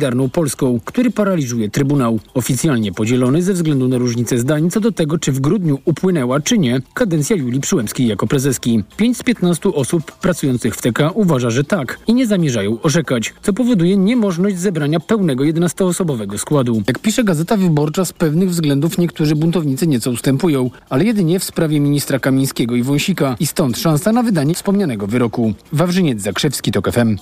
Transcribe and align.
Solidarną 0.00 0.28
Polską, 0.28 0.80
który 0.84 1.10
paraliżuje 1.10 1.70
Trybunał. 1.70 2.20
Oficjalnie 2.34 2.92
podzielony 2.92 3.42
ze 3.42 3.52
względu 3.52 3.88
na 3.88 3.98
różnice 3.98 4.38
zdań 4.38 4.70
co 4.70 4.80
do 4.80 4.92
tego, 4.92 5.18
czy 5.18 5.32
w 5.32 5.40
grudniu 5.40 5.78
upłynęła, 5.84 6.40
czy 6.40 6.58
nie, 6.58 6.80
kadencja 6.94 7.36
Julii 7.36 7.60
Przyłębskiej 7.60 8.06
jako 8.06 8.26
prezeski. 8.26 8.82
5 8.96 9.16
z 9.16 9.22
15 9.22 9.68
osób 9.68 10.12
pracujących 10.12 10.74
w 10.74 10.82
TK 10.82 11.12
uważa, 11.14 11.50
że 11.50 11.64
tak 11.64 11.98
i 12.06 12.14
nie 12.14 12.26
zamierzają 12.26 12.78
orzekać, 12.82 13.34
co 13.42 13.52
powoduje 13.52 13.96
niemożność 13.96 14.58
zebrania 14.58 15.00
pełnego 15.00 15.44
11-osobowego 15.44 16.38
składu. 16.38 16.82
Jak 16.86 16.98
pisze 16.98 17.24
Gazeta 17.24 17.56
Wyborcza, 17.56 18.04
z 18.04 18.12
pewnych 18.12 18.50
względów 18.50 18.98
niektórzy 18.98 19.36
buntownicy 19.36 19.86
nieco 19.86 20.10
ustępują, 20.10 20.70
ale 20.88 21.04
jedynie 21.04 21.40
w 21.40 21.44
sprawie 21.44 21.80
ministra 21.80 22.18
Kamińskiego 22.18 22.74
i 22.74 22.82
Wąsika 22.82 23.36
i 23.40 23.46
stąd 23.46 23.78
szansa 23.78 24.12
na 24.12 24.22
wydanie 24.22 24.54
wspomnianego 24.54 25.06
wyroku. 25.06 25.52
Wawrzyniec 25.72 26.22
Zakrzewski, 26.22 26.72
TOK 26.72 26.90
FM. 26.92 27.16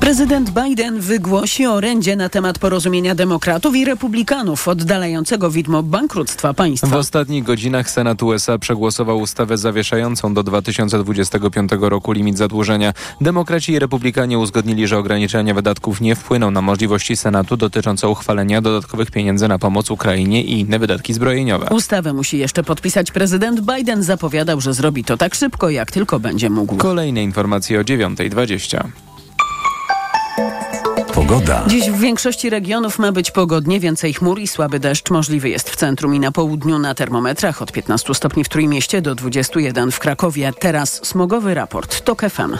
Prezydent 0.00 0.50
Biden 0.50 1.00
wygłosi 1.00 1.66
orędzie 1.90 2.16
na 2.16 2.28
temat 2.28 2.58
porozumienia 2.58 3.14
demokratów 3.14 3.76
i 3.76 3.84
republikanów 3.84 4.68
oddalającego 4.68 5.50
widmo 5.50 5.82
bankructwa 5.82 6.54
państwa. 6.54 6.86
W 6.86 6.94
ostatnich 6.94 7.44
godzinach 7.44 7.90
Senat 7.90 8.22
USA 8.22 8.58
przegłosował 8.58 9.20
ustawę 9.20 9.58
zawieszającą 9.58 10.34
do 10.34 10.42
2025 10.42 11.70
roku 11.80 12.12
limit 12.12 12.38
zadłużenia. 12.38 12.92
Demokraci 13.20 13.72
i 13.72 13.78
republikanie 13.78 14.38
uzgodnili, 14.38 14.86
że 14.86 14.98
ograniczenia 14.98 15.54
wydatków 15.54 16.00
nie 16.00 16.16
wpłyną 16.16 16.50
na 16.50 16.62
możliwości 16.62 17.16
Senatu 17.16 17.56
dotyczące 17.56 18.08
uchwalenia 18.08 18.62
dodatkowych 18.62 19.10
pieniędzy 19.10 19.48
na 19.48 19.58
pomoc 19.58 19.90
Ukrainie 19.90 20.42
i 20.44 20.60
inne 20.60 20.78
wydatki 20.78 21.14
zbrojeniowe. 21.14 21.66
Ustawę 21.70 22.12
musi 22.12 22.38
jeszcze 22.38 22.62
podpisać 22.62 23.10
prezydent 23.10 23.60
Biden. 23.60 24.02
Zapowiadał, 24.02 24.60
że 24.60 24.74
zrobi 24.74 25.04
to 25.04 25.16
tak 25.16 25.34
szybko, 25.34 25.70
jak 25.70 25.90
tylko 25.90 26.20
będzie 26.20 26.50
mógł. 26.50 26.76
Kolejne 26.76 27.22
informacje 27.22 27.80
o 27.80 27.82
9.20. 27.82 28.90
Pogoda. 31.20 31.64
Dziś 31.66 31.90
w 31.90 31.98
większości 31.98 32.50
regionów 32.50 32.98
ma 32.98 33.12
być 33.12 33.30
pogodnie, 33.30 33.80
więcej 33.80 34.14
chmur 34.14 34.40
i 34.40 34.48
słaby 34.48 34.80
deszcz 34.80 35.10
możliwy 35.10 35.48
jest 35.48 35.70
w 35.70 35.76
centrum 35.76 36.14
i 36.14 36.20
na 36.20 36.32
południu 36.32 36.78
na 36.78 36.94
termometrach 36.94 37.62
od 37.62 37.72
15 37.72 38.14
stopni 38.14 38.44
w 38.44 38.48
Trójmieście 38.48 39.02
do 39.02 39.14
21 39.14 39.90
w 39.90 39.98
Krakowie. 39.98 40.52
Teraz 40.58 41.06
smogowy 41.06 41.54
raport 41.54 42.00
TOK 42.00 42.20
FM. 42.20 42.56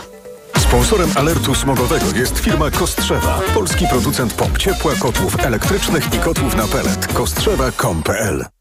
Sponsorem 0.59 1.11
alertu 1.15 1.55
smogowego 1.55 2.07
jest 2.17 2.39
firma 2.39 2.71
Kostrzewa, 2.71 3.41
polski 3.55 3.87
producent 3.91 4.35
pomp 4.35 4.59
ciepła, 4.59 4.93
kotłów 4.95 5.45
elektrycznych 5.45 6.15
i 6.15 6.19
kotłów 6.19 6.57
na 6.57 6.67
pelet. 6.67 7.07
Kostrzewa.com.pl 7.07 8.60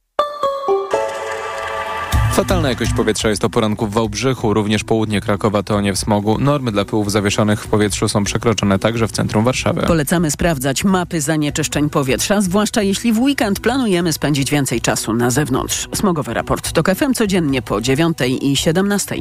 Fatalna 2.39 2.69
jakość 2.69 2.93
powietrza 2.93 3.29
jest 3.29 3.45
o 3.45 3.49
poranku 3.49 3.87
w 3.87 3.93
Wałbrzychu, 3.93 4.53
również 4.53 4.83
południe 4.83 5.21
Krakowa 5.21 5.63
to 5.63 5.81
nie 5.81 5.93
w 5.93 5.99
smogu. 5.99 6.37
Normy 6.37 6.71
dla 6.71 6.85
pyłów 6.85 7.11
zawieszonych 7.11 7.63
w 7.63 7.67
powietrzu 7.67 8.09
są 8.09 8.23
przekroczone 8.23 8.79
także 8.79 9.07
w 9.07 9.11
centrum 9.11 9.45
Warszawy. 9.45 9.81
Polecamy 9.81 10.31
sprawdzać 10.31 10.83
mapy 10.83 11.21
zanieczyszczeń 11.21 11.89
powietrza, 11.89 12.41
zwłaszcza 12.41 12.81
jeśli 12.81 13.13
w 13.13 13.19
weekend 13.19 13.59
planujemy 13.59 14.13
spędzić 14.13 14.51
więcej 14.51 14.81
czasu 14.81 15.13
na 15.13 15.31
zewnątrz. 15.31 15.87
Smogowy 15.93 16.33
raport 16.33 16.71
TOK 16.71 16.95
FM 16.95 17.13
codziennie 17.13 17.61
po 17.61 17.81
9 17.81 18.17
i 18.41 18.55
17. 18.55 19.15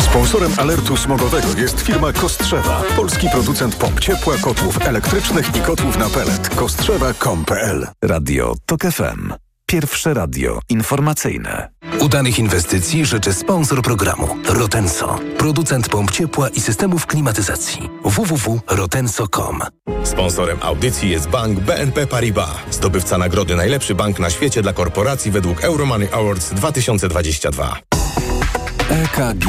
Sponsorem 0.00 0.52
alertu 0.58 0.96
smogowego 0.96 1.48
jest 1.58 1.80
firma 1.80 2.12
Kostrzewa, 2.12 2.82
polski 2.96 3.28
producent 3.28 3.76
pomp 3.76 4.00
ciepła, 4.00 4.34
kotłów 4.40 4.86
elektrycznych 4.86 5.56
i 5.56 5.60
kotłów 5.60 5.98
na 5.98 6.10
pelet. 6.10 6.48
Kostrzewa.com.pl 6.48 7.86
Radio 8.02 8.54
TOK 8.66 8.82
FM. 8.82 9.43
Pierwsze 9.74 10.14
radio 10.14 10.60
informacyjne. 10.68 11.68
Udanych 12.00 12.38
inwestycji 12.38 13.06
życzy 13.06 13.32
sponsor 13.32 13.82
programu 13.82 14.36
Rotenso, 14.48 15.18
producent 15.38 15.88
pomp 15.88 16.10
ciepła 16.10 16.48
i 16.48 16.60
systemów 16.60 17.06
klimatyzacji. 17.06 17.90
www.rotenso.com. 18.04 19.60
Sponsorem 20.04 20.58
audycji 20.60 21.10
jest 21.10 21.28
bank 21.28 21.60
BNP 21.60 22.06
Paribas, 22.06 22.56
zdobywca 22.70 23.18
nagrody 23.18 23.56
Najlepszy 23.56 23.94
Bank 23.94 24.18
na 24.18 24.30
świecie 24.30 24.62
dla 24.62 24.72
korporacji 24.72 25.30
według 25.30 25.64
Euromoney 25.64 26.08
Awards 26.12 26.54
2022. 26.54 27.76
EKG. 28.90 29.48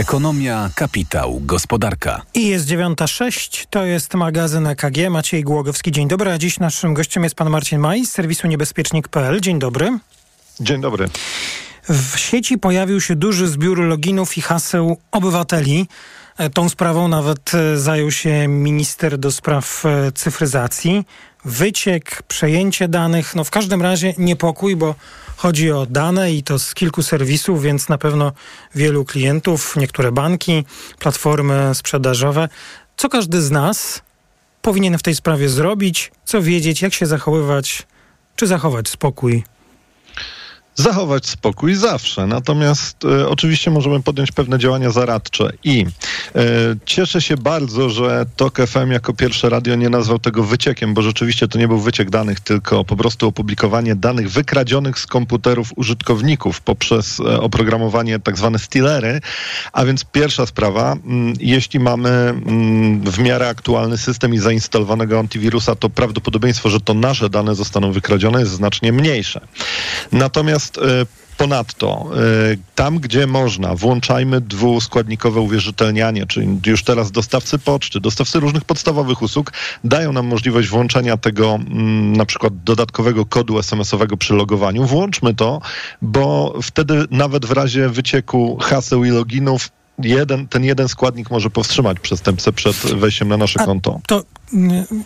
Ekonomia, 0.00 0.70
kapitał, 0.74 1.40
gospodarka. 1.44 2.22
I 2.34 2.48
jest 2.48 2.66
9.06, 2.66 3.66
to 3.70 3.84
jest 3.84 4.14
magazyn 4.14 4.66
EKG. 4.66 5.10
Maciej 5.10 5.42
Głogowski, 5.42 5.92
dzień 5.92 6.08
dobry. 6.08 6.32
A 6.32 6.38
dziś 6.38 6.58
naszym 6.58 6.94
gościem 6.94 7.24
jest 7.24 7.34
pan 7.34 7.50
Marcin 7.50 7.78
Maj 7.78 8.06
z 8.06 8.10
serwisu 8.10 8.48
niebezpiecznik.pl. 8.48 9.40
Dzień 9.40 9.58
dobry. 9.58 9.98
Dzień 10.60 10.80
dobry. 10.80 11.08
W 11.88 12.18
sieci 12.18 12.58
pojawił 12.58 13.00
się 13.00 13.16
duży 13.16 13.48
zbiór 13.48 13.78
loginów 13.80 14.38
i 14.38 14.40
haseł 14.40 14.96
obywateli. 15.10 15.88
E, 16.38 16.50
Tą 16.50 16.68
sprawą 16.68 17.08
nawet 17.08 17.54
e, 17.54 17.78
zajął 17.78 18.10
się 18.10 18.48
minister 18.48 19.18
do 19.18 19.32
spraw 19.32 19.86
e, 19.86 20.12
cyfryzacji. 20.12 21.04
Wyciek, 21.44 22.22
przejęcie 22.22 22.88
danych, 22.88 23.34
no 23.34 23.44
w 23.44 23.50
każdym 23.50 23.82
razie 23.82 24.14
niepokój, 24.18 24.76
bo 24.76 24.94
chodzi 25.40 25.72
o 25.72 25.86
dane 25.86 26.32
i 26.32 26.42
to 26.42 26.58
z 26.58 26.74
kilku 26.74 27.02
serwisów, 27.02 27.62
więc 27.62 27.88
na 27.88 27.98
pewno 27.98 28.32
wielu 28.74 29.04
klientów, 29.04 29.76
niektóre 29.76 30.12
banki, 30.12 30.64
platformy 30.98 31.74
sprzedażowe. 31.74 32.48
Co 32.96 33.08
każdy 33.08 33.42
z 33.42 33.50
nas 33.50 34.02
powinien 34.62 34.98
w 34.98 35.02
tej 35.02 35.14
sprawie 35.14 35.48
zrobić? 35.48 36.12
Co 36.24 36.42
wiedzieć, 36.42 36.82
jak 36.82 36.94
się 36.94 37.06
zachowywać, 37.06 37.86
czy 38.36 38.46
zachować 38.46 38.88
spokój? 38.88 39.44
Zachować 40.80 41.26
spokój 41.26 41.74
zawsze, 41.74 42.26
natomiast 42.26 43.04
e, 43.04 43.28
oczywiście 43.28 43.70
możemy 43.70 44.02
podjąć 44.02 44.32
pewne 44.32 44.58
działania 44.58 44.90
zaradcze 44.90 45.52
i 45.64 45.86
e, 46.34 46.42
cieszę 46.86 47.22
się 47.22 47.36
bardzo, 47.36 47.90
że 47.90 48.26
TOK 48.36 48.58
FM 48.66 48.90
jako 48.90 49.14
pierwsze 49.14 49.48
radio 49.48 49.74
nie 49.74 49.88
nazwał 49.88 50.18
tego 50.18 50.44
wyciekiem, 50.44 50.94
bo 50.94 51.02
rzeczywiście 51.02 51.48
to 51.48 51.58
nie 51.58 51.68
był 51.68 51.78
wyciek 51.78 52.10
danych, 52.10 52.40
tylko 52.40 52.84
po 52.84 52.96
prostu 52.96 53.28
opublikowanie 53.28 53.94
danych 53.94 54.30
wykradzionych 54.30 54.98
z 54.98 55.06
komputerów 55.06 55.72
użytkowników 55.76 56.60
poprzez 56.60 57.20
e, 57.20 57.40
oprogramowanie 57.40 58.18
tak 58.18 58.38
zwane 58.38 58.58
stealery, 58.58 59.20
a 59.72 59.84
więc 59.84 60.04
pierwsza 60.04 60.46
sprawa, 60.46 60.92
mm, 60.92 61.34
jeśli 61.40 61.80
mamy 61.80 62.08
mm, 62.08 63.00
w 63.00 63.18
miarę 63.18 63.48
aktualny 63.48 63.98
system 63.98 64.34
i 64.34 64.38
zainstalowanego 64.38 65.18
antywirusa, 65.18 65.74
to 65.74 65.90
prawdopodobieństwo, 65.90 66.70
że 66.70 66.80
to 66.80 66.94
nasze 66.94 67.30
dane 67.30 67.54
zostaną 67.54 67.92
wykradzione 67.92 68.40
jest 68.40 68.52
znacznie 68.52 68.92
mniejsze. 68.92 69.40
Natomiast 70.12 70.69
e, 70.78 71.06
Ponadto, 71.40 72.06
e, 72.14 72.56
tam 72.74 72.98
gdzie 72.98 73.26
można, 73.26 73.74
włączajmy 73.74 74.40
dwuskładnikowe 74.40 75.40
uwierzytelnianie, 75.40 76.26
czyli 76.26 76.60
już 76.66 76.84
teraz 76.84 77.10
dostawcy 77.10 77.58
poczty, 77.58 78.00
dostawcy 78.00 78.40
różnych 78.40 78.64
podstawowych 78.64 79.22
usług 79.22 79.52
dają 79.84 80.12
nam 80.12 80.26
możliwość 80.26 80.68
włączenia 80.68 81.16
tego 81.16 81.54
mm, 81.54 82.12
na 82.12 82.26
przykład 82.26 82.62
dodatkowego 82.64 83.26
kodu 83.26 83.58
SMS-owego 83.58 84.16
przy 84.16 84.34
logowaniu. 84.34 84.86
Włączmy 84.86 85.34
to, 85.34 85.60
bo 86.02 86.54
wtedy 86.62 87.04
nawet 87.10 87.46
w 87.46 87.50
razie 87.50 87.88
wycieku 87.88 88.58
haseł 88.60 89.04
i 89.04 89.10
loginów 89.10 89.68
jeden, 89.98 90.48
ten 90.48 90.64
jeden 90.64 90.88
składnik 90.88 91.30
może 91.30 91.50
powstrzymać 91.50 92.00
przestępcę 92.00 92.52
przed 92.52 92.76
wejściem 92.76 93.28
na 93.28 93.36
nasze 93.36 93.60
A 93.60 93.64
konto. 93.64 94.00
To 94.06 94.22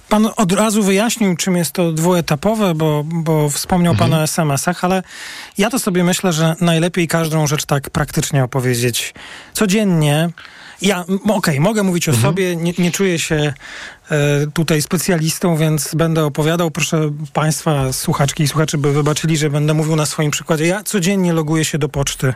pan 0.09 0.29
od 0.37 0.53
razu 0.53 0.83
wyjaśnił, 0.83 1.37
czym 1.37 1.57
jest 1.57 1.73
to 1.73 1.93
dwuetapowe, 1.93 2.75
bo, 2.75 3.05
bo 3.07 3.51
wspomniał 3.51 3.93
Mhm. 3.93 4.11
pan 4.11 4.21
o 4.21 4.23
SMS-ach, 4.23 4.85
ale 4.85 5.03
ja 5.59 5.71
to 5.71 5.79
sobie 5.79 6.05
myślę, 6.05 6.33
że 6.33 6.57
najlepiej 6.61 7.09
każdą 7.09 7.47
rzecz 7.47 7.65
tak 7.65 7.91
praktycznie 7.91 8.45
opowiedzieć 8.45 9.15
codziennie. 9.53 10.29
Ja, 10.83 11.05
okej, 11.29 11.61
mogę 11.61 11.83
mówić 11.83 12.09
o 12.09 12.13
Mhm. 12.13 12.33
sobie, 12.33 12.57
nie, 12.57 12.73
nie 12.79 12.91
czuję 12.91 13.19
się 13.19 13.55
tutaj 14.55 14.83
specjalistą, 14.83 15.57
więc 15.57 15.95
będę 15.95 16.25
opowiadał. 16.25 16.71
Proszę 16.71 17.11
państwa, 17.33 17.93
słuchaczki 17.93 18.43
i 18.43 18.49
słuchaczy, 18.49 18.79
by 18.79 18.93
wybaczyli, 18.93 19.37
że 19.37 19.51
będę 19.51 19.75
mówił 19.75 19.97
na 19.97 20.07
swoim 20.07 20.31
przykładzie. 20.31 20.67
Ja 20.67 20.83
codziennie 20.83 21.33
loguję 21.33 21.65
się 21.65 21.79
do 21.79 21.89
poczty. 21.89 22.35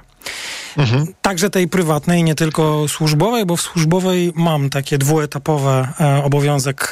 Także 1.22 1.50
tej 1.50 1.68
prywatnej, 1.68 2.24
nie 2.24 2.34
tylko 2.34 2.88
służbowej, 2.88 3.46
bo 3.46 3.56
w 3.56 3.60
służbowej 3.60 4.32
mam 4.36 4.70
takie 4.70 4.98
dwuetapowe 4.98 5.88
e, 6.00 6.24
obowiązek 6.24 6.90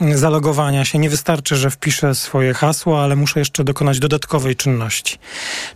e, 0.00 0.18
zalogowania 0.18 0.84
się. 0.84 0.98
Nie 0.98 1.10
wystarczy, 1.10 1.56
że 1.56 1.70
wpiszę 1.70 2.14
swoje 2.14 2.54
hasło, 2.54 3.02
ale 3.02 3.16
muszę 3.16 3.40
jeszcze 3.40 3.64
dokonać 3.64 3.98
dodatkowej 3.98 4.56
czynności. 4.56 5.18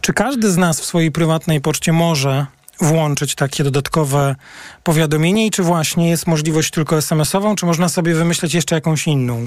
Czy 0.00 0.12
każdy 0.12 0.50
z 0.50 0.56
nas 0.56 0.80
w 0.80 0.84
swojej 0.84 1.12
prywatnej 1.12 1.60
poczcie 1.60 1.92
może 1.92 2.46
włączyć 2.80 3.34
takie 3.34 3.64
dodatkowe 3.64 4.36
powiadomienie 4.82 5.46
i 5.46 5.50
czy 5.50 5.62
właśnie 5.62 6.10
jest 6.10 6.26
możliwość 6.26 6.70
tylko 6.70 6.96
SMS-ową, 6.96 7.54
czy 7.54 7.66
można 7.66 7.88
sobie 7.88 8.14
wymyśleć 8.14 8.54
jeszcze 8.54 8.74
jakąś 8.74 9.06
inną? 9.06 9.46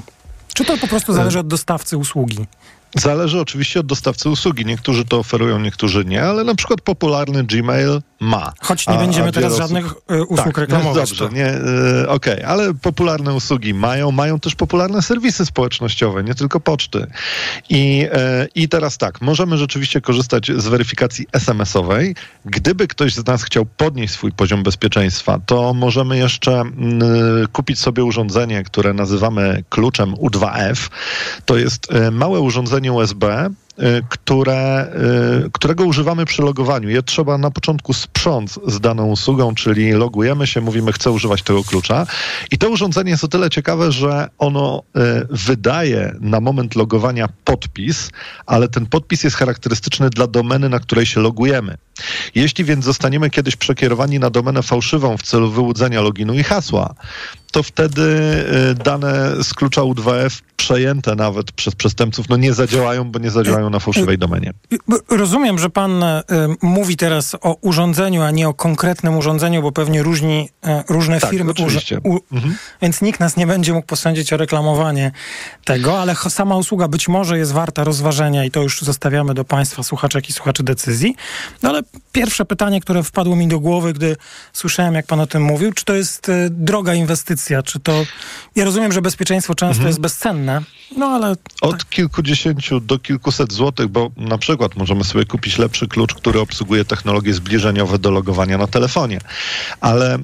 Czy 0.54 0.64
to 0.64 0.78
po 0.78 0.88
prostu 0.88 1.12
zależy 1.12 1.38
od 1.38 1.46
dostawcy 1.46 1.96
usługi? 1.96 2.46
Zależy 2.94 3.40
oczywiście 3.40 3.80
od 3.80 3.86
dostawcy 3.86 4.28
usługi. 4.30 4.66
Niektórzy 4.66 5.04
to 5.04 5.18
oferują, 5.18 5.58
niektórzy 5.60 6.04
nie, 6.04 6.22
ale 6.22 6.44
na 6.44 6.54
przykład 6.54 6.80
popularny 6.80 7.44
Gmail 7.44 8.00
ma. 8.20 8.52
Choć 8.60 8.86
nie 8.86 8.94
A- 8.94 8.98
będziemy 8.98 9.28
a 9.28 9.32
teraz 9.32 9.52
wiele 9.52 9.62
żadnych 9.68 9.86
osób- 9.86 10.02
e, 10.10 10.22
usług 10.22 10.46
tak, 10.46 10.58
reklamować. 10.58 10.94
Dobrze, 11.10 11.28
to- 11.28 11.34
nie, 11.34 11.46
e, 11.46 12.08
okej, 12.08 12.42
ale 12.44 12.74
popularne 12.74 13.34
usługi 13.34 13.74
mają, 13.74 14.10
mają 14.10 14.40
też 14.40 14.54
popularne 14.54 15.02
serwisy 15.02 15.46
społecznościowe, 15.46 16.24
nie 16.24 16.34
tylko 16.34 16.60
poczty. 16.60 17.06
I, 17.68 18.06
e, 18.12 18.46
I 18.54 18.68
teraz 18.68 18.98
tak, 18.98 19.20
możemy 19.20 19.56
rzeczywiście 19.58 20.00
korzystać 20.00 20.50
z 20.56 20.68
weryfikacji 20.68 21.26
SMS-owej. 21.32 22.14
Gdyby 22.44 22.88
ktoś 22.88 23.14
z 23.14 23.26
nas 23.26 23.42
chciał 23.42 23.66
podnieść 23.66 24.14
swój 24.14 24.32
poziom 24.32 24.62
bezpieczeństwa, 24.62 25.40
to 25.46 25.74
możemy 25.74 26.16
jeszcze 26.18 26.62
kupić 27.52 27.78
sobie 27.78 28.04
urządzenie, 28.04 28.64
które 28.64 28.92
nazywamy 28.92 29.64
kluczem 29.68 30.14
U2F. 30.14 30.88
To 31.44 31.56
jest 31.56 31.88
małe 32.12 32.40
urządzenie 32.40 32.77
USB, 32.80 33.24
y, 33.46 34.02
które, 34.08 34.86
y, 35.46 35.50
którego 35.50 35.84
używamy 35.84 36.24
przy 36.24 36.42
logowaniu. 36.42 36.88
Je 36.88 37.02
trzeba 37.02 37.38
na 37.38 37.50
początku 37.50 37.92
sprząc 37.92 38.60
z 38.66 38.80
daną 38.80 39.06
usługą, 39.06 39.54
czyli 39.54 39.92
logujemy 39.92 40.46
się, 40.46 40.60
mówimy, 40.60 40.92
chcę 40.92 41.10
używać 41.10 41.42
tego 41.42 41.64
klucza. 41.64 42.06
I 42.50 42.58
to 42.58 42.68
urządzenie 42.68 43.10
jest 43.10 43.24
o 43.24 43.28
tyle 43.28 43.50
ciekawe, 43.50 43.92
że 43.92 44.28
ono 44.38 44.82
y, 44.96 45.00
wydaje 45.30 46.14
na 46.20 46.40
moment 46.40 46.76
logowania 46.76 47.28
podpis, 47.44 48.10
ale 48.46 48.68
ten 48.68 48.86
podpis 48.86 49.24
jest 49.24 49.36
charakterystyczny 49.36 50.10
dla 50.10 50.26
domeny, 50.26 50.68
na 50.68 50.78
której 50.80 51.06
się 51.06 51.20
logujemy. 51.20 51.76
Jeśli 52.34 52.64
więc 52.64 52.84
zostaniemy 52.84 53.30
kiedyś 53.30 53.56
przekierowani 53.56 54.18
na 54.18 54.30
domenę 54.30 54.62
fałszywą 54.62 55.16
w 55.16 55.22
celu 55.22 55.50
wyłudzenia 55.50 56.00
loginu 56.00 56.34
i 56.34 56.42
hasła, 56.42 56.94
to 57.52 57.62
wtedy 57.62 58.02
y, 58.70 58.74
dane 58.74 59.42
z 59.42 59.54
klucza 59.54 59.80
U2F 59.80 60.30
przejęte 60.56 61.14
nawet 61.14 61.52
przez 61.52 61.74
przestępców 61.74 62.28
no 62.28 62.36
nie 62.36 62.54
zadziałają, 62.54 63.04
bo 63.04 63.18
nie 63.18 63.30
zadziałają 63.30 63.70
na 63.70 63.78
fałszywej 63.78 64.18
domenie. 64.18 64.52
Rozumiem, 65.08 65.58
że 65.58 65.70
pan 65.70 66.02
mówi 66.62 66.96
teraz 66.96 67.36
o 67.40 67.56
urządzeniu, 67.60 68.22
a 68.22 68.30
nie 68.30 68.48
o 68.48 68.54
konkretnym 68.54 69.16
urządzeniu, 69.16 69.62
bo 69.62 69.72
pewnie 69.72 70.02
różni, 70.02 70.48
różne 70.88 71.20
Tak, 71.20 71.30
firmy. 71.30 71.50
oczywiście. 71.50 71.98
u- 72.04 72.18
Mhm. 72.32 72.54
Więc 72.82 73.02
nikt 73.02 73.20
nas 73.20 73.36
nie 73.36 73.46
będzie 73.46 73.72
mógł 73.72 73.86
posądzić 73.86 74.32
o 74.32 74.36
reklamowanie 74.36 75.12
tego, 75.64 76.00
ale 76.00 76.14
sama 76.16 76.56
usługa 76.56 76.88
być 76.88 77.08
może 77.08 77.38
jest 77.38 77.52
warta 77.52 77.84
rozważenia 77.84 78.44
i 78.44 78.50
to 78.50 78.62
już 78.62 78.80
zostawiamy 78.82 79.34
do 79.34 79.44
państwa, 79.44 79.82
słuchaczek 79.82 80.28
i 80.28 80.32
słuchaczy 80.32 80.62
decyzji. 80.62 81.16
No 81.62 81.68
ale 81.68 81.82
pierwsze 82.12 82.44
pytanie, 82.44 82.80
które 82.80 83.02
wpadło 83.02 83.36
mi 83.36 83.48
do 83.48 83.60
głowy, 83.60 83.92
gdy 83.92 84.16
słyszałem, 84.52 84.94
jak 84.94 85.06
pan 85.06 85.20
o 85.20 85.26
tym 85.26 85.42
mówił, 85.42 85.72
czy 85.72 85.84
to 85.84 85.94
jest 85.94 86.30
droga 86.50 86.94
czy 87.64 87.80
to... 87.80 88.04
Ja 88.56 88.64
rozumiem, 88.64 88.92
że 88.92 89.02
bezpieczeństwo 89.02 89.54
często 89.54 89.72
Mhm. 89.78 89.86
jest 89.88 90.00
bezcenne, 90.00 90.62
no 90.96 91.06
ale... 91.06 91.34
Od 91.60 91.90
kilkudziesięciu 91.90 92.80
do 92.80 92.98
kilkuset 92.98 93.52
złotych, 93.52 93.88
bo 93.88 94.10
na 94.16 94.38
przykład 94.38 94.76
możemy 94.76 95.04
sobie 95.04 95.24
kupić 95.24 95.58
lepszy 95.58 95.88
klucz, 95.88 96.14
który 96.14 96.40
obsługuje 96.40 96.84
technologie 96.84 97.34
zbliżeniowe 97.34 97.98
do 97.98 98.10
logowania 98.10 98.58
na 98.58 98.66
telefonie. 98.66 99.18
Ale, 99.80 100.14
e, 100.14 100.18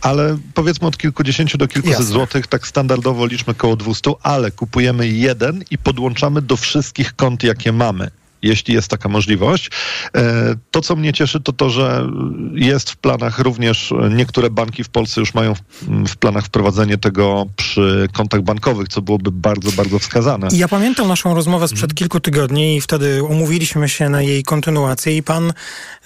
ale 0.00 0.38
powiedzmy 0.54 0.88
od 0.88 0.96
kilkudziesięciu 0.98 1.58
do 1.58 1.68
kilkuset 1.68 1.98
Jasne. 1.98 2.12
złotych, 2.12 2.46
tak 2.46 2.66
standardowo 2.66 3.26
liczmy 3.26 3.54
koło 3.54 3.76
200, 3.76 4.12
ale 4.22 4.50
kupujemy 4.50 5.08
jeden 5.08 5.64
i 5.70 5.78
podłączamy 5.78 6.42
do 6.42 6.56
wszystkich 6.56 7.16
kont, 7.16 7.42
jakie 7.42 7.72
mamy. 7.72 8.10
Jeśli 8.42 8.74
jest 8.74 8.88
taka 8.88 9.08
możliwość. 9.08 9.70
E, 10.16 10.54
To, 10.70 10.80
co 10.80 10.96
mnie 10.96 11.12
cieszy, 11.12 11.40
to 11.40 11.52
to, 11.52 11.70
że 11.70 12.06
jest 12.54 12.90
w 12.90 12.96
planach 12.96 13.38
również, 13.38 13.92
e, 13.92 14.10
niektóre 14.10 14.50
banki 14.50 14.84
w 14.84 14.88
Polsce 14.88 15.20
już 15.20 15.34
mają 15.34 15.54
w, 15.82 16.16
planach 16.16 16.44
wprowadzenie 16.44 16.98
tego 16.98 17.46
przy 17.56 18.08
kontach 18.12 18.42
bankowych, 18.42 18.88
co 18.88 19.02
byłoby 19.02 19.30
bardzo, 19.32 19.72
bardzo 19.72 19.98
wskazane. 19.98 20.48
Ja 20.52 20.68
pamiętam 20.68 21.08
naszą 21.08 21.34
rozmowę 21.34 21.64
Mhm. 21.64 21.76
sprzed 21.78 21.94
kilku 21.94 22.20
tygodni 22.20 22.76
i 22.76 22.80
wtedy 22.80 23.22
umówiliśmy 23.22 23.88
się 23.88 24.08
na 24.08 24.22
jej 24.22 24.42
kontynuację 24.42 25.16
i 25.16 25.22
pan 25.22 25.52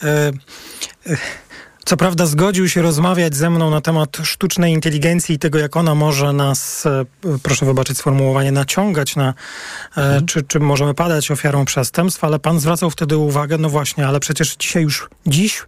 e, 0.02 0.32
e, 1.06 1.17
co 1.84 1.96
prawda 1.96 2.26
zgodził 2.26 2.69
się 2.69 2.82
rozmawiać 2.82 3.34
ze 3.34 3.50
mną 3.50 3.70
na 3.70 3.81
temat 3.81 4.19
sztucznej 4.25 4.73
inteligencji 4.73 5.34
i 5.34 5.38
tego, 5.38 5.58
jak 5.58 5.76
ona 5.76 5.94
może 5.94 6.32
nas, 6.32 6.87
e, 6.87 7.05
proszę 7.43 7.67
wybaczyć 7.67 7.99
sformułowanie, 7.99 8.52
naciągać 8.52 9.17
na, 9.17 9.34
e, 9.96 10.23
czy, 10.26 10.43
czy 10.43 10.61
możemy 10.61 10.94
padać 10.94 11.31
ofiarą 11.31 11.64
przestępstw, 11.64 12.25
ale 12.25 12.38
pan 12.38 12.61
zwracał 12.61 12.90
wtedy 12.90 13.17
uwagę, 13.17 13.58
no 13.58 13.69
właśnie, 13.69 14.06
ale 14.06 14.20
przecież 14.20 14.56
dzisiaj 14.56 14.82
już, 14.82 15.08
dziś 15.26 15.64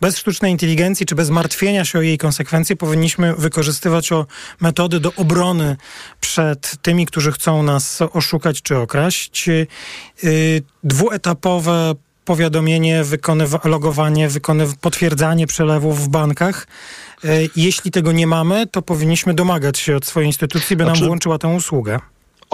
bez 0.00 0.18
sztucznej 0.18 0.52
inteligencji, 0.52 1.06
czy 1.06 1.14
bez 1.14 1.30
martwienia 1.30 1.84
się 1.84 1.98
o 1.98 2.02
jej 2.02 2.18
konsekwencje, 2.18 2.76
powinniśmy 2.76 3.34
wykorzystywać 3.34 4.12
o 4.12 4.26
metody 4.60 5.00
do 5.00 5.14
obrony 5.14 5.76
przed 6.20 6.76
tymi, 6.82 7.06
którzy 7.06 7.32
chcą 7.32 7.62
nas 7.62 8.02
oszukać 8.12 8.62
czy 8.62 8.76
okraść. 8.76 9.46
Yy, 9.46 9.66
dwuetapowe 10.84 11.94
powiadomienie, 12.24 13.04
wykonywa- 13.04 13.68
logowanie, 13.68 14.28
wykonyw- 14.28 14.76
potwierdzanie 14.80 15.46
przelewów 15.46 16.00
w 16.04 16.08
bankach. 16.08 16.66
Yy, 17.24 17.30
Jeśli 17.56 17.90
tego 17.90 18.12
nie 18.12 18.26
mamy, 18.26 18.66
to 18.66 18.82
powinniśmy 18.82 19.34
domagać 19.34 19.78
się 19.78 19.96
od 19.96 20.06
swojej 20.06 20.26
instytucji, 20.28 20.76
by 20.76 20.84
nam 20.84 20.94
Znaczy- 20.96 21.06
włączyła 21.06 21.38
tę 21.38 21.48
usługę. 21.48 21.98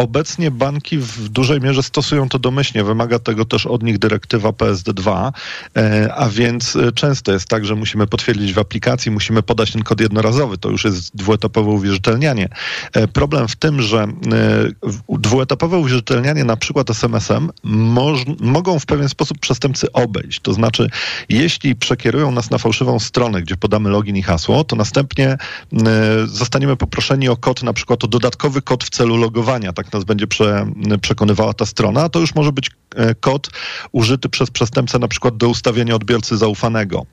Obecnie 0.00 0.50
banki 0.50 0.99
w 0.99 1.29
dużej 1.29 1.61
mierze 1.61 1.82
stosują 1.82 2.29
to 2.29 2.38
domyślnie. 2.38 2.85
Wymaga 2.85 3.19
tego 3.19 3.44
też 3.44 3.67
od 3.67 3.82
nich 3.82 3.99
dyrektywa 3.99 4.50
PSD2, 4.50 5.32
e, 5.76 6.14
a 6.14 6.29
więc 6.29 6.76
e, 6.76 6.93
często 6.93 7.32
jest 7.32 7.49
tak, 7.49 7.64
że 7.67 7.75
musimy 7.75 8.06
potwierdzić 8.06 8.52
w 8.52 8.58
aplikacji, 8.58 9.11
musimy 9.11 9.43
podać 9.43 9.73
ten 9.73 9.82
kod 9.82 10.00
jednorazowy. 10.00 10.58
To 10.58 10.70
już 10.70 10.85
jest 10.85 11.17
dwuetapowe 11.17 11.70
uwierzytelnianie. 11.70 12.49
E, 12.93 13.08
Problem 13.08 13.49
w 13.49 13.56
tym, 13.56 13.82
że 13.82 14.06
dwuetapowe 15.08 15.79
uwierzytelnianie 15.79 16.44
na 16.44 16.56
przykład 16.56 16.91
SMS-em 16.91 17.50
moż- 17.64 18.25
mogą 18.41 18.79
w 18.79 18.87
pewien 18.87 19.08
sposób 19.08 19.38
przestępcy 19.38 19.93
obejść. 19.93 20.41
To 20.41 20.52
znaczy, 20.52 20.91
jeśli 21.29 21.76
przekierują 21.76 22.31
nas 22.31 22.50
na 22.50 22.58
fałszywą 22.58 22.99
stronę, 22.99 23.43
gdzie 23.43 23.56
podamy 23.56 23.91
login 23.91 24.17
i 24.17 24.23
hasło, 24.23 24.64
to 24.64 24.76
następnie 24.76 25.37
zostaniemy 26.26 26.76
poproszeni 26.76 27.29
o 27.29 27.37
kod, 27.37 27.62
na 27.62 27.73
przykład 27.73 28.05
o 28.05 28.06
dodatkowy 28.06 28.62
kod 28.62 28.85
w 28.85 28.91
celu 28.91 29.17
logowania. 29.17 29.73
Tak 29.73 29.89
nas 29.92 30.04
będzie 30.04 30.26
prze, 30.26 30.66
przekonywała 31.00 31.54
ta 31.54 31.66
strona. 31.66 32.08
To 32.08 32.20
już 32.20 32.34
może 32.34 32.52
być 32.52 32.70
e, 32.96 33.14
kod 33.14 33.50
użyty 33.92 34.28
przez 34.28 34.50
przestępcę 34.50 34.98
na 34.98 35.08
przykład 35.08 35.37
do 35.37 35.48
ustawienia 35.48 35.94
odbiorcy 35.94 36.37
zaufanego, 36.37 37.06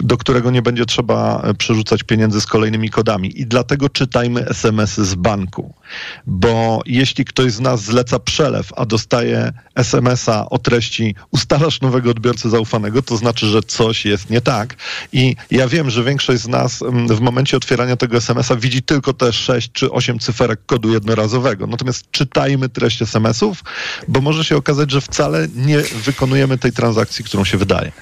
do 0.00 0.16
którego 0.16 0.50
nie 0.50 0.62
będzie 0.62 0.86
trzeba 0.86 1.40
e, 1.42 1.54
przerzucać 1.54 2.02
pieniędzy 2.02 2.40
z 2.40 2.46
kolejnymi 2.46 2.90
kodami. 2.90 3.40
I 3.40 3.46
dlatego 3.46 3.88
czytajmy 3.88 4.48
SMS-y 4.48 5.04
z 5.04 5.14
banku. 5.14 5.74
Bo 6.26 6.80
jeśli 6.86 7.24
ktoś 7.24 7.52
z 7.52 7.60
nas 7.60 7.82
zleca 7.82 8.18
przelew, 8.18 8.72
a 8.76 8.86
dostaje 8.86 9.52
SMS-a 9.74 10.48
o 10.50 10.58
treści 10.58 11.14
ustalasz 11.30 11.80
nowego 11.80 12.10
odbiorcę 12.10 12.50
zaufanego, 12.50 13.02
to 13.02 13.16
znaczy, 13.16 13.46
że 13.46 13.62
coś 13.62 14.04
jest 14.04 14.30
nie 14.30 14.40
tak. 14.40 14.76
I 15.12 15.36
ja 15.50 15.68
wiem, 15.68 15.90
że 15.90 16.04
większość 16.04 16.42
z 16.42 16.48
nas 16.48 16.82
mm, 16.82 17.08
w 17.08 17.20
momencie 17.20 17.56
otwierania 17.56 17.96
tego 17.96 18.16
SMS-a 18.16 18.56
widzi 18.56 18.82
tylko 18.82 19.12
te 19.12 19.32
6 19.32 19.72
czy 19.72 19.90
8 19.90 20.18
cyferek 20.18 20.60
kodu 20.66 20.92
jednorazowego. 20.92 21.66
Natomiast 21.66 21.95
czytajmy 22.10 22.68
treść 22.68 23.02
SMS-ów, 23.02 23.64
bo 24.08 24.20
może 24.20 24.44
się 24.44 24.56
okazać, 24.56 24.90
że 24.90 25.00
wcale 25.00 25.48
nie 25.56 25.78
wykonujemy 25.78 26.58
tej 26.58 26.72
transakcji, 26.72 27.24
którą 27.24 27.44
się 27.44 27.58
wydaje. 27.58 27.92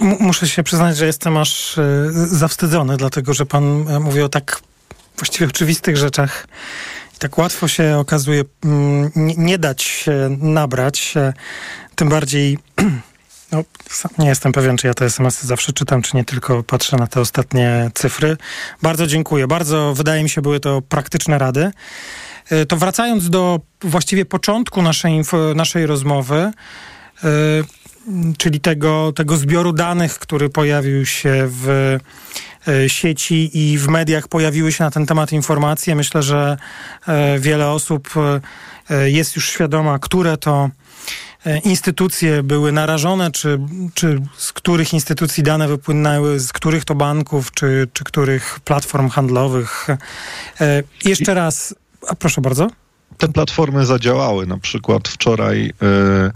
M- 0.00 0.16
muszę 0.20 0.48
się 0.48 0.62
przyznać, 0.62 0.96
że 0.96 1.06
jestem 1.06 1.36
aż 1.36 1.78
e, 1.78 1.84
zawstydzony, 2.12 2.96
dlatego 2.96 3.34
że 3.34 3.46
pan 3.46 3.88
e, 3.88 4.00
mówi 4.00 4.22
o 4.22 4.28
tak 4.28 4.60
właściwie 5.16 5.46
oczywistych 5.46 5.96
rzeczach. 5.96 6.46
I 7.16 7.18
tak 7.18 7.38
łatwo 7.38 7.68
się 7.68 7.96
okazuje 7.98 8.44
nie, 9.16 9.58
dać 9.58 9.82
się 9.82 10.36
nabrać. 10.40 11.12
e, 11.16 11.32
Tym 11.94 12.08
bardziej. 12.08 12.58
No, 13.52 13.64
nie 14.18 14.28
jestem 14.28 14.52
pewien, 14.52 14.76
czy 14.76 14.86
ja 14.86 14.94
te 14.94 15.04
SMS-y 15.04 15.46
zawsze 15.46 15.72
czytam, 15.72 16.02
czy 16.02 16.16
nie 16.16 16.24
tylko 16.24 16.62
patrzę 16.62 16.96
na 16.96 17.06
te 17.06 17.20
ostatnie 17.20 17.90
cyfry. 17.94 18.36
Bardzo 18.82 19.06
dziękuję. 19.06 19.46
Bardzo, 19.46 19.94
wydaje 19.94 20.22
mi 20.22 20.28
się, 20.28 20.42
były 20.42 20.60
to 20.60 20.82
praktyczne 20.82 21.38
rady. 21.38 21.70
E, 22.50 22.66
To 22.66 22.76
wracając 22.76 23.30
do 23.30 23.60
właściwie 23.82 24.24
początku 24.24 24.82
naszej, 24.82 25.22
naszej 25.54 25.86
rozmowy, 25.86 26.36
e, 26.36 26.52
czyli 28.38 28.60
tego, 28.60 29.12
tego 29.12 29.36
zbioru 29.36 29.72
danych, 29.72 30.18
który 30.18 30.50
pojawił 30.50 31.06
się 31.06 31.48
w 31.48 31.98
e, 32.68 32.88
sieci 32.88 33.50
i 33.72 33.78
w 33.78 33.88
mediach 33.88 34.28
pojawiły 34.28 34.72
się 34.72 34.84
na 34.84 34.90
ten 34.90 35.06
temat 35.06 35.32
informacje. 35.32 35.94
Myślę, 35.94 36.22
że 36.22 36.56
wiele 37.38 37.68
osób 37.68 38.08
jest 39.04 39.36
już 39.36 39.48
świadoma, 39.48 39.98
które 39.98 40.36
to 40.36 40.70
instytucje 41.64 42.42
były 42.42 42.72
narażone, 42.72 43.30
czy, 43.30 43.58
czy 43.94 44.20
z 44.36 44.52
których 44.52 44.92
instytucji 44.92 45.42
dane 45.42 45.68
wypłynęły, 45.68 46.40
z 46.40 46.52
których 46.52 46.84
to 46.84 46.94
banków, 46.94 47.52
czy, 47.52 47.88
czy 47.92 48.04
których 48.04 48.60
platform 48.60 49.08
handlowych. 49.08 49.86
Jeszcze 51.04 51.34
raz, 51.34 51.74
a 52.08 52.14
proszę 52.14 52.40
bardzo. 52.40 52.68
te 53.18 53.28
platformy 53.28 53.86
zadziałały. 53.86 54.46
Na 54.46 54.58
przykład 54.58 55.08
wczoraj 55.08 55.72
y, 55.82 56.30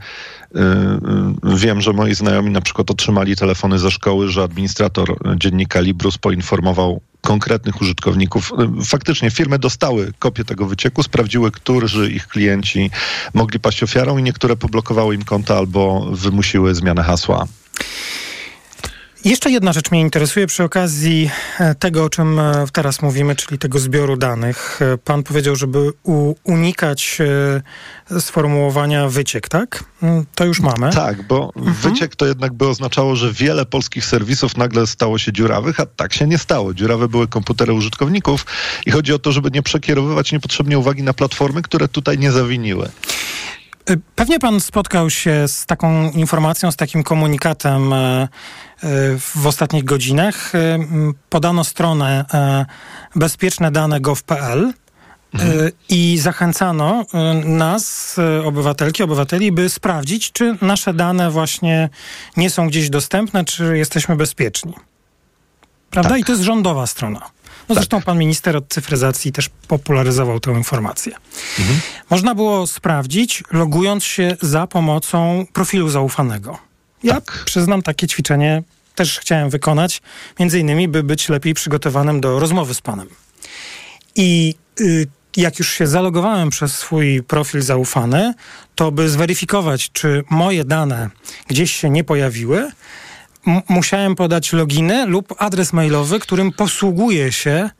Wiem, 1.56 1.80
że 1.80 1.92
moi 1.92 2.14
znajomi 2.14 2.50
na 2.50 2.60
przykład 2.60 2.90
otrzymali 2.90 3.36
telefony 3.36 3.78
ze 3.78 3.90
szkoły, 3.90 4.28
że 4.28 4.42
administrator 4.42 5.16
dziennika 5.36 5.80
Librus 5.80 6.18
poinformował 6.18 7.00
konkretnych 7.20 7.80
użytkowników. 7.80 8.52
Faktycznie 8.84 9.30
firmy 9.30 9.58
dostały 9.58 10.12
kopię 10.18 10.44
tego 10.44 10.66
wycieku, 10.66 11.02
sprawdziły, 11.02 11.50
którzy 11.50 12.10
ich 12.10 12.26
klienci 12.26 12.90
mogli 13.34 13.60
paść 13.60 13.82
ofiarą 13.82 14.18
i 14.18 14.22
niektóre 14.22 14.56
poblokowały 14.56 15.14
im 15.14 15.24
konta 15.24 15.56
albo 15.56 16.06
wymusiły 16.12 16.74
zmianę 16.74 17.02
hasła. 17.02 17.46
Jeszcze 19.24 19.50
jedna 19.50 19.72
rzecz 19.72 19.90
mnie 19.90 20.00
interesuje 20.00 20.46
przy 20.46 20.64
okazji 20.64 21.30
e, 21.58 21.74
tego, 21.74 22.04
o 22.04 22.10
czym 22.10 22.38
e, 22.38 22.64
teraz 22.72 23.02
mówimy, 23.02 23.36
czyli 23.36 23.58
tego 23.58 23.78
zbioru 23.78 24.16
danych. 24.16 24.80
E, 24.82 24.98
pan 24.98 25.22
powiedział, 25.22 25.56
żeby 25.56 25.92
unikać 26.44 27.18
sformułowania 28.20 29.08
wyciek, 29.08 29.48
tak? 29.48 29.84
Mm, 30.02 30.24
to 30.34 30.44
już 30.44 30.60
mamy. 30.60 30.90
Tak, 30.90 31.22
bo 31.22 31.52
mhm. 31.56 31.74
wyciek 31.74 32.16
to 32.16 32.26
jednak 32.26 32.52
by 32.52 32.68
oznaczało, 32.68 33.16
że 33.16 33.32
wiele 33.32 33.64
polskich 33.64 34.04
serwisów 34.04 34.56
nagle 34.56 34.86
stało 34.86 35.18
się 35.18 35.32
dziurawych, 35.32 35.80
a 35.80 35.86
tak 35.86 36.14
się 36.14 36.26
nie 36.26 36.38
stało. 36.38 36.74
Dziurawe 36.74 37.08
były 37.08 37.28
komputery 37.28 37.72
użytkowników 37.72 38.46
i 38.86 38.90
chodzi 38.90 39.12
o 39.12 39.18
to, 39.18 39.32
żeby 39.32 39.50
nie 39.50 39.62
przekierowywać 39.62 40.32
niepotrzebnie 40.32 40.78
uwagi 40.78 41.02
na 41.02 41.12
platformy, 41.12 41.62
które 41.62 41.88
tutaj 41.88 42.18
nie 42.18 42.32
zawiniły. 42.32 42.88
Pewnie 44.14 44.38
pan 44.38 44.60
spotkał 44.60 45.10
się 45.10 45.48
z 45.48 45.66
taką 45.66 46.10
informacją, 46.10 46.72
z 46.72 46.76
takim 46.76 47.02
komunikatem 47.02 47.94
w 49.18 49.46
ostatnich 49.46 49.84
godzinach. 49.84 50.54
E, 50.54 50.78
podano 51.28 51.64
stronę 51.64 52.24
bezpieczne-dane.gov.pl 53.16 54.72
mhm. 55.34 55.70
i 55.88 56.18
zachęcano 56.18 57.04
nas, 57.44 58.16
obywatelki, 58.44 59.02
obywateli, 59.02 59.52
by 59.52 59.68
sprawdzić, 59.68 60.32
czy 60.32 60.56
nasze 60.60 60.94
dane 60.94 61.30
właśnie 61.30 61.88
nie 62.36 62.50
są 62.50 62.68
gdzieś 62.68 62.90
dostępne, 62.90 63.44
czy 63.44 63.78
jesteśmy 63.78 64.16
bezpieczni. 64.16 64.74
Prawda? 65.90 66.10
Tak. 66.10 66.20
I 66.20 66.24
to 66.24 66.32
jest 66.32 66.44
rządowa 66.44 66.86
strona. 66.86 67.20
No 67.68 67.74
tak. 67.74 67.76
zresztą 67.76 68.02
pan 68.02 68.18
minister 68.18 68.56
od 68.56 68.68
cyfryzacji 68.68 69.32
też 69.32 69.50
popularyzował 69.68 70.40
tę 70.40 70.52
informację. 70.52 71.12
Mhm. 71.58 71.80
Można 72.10 72.34
było 72.34 72.66
sprawdzić, 72.66 73.42
logując 73.52 74.04
się 74.04 74.36
za 74.42 74.66
pomocą 74.66 75.46
profilu 75.52 75.88
zaufanego. 75.88 76.58
Ja 77.04 77.14
tak. 77.14 77.42
przyznam, 77.44 77.82
takie 77.82 78.06
ćwiczenie 78.06 78.62
też 78.94 79.18
chciałem 79.18 79.50
wykonać, 79.50 80.02
między 80.40 80.60
innymi, 80.60 80.88
by 80.88 81.02
być 81.02 81.28
lepiej 81.28 81.54
przygotowanym 81.54 82.20
do 82.20 82.38
rozmowy 82.38 82.74
z 82.74 82.80
panem. 82.80 83.08
I 84.16 84.54
y, 84.80 85.06
jak 85.36 85.58
już 85.58 85.72
się 85.72 85.86
zalogowałem 85.86 86.50
przez 86.50 86.76
swój 86.76 87.22
profil 87.22 87.62
zaufany, 87.62 88.34
to 88.74 88.92
by 88.92 89.08
zweryfikować, 89.08 89.90
czy 89.92 90.24
moje 90.30 90.64
dane 90.64 91.10
gdzieś 91.48 91.74
się 91.74 91.90
nie 91.90 92.04
pojawiły, 92.04 92.70
musiałem 93.68 94.14
podać 94.14 94.52
loginy 94.52 95.06
lub 95.06 95.34
adres 95.38 95.72
mailowy, 95.72 96.20
którym 96.20 96.52
posługuję 96.52 97.32
się, 97.32 97.70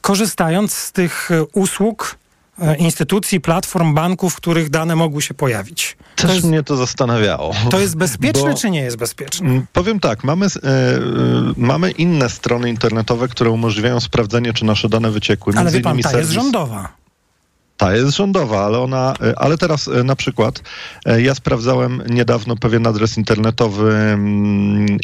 korzystając 0.00 0.72
z 0.72 0.92
tych 0.92 1.30
e, 1.30 1.44
usług 1.44 2.18
instytucji, 2.78 3.40
platform, 3.40 3.94
banków, 3.94 4.32
w 4.32 4.36
których 4.36 4.70
dane 4.70 4.96
mogły 4.96 5.22
się 5.22 5.34
pojawić. 5.34 5.96
Też 6.16 6.26
to 6.26 6.34
jest, 6.34 6.46
mnie 6.46 6.62
to 6.62 6.76
zastanawiało. 6.76 7.54
To 7.70 7.80
jest 7.80 7.96
bezpieczne, 7.96 8.54
czy 8.54 8.70
nie 8.70 8.80
jest 8.80 8.96
bezpieczne? 8.96 9.62
Powiem 9.72 10.00
tak, 10.00 10.24
mamy, 10.24 10.46
e, 10.46 10.68
e, 10.68 11.00
mamy 11.56 11.90
inne 11.90 12.30
strony 12.30 12.70
internetowe, 12.70 13.28
które 13.28 13.50
umożliwiają 13.50 14.00
sprawdzenie, 14.00 14.52
czy 14.52 14.64
nasze 14.64 14.88
dane 14.88 15.10
wyciekły. 15.10 15.52
Ale 15.56 15.70
wie 15.70 15.80
pan, 15.80 15.98
ta 15.98 16.08
serwis... 16.08 16.28
jest 16.28 16.32
rządowa. 16.32 16.97
Ta 17.78 17.96
jest 17.96 18.16
rządowa, 18.16 18.64
ale 18.64 18.78
ona, 18.78 19.14
e, 19.22 19.38
ale 19.38 19.58
teraz 19.58 19.88
e, 19.88 20.04
na 20.04 20.16
przykład 20.16 20.62
e, 21.06 21.22
ja 21.22 21.34
sprawdzałem 21.34 22.02
niedawno 22.10 22.56
pewien 22.56 22.86
adres 22.86 23.18
internetowy 23.18 23.92
mm, 23.92 24.98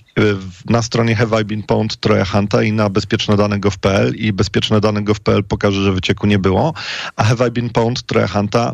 na 0.64 0.82
stronie 0.82 1.16
Have 1.16 1.42
I 1.42 1.44
Been 1.44 1.62
Pwned 1.62 1.96
Troja 1.96 2.24
Hunta 2.24 2.62
i 2.62 2.72
na 2.72 2.90
bezpieczne-dane.gov.pl 2.90 4.14
i 4.14 4.32
bezpieczne-dane.gov.pl 4.32 5.44
pokaże, 5.44 5.82
że 5.82 5.92
wycieku 5.92 6.26
nie 6.26 6.38
było, 6.38 6.74
a 7.16 7.24
Have 7.24 7.48
I 7.48 7.50
Been 7.50 7.70
Pwned 7.70 8.02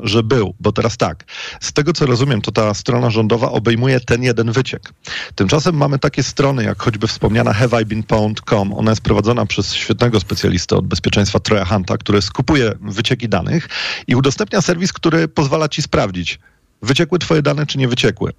że 0.03 0.23
był, 0.23 0.55
bo 0.61 0.73
teraz 0.73 0.97
tak, 0.97 1.25
z 1.61 1.73
tego 1.73 1.93
co 1.93 2.07
rozumiem, 2.07 2.41
to 2.41 2.53
ta 2.53 2.75
strona 2.75 3.11
rządowa 3.11 3.51
obejmuje 3.51 4.01
ten 4.01 4.23
jeden 4.23 4.53
wyciek. 4.53 4.93
Tymczasem 5.35 5.77
mamy 5.77 5.99
takie 5.99 6.23
strony, 6.23 6.65
jak 6.65 6.83
choćby 6.83 7.07
wspomniana 7.07 7.53
Have 7.53 7.83
I 7.83 7.85
Been 7.85 8.03
Pwned.com, 8.03 8.73
ona 8.73 8.93
jest 8.93 9.03
prowadzona 9.03 9.47
przez 9.47 9.75
świetnego 9.75 10.21
specjalistę 10.21 10.77
od 10.77 10.87
bezpieczeństwa 10.87 11.41
Troja 11.41 11.65
Hunta, 11.65 11.99
który 11.99 12.23
skupuje 12.23 12.73
wycieki 12.81 13.29
danych, 13.29 13.69
i 14.07 14.15
udostępnia 14.15 14.63
serwis, 14.63 14.93
który 14.93 15.29
pozwala 15.29 15.69
ci 15.69 15.83
sprawdzić, 15.83 16.39
wyciekły 16.83 17.19
twoje 17.19 17.43
dane, 17.43 17.67
czy 17.67 17.79
nie 17.79 17.89
wyciekły. 17.89 18.33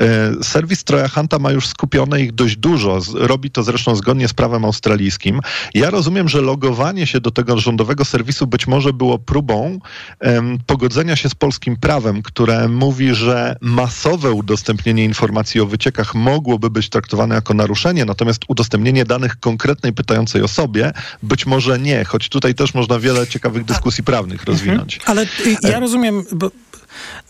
E, 0.00 0.44
serwis 0.44 0.84
Troja 0.84 1.08
Hunta 1.08 1.38
ma 1.38 1.52
już 1.52 1.66
skupione 1.66 2.20
ich 2.20 2.32
dość 2.32 2.56
dużo. 2.56 3.00
Robi 3.14 3.50
to 3.50 3.62
zresztą 3.62 3.96
zgodnie 3.96 4.28
z 4.28 4.34
prawem 4.34 4.64
australijskim. 4.64 5.40
Ja 5.74 5.90
rozumiem, 5.90 6.28
że 6.28 6.40
logowanie 6.40 7.06
się 7.06 7.20
do 7.20 7.30
tego 7.30 7.58
rządowego 7.58 8.04
serwisu 8.04 8.46
być 8.46 8.66
może 8.66 8.92
było 8.92 9.18
próbą 9.18 9.78
um, 10.20 10.58
pogodzenia 10.66 11.16
się 11.16 11.28
z 11.28 11.34
polskim 11.34 11.76
prawem, 11.76 12.22
które 12.22 12.68
mówi, 12.68 13.14
że 13.14 13.56
masowe 13.60 14.32
udostępnienie 14.32 15.04
informacji 15.04 15.60
o 15.60 15.66
wyciekach 15.66 16.14
mogłoby 16.14 16.70
być 16.70 16.88
traktowane 16.88 17.34
jako 17.34 17.54
naruszenie, 17.54 18.04
natomiast 18.04 18.42
udostępnienie 18.48 19.04
danych 19.04 19.40
konkretnej 19.40 19.92
pytającej 19.92 20.42
osobie 20.42 20.92
być 21.22 21.46
może 21.46 21.78
nie, 21.78 22.04
choć 22.04 22.28
tutaj 22.28 22.54
też 22.54 22.74
można 22.74 22.98
wiele 22.98 23.26
ciekawych 23.26 23.64
dyskusji 23.64 24.04
prawnych 24.04 24.44
rozwinąć. 24.44 25.00
Ale 25.06 25.22
y, 25.22 25.56
ja 25.62 25.80
rozumiem, 25.80 26.24
bo 26.32 26.50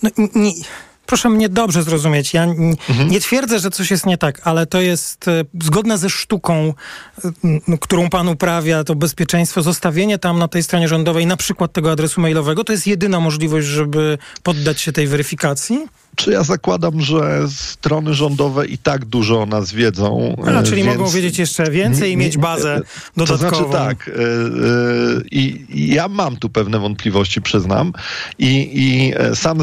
no, 0.03 0.11
nie, 0.35 0.53
proszę 1.07 1.31
mnie 1.31 1.49
dobrze 1.49 1.83
zrozumieć. 1.83 2.35
Ja 2.35 2.45
mhm. 2.45 3.11
nie 3.11 3.21
twierdzę, 3.21 3.59
że 3.59 3.71
coś 3.71 3.91
jest 3.91 4.07
nie 4.07 4.19
tak, 4.19 4.41
ale 4.45 4.67
to 4.67 4.81
jest 4.81 5.29
e, 5.29 5.45
zgodne 5.63 5.99
ze 5.99 6.11
sztuką, 6.11 6.75
e, 7.25 7.79
którą 7.81 8.11
pan 8.11 8.29
uprawia, 8.29 8.85
to 8.85 8.95
bezpieczeństwo, 8.95 9.63
zostawienie 9.63 10.19
tam 10.19 10.39
na 10.39 10.49
tej 10.49 10.63
stronie 10.63 10.89
rządowej 10.89 11.27
na 11.27 11.37
przykład 11.37 11.73
tego 11.73 11.93
adresu 11.93 12.21
mailowego, 12.21 12.65
to 12.65 12.73
jest 12.73 12.87
jedyna 12.87 13.21
możliwość, 13.21 13.67
żeby 13.67 14.19
poddać 14.43 14.81
się 14.81 14.93
tej 14.93 15.07
weryfikacji? 15.07 15.89
Czy 16.17 16.31
ja 16.31 16.43
zakładam, 16.43 17.01
że 17.01 17.49
strony 17.49 18.15
rządowe 18.15 18.67
i 18.67 18.79
tak 18.79 19.05
dużo 19.05 19.43
o 19.43 19.47
nas 19.47 19.73
wiedzą. 19.73 20.37
A, 20.59 20.63
czyli 20.63 20.83
więc... 20.83 20.99
mogą 20.99 21.11
wiedzieć 21.11 21.39
jeszcze 21.39 21.71
więcej 21.71 22.13
i 22.13 22.17
mieć 22.17 22.39
bazę 22.39 22.81
dodatkową. 23.17 23.51
To 23.51 23.57
znaczy 23.57 23.73
tak, 23.73 24.07
yy, 24.07 24.15
yy, 24.15 25.25
i 25.31 25.95
ja 25.95 26.09
mam 26.09 26.37
tu 26.37 26.49
pewne 26.51 26.79
wątpliwości, 26.79 27.43
przyznam. 27.43 27.93
I, 28.39 28.71
i 28.75 29.13
sam 29.35 29.59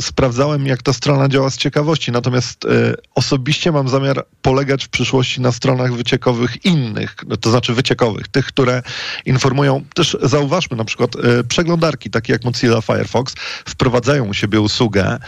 sprawdzałem, 0.00 0.66
jak 0.66 0.82
ta 0.82 0.92
strona 0.92 1.28
działa 1.28 1.50
z 1.50 1.56
ciekawości. 1.56 2.12
Natomiast 2.12 2.66
osobiście 3.14 3.72
mam 3.72 3.88
zamiar 3.88 4.26
polegać 4.42 4.84
w 4.84 4.88
przyszłości 4.88 5.40
na 5.40 5.52
stronach 5.52 5.94
wyciekowych 5.94 6.64
innych, 6.64 7.16
to 7.40 7.50
znaczy 7.50 7.74
wyciekowych, 7.74 8.28
tych, 8.28 8.46
które 8.46 8.82
informują, 9.26 9.84
też 9.94 10.16
zauważmy 10.22 10.76
na 10.76 10.84
przykład 10.84 11.10
przeglądarki, 11.48 12.10
takie 12.10 12.32
jak 12.32 12.44
Mozilla 12.44 12.80
Firefox, 12.80 13.34
wprowadzają 13.64 14.24
u 14.24 14.34
siebie 14.34 14.60
usługę, 14.60 15.18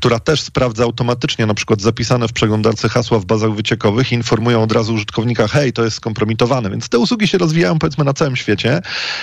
która 0.00 0.18
też 0.18 0.42
sprawdza 0.42 0.84
automatycznie 0.84 1.46
na 1.46 1.54
przykład 1.54 1.80
zapisane 1.80 2.28
w 2.28 2.32
przeglądarce 2.32 2.88
hasła 2.88 3.18
w 3.18 3.24
bazach 3.24 3.52
wyciekowych 3.52 4.12
i 4.12 4.14
informują 4.14 4.62
od 4.62 4.72
razu 4.72 4.94
użytkownika, 4.94 5.48
hej, 5.48 5.72
to 5.72 5.84
jest 5.84 5.96
skompromitowane. 5.96 6.70
Więc 6.70 6.88
te 6.88 6.98
usługi 6.98 7.28
się 7.28 7.38
rozwijają 7.38 7.78
powiedzmy 7.78 8.04
na 8.04 8.12
całym 8.12 8.36
świecie. 8.36 8.80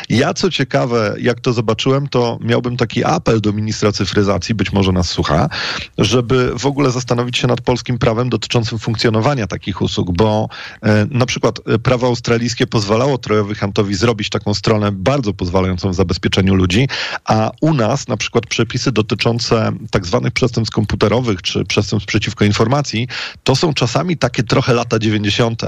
Ja 0.10 0.34
co 0.34 0.50
ciekawe, 0.50 1.15
jak 1.19 1.39
to 1.39 1.53
zobaczyłem, 1.53 2.07
to 2.07 2.39
miałbym 2.41 2.77
taki 2.77 3.03
apel 3.03 3.41
do 3.41 3.53
ministra 3.53 3.91
cyfryzacji, 3.91 4.55
być 4.55 4.74
może 4.74 4.91
nas 4.91 5.10
słucha, 5.10 5.50
żeby 5.98 6.51
w 6.60 6.65
ogóle 6.65 6.91
zastanowić 6.91 7.38
się 7.38 7.48
nad 7.48 7.62
polskim 7.62 7.98
prawem 7.98 8.29
dotyczącym 8.29 8.79
funkcjonowania 8.79 9.48
takich 9.48 9.81
usług, 9.81 10.12
bo 10.12 10.50
e, 10.81 11.05
na 11.12 11.25
przykład 11.25 11.60
e, 11.65 11.79
prawo 11.79 12.07
australijskie 12.07 12.67
pozwalało 12.67 13.17
Trojowi 13.17 13.55
Huntowi 13.55 13.96
zrobić 13.96 14.29
taką 14.29 14.53
stronę 14.53 14.91
bardzo 14.91 15.34
pozwalającą 15.34 15.89
w 15.89 15.96
zabezpieczeniu 15.96 16.55
ludzi, 16.55 16.88
a 17.25 17.51
u 17.62 17.74
nas 17.74 18.07
na 18.07 18.17
przykład 18.17 18.46
przepisy 18.46 18.91
dotyczące 18.91 19.72
tak 19.91 20.05
zwanych 20.05 20.34
przestępstw 20.34 20.66
przestępstw 20.67 20.75
komputerowych 20.75 21.41
czy 21.41 21.65
przestępstw 21.65 22.07
przeciwko 22.07 22.45
informacji, 22.45 23.07
to 23.43 23.55
są 23.55 23.74
czasami 23.74 24.17
takie 24.17 24.43
trochę 24.43 24.74
lata 24.74 25.00
90. 25.00 25.62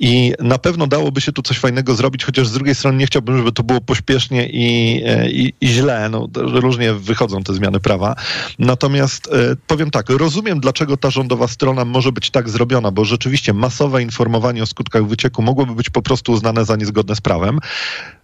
I 0.00 0.32
na 0.40 0.58
pewno 0.58 0.86
dałoby 0.86 1.20
się 1.20 1.32
tu 1.32 1.42
coś 1.42 1.58
fajnego 1.58 1.94
zrobić, 1.94 2.24
chociaż 2.24 2.48
z 2.48 2.52
drugiej 2.52 2.74
strony 2.74 2.98
nie 2.98 3.06
chciałbym, 3.06 3.38
żeby 3.38 3.52
to 3.52 3.62
było 3.62 3.80
pośpiesznie 3.80 4.48
i, 4.48 5.02
e, 5.06 5.30
i, 5.30 5.54
i 5.60 5.68
źle. 5.68 6.08
No, 6.08 6.28
różnie 6.34 6.92
wychodzą 6.92 7.42
te 7.42 7.54
zmiany 7.54 7.80
prawa. 7.80 8.14
Natomiast 8.58 9.28
e, 9.32 9.56
powiem 9.66 9.90
tak, 9.90 10.10
rozumiem, 10.10 10.60
dlaczego 10.60 10.96
ta 10.96 11.10
rządowa 11.10 11.48
strona 11.48 11.84
może 11.84 12.12
być 12.12 12.30
tak 12.30 12.48
zrobiona, 12.48 12.90
bo 12.90 13.04
rzeczywiście 13.04 13.52
masowe 13.52 14.02
informowanie 14.02 14.62
o 14.62 14.66
skutkach 14.66 15.06
wycieku 15.06 15.42
mogłoby 15.42 15.74
być 15.74 15.90
po 15.90 16.02
prostu 16.02 16.32
uznane 16.32 16.64
za 16.64 16.76
niezgodne 16.76 17.16
z 17.16 17.20
prawem. 17.20 17.58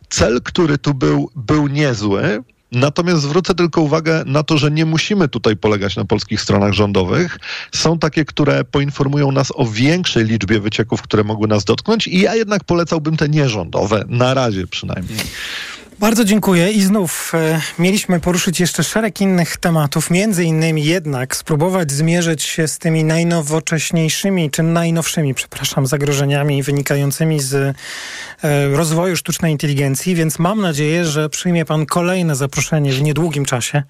Cel, 0.08 0.40
który 0.42 0.78
tu 0.78 0.94
był, 0.94 1.30
był 1.36 1.66
niezły, 1.66 2.42
Natomiast 2.72 3.22
zwrócę 3.22 3.54
tylko 3.54 3.80
uwagę 3.80 4.22
na 4.26 4.42
to, 4.42 4.58
że 4.58 4.70
nie 4.70 4.86
musimy 4.86 5.28
tutaj 5.28 5.56
polegać 5.56 5.96
na 5.96 6.04
polskich 6.04 6.40
stronach 6.40 6.72
rządowych. 6.72 7.38
Są 7.72 7.98
takie, 7.98 8.24
które 8.24 8.64
poinformują 8.64 9.32
nas 9.32 9.52
o 9.54 9.66
większej 9.66 10.24
liczbie 10.24 10.60
wycieków, 10.60 11.02
które 11.02 11.24
mogły 11.24 11.48
nas 11.48 11.64
dotknąć 11.64 12.06
i 12.06 12.20
ja 12.20 12.34
jednak 12.34 12.64
polecałbym 12.64 13.16
te 13.16 13.28
nierządowe, 13.28 14.04
na 14.08 14.34
razie 14.34 14.66
przynajmniej. 14.66 15.20
Bardzo 16.00 16.24
dziękuję 16.24 16.72
i 16.72 16.82
znów 16.82 17.32
e, 17.34 17.60
mieliśmy 17.78 18.20
poruszyć 18.20 18.60
jeszcze 18.60 18.84
szereg 18.84 19.20
innych 19.20 19.56
tematów, 19.56 20.10
między 20.10 20.44
innymi 20.44 20.84
jednak 20.84 21.36
spróbować 21.36 21.92
zmierzyć 21.92 22.42
się 22.42 22.68
z 22.68 22.78
tymi 22.78 23.04
najnowocześniejszymi, 23.04 24.50
czy 24.50 24.62
najnowszymi, 24.62 25.34
przepraszam, 25.34 25.86
zagrożeniami 25.86 26.62
wynikającymi 26.62 27.40
z 27.40 27.54
e, 27.54 27.74
rozwoju 28.68 29.16
sztucznej 29.16 29.52
inteligencji, 29.52 30.14
więc 30.14 30.38
mam 30.38 30.60
nadzieję, 30.60 31.04
że 31.04 31.28
przyjmie 31.28 31.64
pan 31.64 31.86
kolejne 31.86 32.36
zaproszenie 32.36 32.92
w 32.92 33.02
niedługim 33.02 33.44
czasie. 33.44 33.82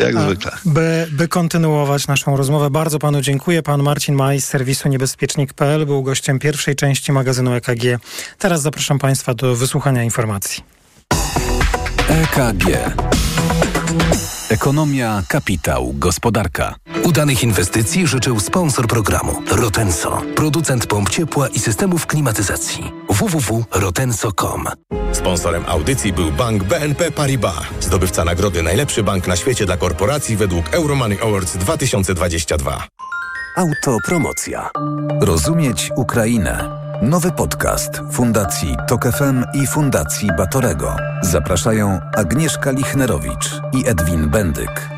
Jak 0.00 0.16
a, 0.16 0.22
zwykle. 0.22 0.52
By, 0.64 1.06
by 1.10 1.28
kontynuować 1.28 2.06
naszą 2.06 2.36
rozmowę. 2.36 2.70
Bardzo 2.70 2.98
panu 2.98 3.20
dziękuję. 3.20 3.62
Pan 3.62 3.82
Marcin 3.82 4.14
Maj 4.14 4.40
z 4.40 4.44
serwisu 4.44 4.88
niebezpiecznik.pl 4.88 5.86
był 5.86 6.02
gościem 6.02 6.38
pierwszej 6.38 6.76
części 6.76 7.12
magazynu 7.12 7.54
EKG. 7.54 7.82
Teraz 8.38 8.62
zapraszam 8.62 8.98
państwa 8.98 9.34
do 9.34 9.56
wysłuchania 9.56 10.02
informacji. 10.02 10.77
EKG. 12.08 12.64
Ekonomia, 14.50 15.22
kapitał, 15.28 15.92
gospodarka. 15.94 16.74
Udanych 17.02 17.42
inwestycji 17.42 18.06
życzył 18.06 18.40
sponsor 18.40 18.86
programu 18.86 19.42
Rotenso, 19.50 20.22
producent 20.36 20.86
pomp 20.86 21.10
ciepła 21.10 21.48
i 21.48 21.58
systemów 21.58 22.06
klimatyzacji. 22.06 22.92
www.rotenso.com. 23.08 24.64
Sponsorem 25.12 25.64
audycji 25.66 26.12
był 26.12 26.32
bank 26.32 26.64
BNP 26.64 27.10
Paribas, 27.10 27.64
zdobywca 27.80 28.24
nagrody 28.24 28.62
Najlepszy 28.62 29.02
Bank 29.02 29.26
na 29.26 29.36
świecie 29.36 29.66
dla 29.66 29.76
korporacji 29.76 30.36
według 30.36 30.74
Euromoney 30.74 31.18
Awards 31.20 31.56
2022. 31.56 32.86
Autopromocja. 33.56 34.70
Rozumieć 35.20 35.90
Ukrainę. 35.96 36.77
Nowy 37.02 37.32
podcast 37.32 38.02
Fundacji 38.10 38.76
Tok 38.88 39.04
FM 39.12 39.44
i 39.54 39.66
Fundacji 39.66 40.28
Batorego. 40.36 40.96
Zapraszają 41.22 42.00
Agnieszka 42.16 42.70
Lichnerowicz 42.70 43.60
i 43.72 43.88
Edwin 43.88 44.28
Bendyk. 44.28 44.97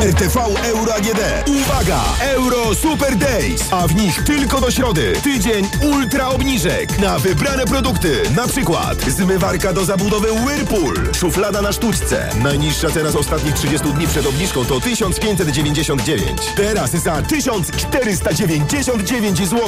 RTV 0.00 0.36
Euro 0.64 0.94
AGD. 0.94 1.20
Uwaga! 1.48 2.00
Euro 2.20 2.74
Super 2.74 3.16
Days, 3.16 3.72
a 3.72 3.88
w 3.88 3.94
nich 3.94 4.24
tylko 4.24 4.60
do 4.60 4.70
środy. 4.70 5.12
Tydzień 5.22 5.68
ultra 5.92 6.28
obniżek 6.28 6.98
na 6.98 7.18
wybrane 7.18 7.64
produkty. 7.64 8.22
Na 8.36 8.48
przykład 8.48 9.00
zmywarka 9.00 9.72
do 9.72 9.84
zabudowy 9.84 10.32
Whirlpool, 10.32 10.94
szuflada 11.14 11.62
na 11.62 11.72
sztuczce. 11.72 12.28
Najniższa 12.42 12.90
teraz 12.90 13.16
ostatnich 13.16 13.54
30 13.54 13.92
dni 13.92 14.06
przed 14.06 14.26
obniżką 14.26 14.64
to 14.64 14.80
1599. 14.80 16.40
Teraz 16.56 16.90
za 16.90 17.22
1499 17.22 19.38
zł. 19.38 19.60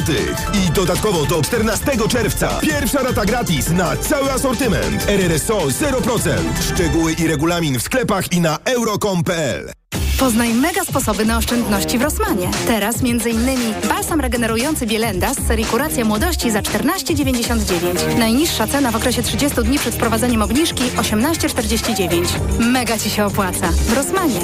I 0.55 0.71
dodatkowo 0.71 1.27
do 1.27 1.43
14 1.43 1.87
czerwca. 2.09 2.49
Pierwsza 2.61 3.03
rata 3.03 3.25
gratis 3.25 3.71
na 3.71 3.97
cały 3.97 4.33
asortyment. 4.33 5.09
RRSO 5.09 5.59
0%. 5.59 6.31
Szczegóły 6.73 7.13
i 7.13 7.27
regulamin 7.27 7.79
w 7.79 7.83
sklepach 7.83 8.33
i 8.33 8.41
na 8.41 8.59
euro.com.pl. 8.65 9.73
Poznaj 10.19 10.55
mega 10.55 10.85
sposoby 10.85 11.25
na 11.25 11.39
oszczędności 11.39 11.99
w 11.99 12.03
Rosmanie. 12.03 12.51
Teraz 12.67 12.97
m.in. 12.97 13.89
balsam 13.89 14.21
regenerujący 14.21 14.87
Bielenda 14.87 15.35
z 15.35 15.47
serii 15.47 15.65
Kuracja 15.65 16.05
Młodości 16.05 16.51
za 16.51 16.61
14,99. 16.61 18.19
Najniższa 18.19 18.67
cena 18.67 18.91
w 18.91 18.97
okresie 18.97 19.23
30 19.23 19.63
dni 19.63 19.79
przed 19.79 19.95
wprowadzeniem 19.95 20.43
obniżki 20.43 20.85
18,49. 20.85 22.27
Mega 22.59 22.99
Ci 22.99 23.11
się 23.11 23.25
opłaca. 23.25 23.69
W 23.69 23.93
Rosmanie. 23.93 24.41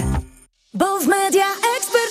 Bo 0.75 1.00
w 1.00 1.07
Media 1.07 1.45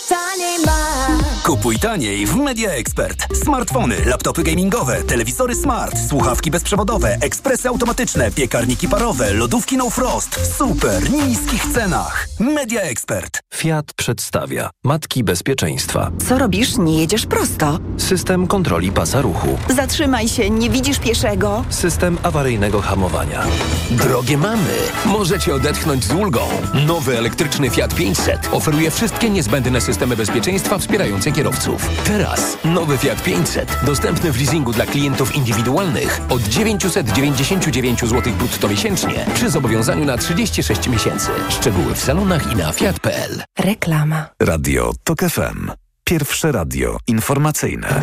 taniej. 0.10 1.33
Kupuj 1.44 1.80
taniej 1.80 2.26
w 2.26 2.36
Media 2.36 2.72
Expert. 2.72 3.28
Smartfony, 3.44 4.06
laptopy 4.06 4.44
gamingowe, 4.44 5.04
telewizory 5.04 5.56
smart, 5.56 6.00
słuchawki 6.10 6.52
bezprzewodowe, 6.52 7.18
ekspresy 7.22 7.70
automatyczne, 7.70 8.32
piekarniki 8.32 8.88
parowe, 8.88 9.34
lodówki 9.34 9.78
no 9.78 9.90
frost 9.90 10.36
w 10.36 10.56
super 10.58 11.12
niskich 11.12 11.66
cenach. 11.74 12.28
Media 12.40 12.82
Expert. 12.82 13.40
Fiat 13.54 13.94
przedstawia 13.96 14.70
Matki 14.84 15.24
Bezpieczeństwa. 15.24 16.12
Co 16.28 16.38
robisz? 16.38 16.78
Nie 16.78 17.00
jedziesz 17.00 17.26
prosto. 17.26 17.80
System 17.98 18.48
kontroli 18.48 18.92
pasa 18.92 19.22
ruchu. 19.22 19.58
Zatrzymaj 19.76 20.28
się, 20.28 20.50
nie 20.50 20.70
widzisz 20.70 21.00
pieszego. 21.00 21.66
System 21.70 22.18
awaryjnego 22.24 22.82
hamowania. 22.82 23.44
Drogie 23.92 24.38
mamy, 24.38 24.74
możecie 25.06 25.56
odetchnąć 25.56 26.04
z 26.04 26.12
ulgą. 26.12 26.42
Nowy 26.88 27.18
elektryczny 27.18 27.70
Fiat 27.70 27.96
500 27.96 28.50
oferuje 28.52 28.92
wszystkie 28.92 29.30
niezbędne 29.30 29.82
systemy 29.82 30.16
bezpieczeństwa 30.16 30.78
wspierające 30.78 31.33
kierowców. 31.34 31.90
Teraz 32.04 32.58
nowy 32.66 32.98
Fiat 32.98 33.24
500 33.24 33.80
dostępny 33.86 34.32
w 34.32 34.38
leasingu 34.38 34.72
dla 34.74 34.86
klientów 34.86 35.36
indywidualnych 35.36 36.22
od 36.30 36.42
999 36.42 38.02
zł 38.02 38.34
brutto 38.34 38.68
miesięcznie 38.68 39.26
przy 39.34 39.50
zobowiązaniu 39.50 40.06
na 40.06 40.18
36 40.18 40.88
miesięcy. 40.88 41.30
Szczegóły 41.50 41.96
w 41.96 42.00
salonach 42.00 42.54
i 42.54 42.56
na 42.56 42.72
fiat.pl. 42.72 43.44
Reklama. 43.60 44.26
Radio 44.40 44.92
TOK 45.04 45.20
FM. 45.20 45.72
Pierwsze 46.04 46.52
radio 46.52 46.98
informacyjne. 47.08 48.02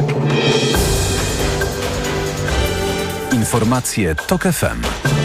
Informacje 3.33 4.15
TOK 4.15 4.43
FM. 4.43 5.20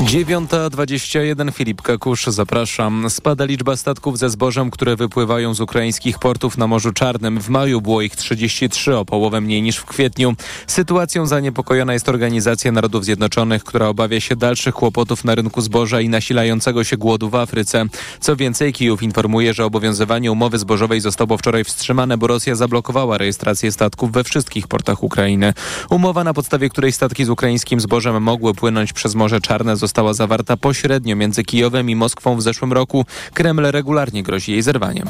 9.21 0.00 1.52
Filip 1.52 1.82
Kakusz, 1.82 2.26
zapraszam. 2.26 3.10
Spada 3.10 3.44
liczba 3.44 3.76
statków 3.76 4.18
ze 4.18 4.30
zbożem, 4.30 4.70
które 4.70 4.96
wypływają 4.96 5.54
z 5.54 5.60
ukraińskich 5.60 6.18
portów 6.18 6.58
na 6.58 6.66
Morzu 6.66 6.92
Czarnym. 6.92 7.40
W 7.40 7.48
maju 7.48 7.80
było 7.80 8.02
ich 8.02 8.16
33, 8.16 8.96
o 8.96 9.04
połowę 9.04 9.40
mniej 9.40 9.62
niż 9.62 9.76
w 9.76 9.84
kwietniu. 9.84 10.34
Sytuacją 10.66 11.26
zaniepokojona 11.26 11.92
jest 11.92 12.08
Organizacja 12.08 12.72
Narodów 12.72 13.04
Zjednoczonych, 13.04 13.64
która 13.64 13.88
obawia 13.88 14.20
się 14.20 14.36
dalszych 14.36 14.74
kłopotów 14.74 15.24
na 15.24 15.34
rynku 15.34 15.60
zboża 15.60 16.00
i 16.00 16.08
nasilającego 16.08 16.84
się 16.84 16.96
głodu 16.96 17.30
w 17.30 17.34
Afryce. 17.34 17.84
Co 18.20 18.36
więcej, 18.36 18.72
Kijów 18.72 19.02
informuje, 19.02 19.54
że 19.54 19.64
obowiązywanie 19.64 20.32
umowy 20.32 20.58
zbożowej 20.58 21.00
zostało 21.00 21.38
wczoraj 21.38 21.64
wstrzymane, 21.64 22.18
bo 22.18 22.26
Rosja 22.26 22.54
zablokowała 22.54 23.18
rejestrację 23.18 23.72
statków 23.72 24.12
we 24.12 24.24
wszystkich 24.24 24.68
portach 24.68 25.02
Ukrainy. 25.02 25.52
Umowa, 25.90 26.24
na 26.24 26.34
podstawie 26.34 26.68
której 26.68 26.92
statki 26.92 27.24
z 27.24 27.30
ukraińskim 27.30 27.80
zbożem 27.80 28.22
mogły 28.22 28.54
płynąć 28.54 28.92
przez 28.92 29.14
Morze 29.14 29.40
Czarne, 29.40 29.76
została 29.76 29.89
została 29.90 30.12
zawarta 30.12 30.56
pośrednio 30.56 31.16
między 31.16 31.44
Kijowem 31.44 31.90
i 31.90 31.96
Moskwą 31.96 32.36
w 32.36 32.42
zeszłym 32.42 32.72
roku. 32.72 33.04
Kreml 33.34 33.66
regularnie 33.70 34.22
grozi 34.22 34.52
jej 34.52 34.62
zerwaniem. 34.62 35.08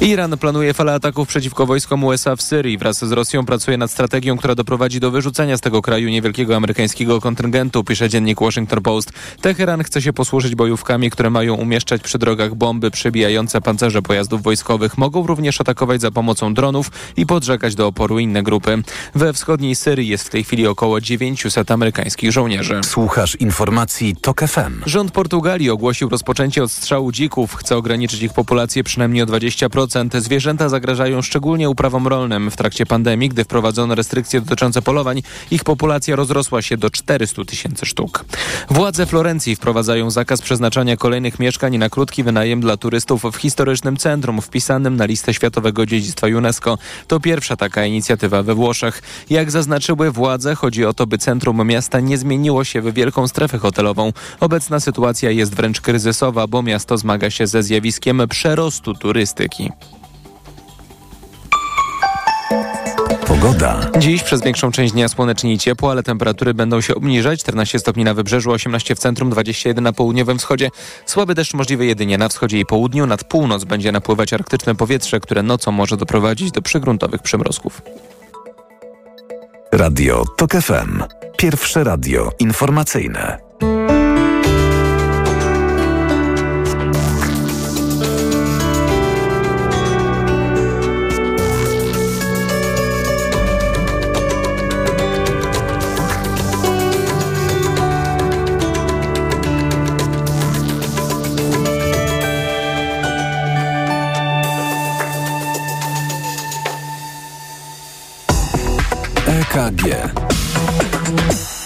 Iran 0.00 0.38
planuje 0.38 0.74
falę 0.74 0.94
ataków 0.94 1.28
przeciwko 1.28 1.66
wojskom 1.66 2.04
USA 2.04 2.36
w 2.36 2.42
Syrii. 2.42 2.78
Wraz 2.78 3.04
z 3.04 3.12
Rosją 3.12 3.46
pracuje 3.46 3.78
nad 3.78 3.90
strategią, 3.90 4.36
która 4.36 4.54
doprowadzi 4.54 5.00
do 5.00 5.10
wyrzucenia 5.10 5.56
z 5.56 5.60
tego 5.60 5.82
kraju 5.82 6.08
niewielkiego 6.08 6.56
amerykańskiego 6.56 7.20
kontyngentu, 7.20 7.84
pisze 7.84 8.08
dziennik 8.08 8.40
Washington 8.40 8.82
Post. 8.82 9.12
Teheran 9.40 9.82
chce 9.82 10.02
się 10.02 10.12
posłużyć 10.12 10.54
bojówkami, 10.54 11.10
które 11.10 11.30
mają 11.30 11.54
umieszczać 11.54 12.02
przy 12.02 12.18
drogach 12.18 12.54
bomby 12.54 12.90
przebijające 12.90 13.60
pancerze 13.60 14.02
pojazdów 14.02 14.42
wojskowych. 14.42 14.98
Mogą 14.98 15.26
również 15.26 15.60
atakować 15.60 16.00
za 16.00 16.10
pomocą 16.10 16.54
dronów 16.54 16.90
i 17.16 17.26
podżegać 17.26 17.74
do 17.74 17.86
oporu 17.86 18.18
inne 18.18 18.42
grupy. 18.42 18.82
We 19.14 19.32
wschodniej 19.32 19.74
Syrii 19.76 20.08
jest 20.08 20.26
w 20.26 20.30
tej 20.30 20.44
chwili 20.44 20.66
około 20.66 21.00
900 21.00 21.70
amerykańskich 21.70 22.32
żołnierzy. 22.32 22.80
Słuchasz 22.84 23.34
informacji 23.34 24.16
TOK 24.20 24.40
FM. 24.40 24.82
Rząd 24.86 25.12
Portugalii 25.12 25.70
ogłosił 25.70 26.08
rozpoczęcie 26.08 26.62
odstrzału 26.62 27.12
dzików. 27.12 27.54
Chce 27.54 27.76
ograniczyć 27.76 28.22
ich 28.22 28.32
populację 28.32 28.84
przynajmniej 28.84 29.22
o 29.22 29.26
20%. 29.26 29.89
Zwierzęta 30.18 30.68
zagrażają 30.68 31.22
szczególnie 31.22 31.70
uprawom 31.70 32.06
rolnym. 32.06 32.50
W 32.50 32.56
trakcie 32.56 32.86
pandemii, 32.86 33.28
gdy 33.28 33.44
wprowadzono 33.44 33.94
restrykcje 33.94 34.40
dotyczące 34.40 34.82
polowań, 34.82 35.22
ich 35.50 35.64
populacja 35.64 36.16
rozrosła 36.16 36.62
się 36.62 36.76
do 36.76 36.90
400 36.90 37.44
tysięcy 37.44 37.86
sztuk. 37.86 38.24
Władze 38.70 39.06
Florencji 39.06 39.56
wprowadzają 39.56 40.10
zakaz 40.10 40.42
przeznaczania 40.42 40.96
kolejnych 40.96 41.38
mieszkań 41.38 41.78
na 41.78 41.88
krótki 41.88 42.22
wynajem 42.22 42.60
dla 42.60 42.76
turystów 42.76 43.22
w 43.32 43.36
historycznym 43.36 43.96
centrum 43.96 44.40
wpisanym 44.40 44.96
na 44.96 45.04
listę 45.04 45.34
Światowego 45.34 45.86
Dziedzictwa 45.86 46.26
UNESCO. 46.26 46.78
To 47.06 47.20
pierwsza 47.20 47.56
taka 47.56 47.84
inicjatywa 47.84 48.42
we 48.42 48.54
Włoszech. 48.54 49.02
Jak 49.30 49.50
zaznaczyły 49.50 50.10
władze, 50.10 50.54
chodzi 50.54 50.84
o 50.84 50.94
to, 50.94 51.06
by 51.06 51.18
centrum 51.18 51.66
miasta 51.66 52.00
nie 52.00 52.18
zmieniło 52.18 52.64
się 52.64 52.82
w 52.82 52.94
wielką 52.94 53.28
strefę 53.28 53.58
hotelową. 53.58 54.12
Obecna 54.40 54.80
sytuacja 54.80 55.30
jest 55.30 55.54
wręcz 55.54 55.80
kryzysowa, 55.80 56.46
bo 56.46 56.62
miasto 56.62 56.98
zmaga 56.98 57.30
się 57.30 57.46
ze 57.46 57.62
zjawiskiem 57.62 58.22
przerostu 58.28 58.94
turystyki. 58.94 59.70
Pogoda. 63.40 63.80
Dziś 63.98 64.22
przez 64.22 64.42
większą 64.42 64.72
część 64.72 64.92
dnia 64.92 65.08
słonecznie 65.08 65.52
i 65.52 65.58
ciepło, 65.58 65.90
ale 65.90 66.02
temperatury 66.02 66.54
będą 66.54 66.80
się 66.80 66.94
obniżać. 66.94 67.40
14 67.40 67.78
stopni 67.78 68.04
na 68.04 68.14
wybrzeżu, 68.14 68.50
18 68.50 68.94
w 68.94 68.98
centrum, 68.98 69.30
21 69.30 69.84
na 69.84 69.92
południowym 69.92 70.38
wschodzie. 70.38 70.70
Słaby 71.06 71.34
deszcz 71.34 71.54
możliwy 71.54 71.86
jedynie 71.86 72.18
na 72.18 72.28
wschodzie 72.28 72.60
i 72.60 72.66
południu. 72.66 73.06
Nad 73.06 73.24
północ 73.24 73.64
będzie 73.64 73.92
napływać 73.92 74.32
arktyczne 74.32 74.74
powietrze, 74.74 75.20
które 75.20 75.42
nocą 75.42 75.72
może 75.72 75.96
doprowadzić 75.96 76.52
do 76.52 76.62
przygruntowych 76.62 77.22
przymrozków. 77.22 77.82
Radio 79.72 80.24
TOK 80.36 80.52
FM. 80.52 81.02
Pierwsze 81.36 81.84
radio 81.84 82.30
informacyjne. 82.38 83.38
EKG. 109.80 110.12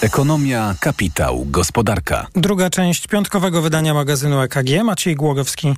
Ekonomia, 0.02 0.74
kapitał, 0.80 1.46
gospodarka. 1.50 2.26
Druga 2.34 2.70
część 2.70 3.06
piątkowego 3.06 3.62
wydania 3.62 3.94
magazynu 3.94 4.40
EKG. 4.40 4.84
Maciej 4.84 5.14
Głogowski. 5.16 5.74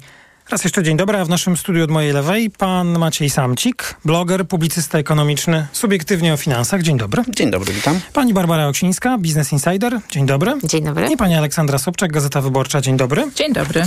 Raz 0.51 0.65
jeszcze 0.65 0.83
dzień 0.83 0.97
dobry, 0.97 1.19
a 1.19 1.25
w 1.25 1.29
naszym 1.29 1.57
studiu 1.57 1.85
od 1.85 1.91
mojej 1.91 2.13
lewej 2.13 2.51
pan 2.51 2.99
Maciej 2.99 3.31
Samcik, 3.31 3.97
bloger, 4.05 4.47
publicysta 4.49 4.99
ekonomiczny, 4.99 5.67
subiektywnie 5.73 6.35
o 6.35 6.37
finansach. 6.37 6.83
Dzień 6.83 6.99
dobry. 6.99 7.23
Dzień 7.29 7.51
dobry, 7.51 7.75
witam. 7.75 8.01
Pani 8.13 8.35
Barbara 8.35 8.69
Oksińska, 8.69 9.19
Business 9.19 9.53
Insider. 9.53 10.01
Dzień 10.11 10.27
dobry. 10.27 10.53
Dzień 10.65 10.85
dobry. 10.85 11.09
I 11.09 11.17
pani 11.17 11.35
Aleksandra 11.35 11.79
Sobczak, 11.79 12.13
Gazeta 12.13 12.41
Wyborcza. 12.41 12.81
Dzień 12.81 12.97
dobry. 12.97 13.31
Dzień 13.35 13.53
dobry. 13.53 13.83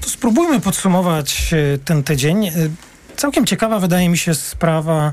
To 0.00 0.10
spróbujmy 0.10 0.60
podsumować 0.60 1.50
e, 1.52 1.78
ten 1.78 2.02
tydzień. 2.02 2.46
E, 2.46 2.52
Całkiem 3.16 3.46
ciekawa 3.46 3.78
wydaje 3.78 4.08
mi 4.08 4.18
się 4.18 4.34
sprawa 4.34 5.12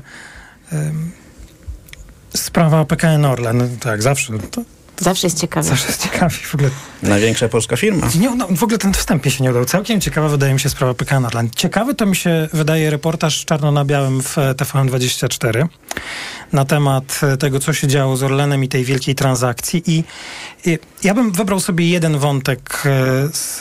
sprawa 2.34 2.84
PKN 2.84 3.24
Orlen. 3.24 3.78
Tak, 3.80 4.02
zawsze. 4.02 4.32
To, 4.50 4.62
Zawsze 5.00 5.26
jest 5.26 5.40
ciekawe. 5.40 5.68
zawsze 5.68 5.86
jest 5.86 6.02
ciekawi 6.02 6.34
w 6.34 6.54
ogóle. 6.54 6.70
Największa 7.02 7.48
polska 7.48 7.76
firma. 7.76 8.08
Nie, 8.18 8.30
no, 8.30 8.48
w 8.50 8.62
ogóle 8.62 8.78
ten 8.78 8.92
wstęp 8.92 9.24
mi 9.24 9.30
się 9.30 9.44
nie 9.44 9.50
udał. 9.50 9.64
Całkiem 9.64 10.00
ciekawa 10.00 10.28
wydaje 10.28 10.54
mi 10.54 10.60
się 10.60 10.68
sprawa 10.68 10.94
PKN 10.94 11.24
Orlen. 11.24 11.50
Ciekawy 11.56 11.94
to 11.94 12.06
mi 12.06 12.16
się 12.16 12.48
wydaje 12.52 12.90
reportaż 12.90 13.44
czarno 13.44 13.72
na 13.72 13.84
białym 13.84 14.22
w 14.22 14.38
e, 14.38 14.54
TVN24 14.54 15.66
na 16.52 16.64
temat 16.64 17.20
e, 17.22 17.36
tego, 17.36 17.60
co 17.60 17.72
się 17.72 17.88
działo 17.88 18.16
z 18.16 18.22
Orlenem 18.22 18.64
i 18.64 18.68
tej 18.68 18.84
wielkiej 18.84 19.14
transakcji. 19.14 19.82
I, 19.86 20.04
i 20.70 20.78
ja 21.02 21.14
bym 21.14 21.32
wybrał 21.32 21.60
sobie 21.60 21.88
jeden 21.90 22.18
wątek 22.18 22.82
e, 22.86 23.28
z 23.32 23.60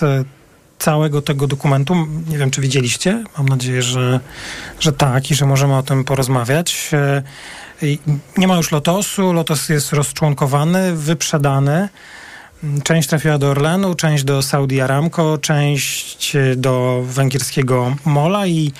całego 0.79 1.21
tego 1.21 1.47
dokumentu. 1.47 1.95
Nie 2.29 2.37
wiem, 2.37 2.51
czy 2.51 2.61
widzieliście. 2.61 3.23
Mam 3.37 3.49
nadzieję, 3.49 3.81
że, 3.81 4.19
że 4.79 4.91
tak 4.93 5.31
i 5.31 5.35
że 5.35 5.45
możemy 5.45 5.75
o 5.77 5.83
tym 5.83 6.03
porozmawiać. 6.03 6.91
Nie 8.37 8.47
ma 8.47 8.55
już 8.55 8.71
Lotosu. 8.71 9.33
Lotos 9.33 9.69
jest 9.69 9.93
rozczłonkowany, 9.93 10.95
wyprzedany. 10.95 11.89
Część 12.83 13.09
trafiła 13.09 13.37
do 13.37 13.49
Orlenu, 13.49 13.95
część 13.95 14.23
do 14.23 14.41
Saudi 14.41 14.81
Aramco, 14.81 15.37
część 15.37 16.35
e, 16.35 16.55
do 16.55 17.03
węgierskiego 17.05 17.95
Mola 18.05 18.47
i 18.47 18.71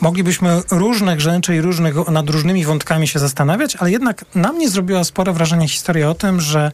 moglibyśmy 0.00 0.62
różnych 0.70 1.20
rzeczy 1.20 1.56
i 1.56 1.60
różnych, 1.60 2.08
nad 2.08 2.30
różnymi 2.30 2.64
wątkami 2.64 3.08
się 3.08 3.18
zastanawiać, 3.18 3.76
ale 3.76 3.90
jednak 3.90 4.24
na 4.34 4.52
mnie 4.52 4.68
zrobiła 4.68 5.04
spore 5.04 5.32
wrażenie 5.32 5.68
historia 5.68 6.10
o 6.10 6.14
tym, 6.14 6.40
że 6.40 6.72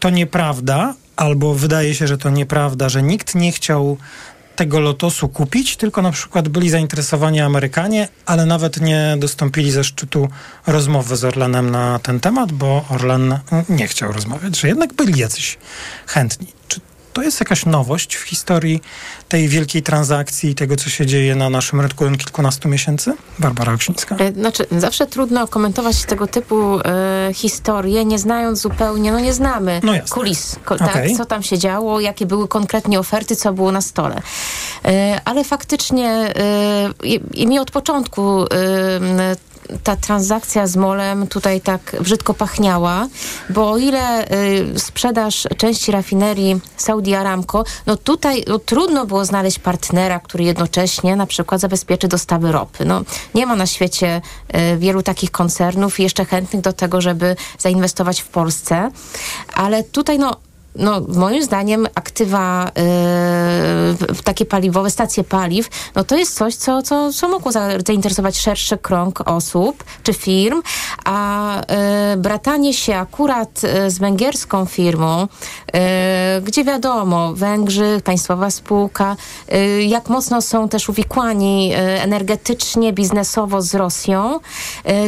to 0.00 0.10
nieprawda, 0.10 0.94
albo 1.16 1.54
wydaje 1.54 1.94
się, 1.94 2.06
że 2.06 2.18
to 2.18 2.30
nieprawda, 2.30 2.88
że 2.88 3.02
nikt 3.02 3.34
nie 3.34 3.52
chciał 3.52 3.96
tego 4.60 4.80
lotosu 4.80 5.28
kupić, 5.28 5.76
tylko 5.76 6.02
na 6.02 6.12
przykład 6.12 6.48
byli 6.48 6.70
zainteresowani 6.70 7.40
Amerykanie, 7.40 8.08
ale 8.26 8.46
nawet 8.46 8.80
nie 8.80 9.16
dostąpili 9.18 9.70
ze 9.70 9.84
szczytu 9.84 10.28
rozmowy 10.66 11.16
z 11.16 11.24
Orlenem 11.24 11.70
na 11.70 11.98
ten 11.98 12.20
temat, 12.20 12.52
bo 12.52 12.84
Orlen 12.88 13.38
nie 13.68 13.88
chciał 13.88 14.12
rozmawiać, 14.12 14.60
że 14.60 14.68
jednak 14.68 14.92
byli 14.92 15.18
jacyś 15.18 15.58
chętni. 16.06 16.59
To 17.12 17.22
jest 17.22 17.40
jakaś 17.40 17.66
nowość 17.66 18.16
w 18.16 18.22
historii 18.22 18.80
tej 19.28 19.48
wielkiej 19.48 19.82
transakcji 19.82 20.50
i 20.50 20.54
tego, 20.54 20.76
co 20.76 20.90
się 20.90 21.06
dzieje 21.06 21.36
na 21.36 21.50
naszym 21.50 21.80
rynku 21.80 22.04
od 22.04 22.18
kilkunastu 22.18 22.68
miesięcy? 22.68 23.12
Barbara 23.38 23.72
Oksińska. 23.72 24.16
E, 24.16 24.32
Znaczy, 24.32 24.66
zawsze 24.78 25.06
trudno 25.06 25.48
komentować 25.48 26.04
tego 26.04 26.26
typu 26.26 26.80
e, 26.80 27.30
historie, 27.34 28.04
nie 28.04 28.18
znając 28.18 28.60
zupełnie, 28.60 29.12
no 29.12 29.20
nie 29.20 29.32
znamy 29.32 29.80
No 29.82 29.92
kulis, 30.10 30.56
ko, 30.64 30.74
Okej. 30.74 30.88
tak, 30.88 31.16
co 31.16 31.24
tam 31.24 31.42
się 31.42 31.58
działo, 31.58 32.00
jakie 32.00 32.26
były 32.26 32.48
konkretnie 32.48 32.98
oferty, 33.00 33.36
co 33.36 33.52
było 33.52 33.72
na 33.72 33.80
stole. 33.80 34.22
E, 34.84 35.20
ale 35.24 35.44
faktycznie 35.44 36.34
i, 37.34 37.46
mi 37.46 37.58
od 37.58 37.70
początku 37.70 38.44
ta 39.84 39.96
transakcja 39.96 40.66
z 40.66 40.76
Molem 40.76 41.26
tutaj 41.26 41.60
tak 41.60 41.96
brzydko 42.00 42.34
pachniała, 42.34 43.06
bo 43.50 43.70
o 43.70 43.78
ile 43.78 44.32
y, 44.74 44.78
sprzedaż 44.78 45.48
części 45.56 45.92
rafinerii 45.92 46.60
Saudi 46.76 47.14
Aramco, 47.14 47.64
no 47.86 47.96
tutaj 47.96 48.44
no, 48.48 48.58
trudno 48.58 49.06
było 49.06 49.24
znaleźć 49.24 49.58
partnera, 49.58 50.20
który 50.20 50.44
jednocześnie 50.44 51.16
na 51.16 51.26
przykład 51.26 51.60
zabezpieczy 51.60 52.08
dostawy 52.08 52.52
ropy. 52.52 52.84
No, 52.84 53.02
nie 53.34 53.46
ma 53.46 53.56
na 53.56 53.66
świecie 53.66 54.20
y, 54.74 54.78
wielu 54.78 55.02
takich 55.02 55.30
koncernów 55.30 56.00
jeszcze 56.00 56.24
chętnych 56.24 56.62
do 56.62 56.72
tego, 56.72 57.00
żeby 57.00 57.36
zainwestować 57.58 58.20
w 58.20 58.28
Polsce, 58.28 58.90
ale 59.54 59.84
tutaj 59.84 60.18
no 60.18 60.36
no, 60.76 61.00
moim 61.08 61.42
zdaniem 61.42 61.86
aktywa 61.94 62.70
w 64.14 64.22
takie 64.24 64.46
paliwowe, 64.46 64.90
stacje 64.90 65.24
paliw, 65.24 65.68
no 65.94 66.04
to 66.04 66.16
jest 66.16 66.36
coś, 66.36 66.54
co, 66.54 66.82
co, 66.82 67.12
co 67.12 67.28
mogło 67.28 67.52
za, 67.52 67.68
zainteresować 67.86 68.38
szerszy 68.38 68.78
krąg 68.78 69.20
osób 69.28 69.84
czy 70.02 70.14
firm, 70.14 70.62
a 71.04 71.54
yy, 72.10 72.16
bratanie 72.16 72.74
się 72.74 72.96
akurat 72.96 73.62
yy, 73.62 73.90
z 73.90 73.98
węgierską 73.98 74.66
firmą, 74.66 75.28
gdzie 76.42 76.64
wiadomo, 76.64 77.34
Węgrzy, 77.34 78.00
państwowa 78.04 78.50
spółka, 78.50 79.16
jak 79.86 80.08
mocno 80.08 80.42
są 80.42 80.68
też 80.68 80.88
uwikłani 80.88 81.72
energetycznie, 81.76 82.92
biznesowo 82.92 83.62
z 83.62 83.74
Rosją. 83.74 84.40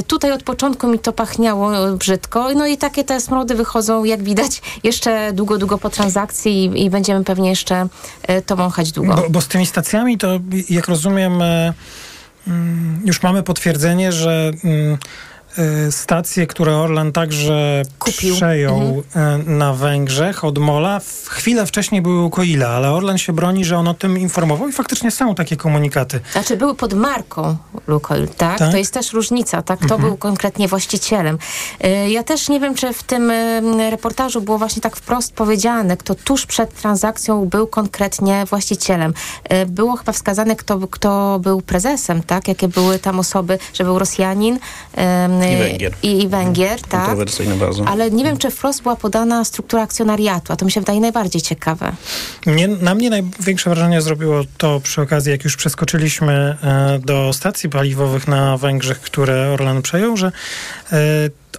Tutaj 0.06 0.32
od 0.32 0.42
początku 0.42 0.88
mi 0.88 0.98
to 0.98 1.12
pachniało 1.12 1.70
brzydko, 1.98 2.48
no 2.54 2.66
i 2.66 2.76
takie 2.76 3.04
te 3.04 3.20
smrody 3.20 3.54
wychodzą, 3.54 4.04
jak 4.04 4.22
widać, 4.22 4.62
jeszcze 4.82 5.32
długo, 5.32 5.51
długo 5.58 5.78
po 5.78 5.90
transakcji 5.90 6.64
i, 6.64 6.84
i 6.84 6.90
będziemy 6.90 7.24
pewnie 7.24 7.50
jeszcze 7.50 7.86
yy, 8.28 8.42
to 8.42 8.56
wąchać 8.56 8.92
długo. 8.92 9.14
Bo, 9.14 9.30
bo 9.30 9.40
z 9.40 9.48
tymi 9.48 9.66
stacjami 9.66 10.18
to, 10.18 10.40
jak 10.70 10.88
rozumiem, 10.88 11.42
e, 11.42 11.72
mm, 12.46 13.00
już 13.04 13.22
mamy 13.22 13.42
potwierdzenie, 13.42 14.12
że 14.12 14.52
e, 15.58 15.92
stacje, 15.92 16.46
które 16.46 16.76
Orlen 16.76 17.12
także 17.12 17.82
przejął 18.36 19.02
e, 19.16 19.38
na 19.46 19.72
Węgrzech 19.74 20.44
od 20.44 20.58
Mola, 20.58 21.00
chwilę 21.28 21.66
wcześniej 21.66 22.02
były 22.02 22.22
u 22.22 22.30
Koila, 22.30 22.68
ale 22.68 22.90
Orlen 22.92 23.18
się 23.18 23.32
broni, 23.32 23.64
że 23.64 23.76
on 23.78 23.88
o 23.88 23.94
tym 23.94 24.18
informował 24.18 24.68
i 24.68 24.72
faktycznie 24.72 25.10
są 25.10 25.34
takie 25.34 25.56
komunikaty. 25.56 26.20
Znaczy 26.32 26.56
były 26.56 26.74
pod 26.74 26.94
marką 26.94 27.56
Lukoil, 27.86 28.28
tak? 28.28 28.58
Tak? 28.58 28.70
To 28.70 28.76
jest 28.76 28.94
też 28.94 29.12
różnica, 29.12 29.62
tak? 29.62 29.78
Kto 29.78 29.94
Mhm. 29.94 30.02
był 30.02 30.16
konkretnie 30.16 30.68
właścicielem. 30.68 31.38
Y, 31.84 32.10
Ja 32.10 32.22
też 32.22 32.48
nie 32.48 32.60
wiem, 32.60 32.74
czy 32.74 32.92
w 32.92 33.02
tym 33.02 33.32
reportażu 33.90 34.40
było 34.40 34.58
właśnie 34.58 34.82
tak 34.82 34.96
wprost 34.96 35.32
powiedziane, 35.34 35.96
kto 35.96 36.14
tuż 36.14 36.46
przed 36.46 36.74
transakcją 36.74 37.44
był 37.48 37.66
konkretnie 37.66 38.44
właścicielem. 38.50 39.14
Było 39.66 39.96
chyba 39.96 40.12
wskazane, 40.12 40.56
kto, 40.56 40.78
kto 40.90 41.38
był 41.42 41.60
prezesem, 41.62 42.22
tak? 42.22 42.48
Jakie 42.48 42.68
były 42.68 42.98
tam 42.98 43.20
osoby, 43.20 43.58
że 43.74 43.84
był 43.84 43.98
Rosjanin 43.98 44.58
I 45.50 45.56
Węgier. 45.56 45.92
I, 46.02 46.22
i 46.22 46.28
Węgier, 46.28 46.80
tak? 46.80 47.00
Kontrowersyjne 47.00 47.56
bardzo. 47.56 47.84
Ale 47.88 48.10
nie 48.10 48.24
wiem, 48.24 48.36
czy 48.36 48.50
wprost 48.50 48.82
była 48.82 48.96
podana 48.96 49.44
struktura 49.44 49.82
akcjonariatu, 49.82 50.52
a 50.52 50.56
to 50.56 50.64
mi 50.64 50.72
się 50.72 50.80
wydaje 50.80 51.00
najbardziej 51.00 51.42
ciekawe. 51.42 51.92
Mnie, 52.46 52.68
na 52.68 52.94
mnie 52.94 53.10
największe 53.10 53.70
wrażenie 53.70 54.02
zrobiło 54.02 54.40
to 54.58 54.80
przy 54.80 55.02
okazji, 55.02 55.32
jak 55.32 55.44
już 55.44 55.56
przeskoczyliśmy 55.56 56.32
e, 56.62 56.98
do 56.98 57.32
stacji 57.32 57.70
paliwowych 57.70 58.28
na 58.28 58.56
Węgrzech, 58.56 59.00
które 59.00 59.50
Orlen 59.50 59.82
przejął, 59.82 60.16
że 60.16 60.32
e, 60.92 60.98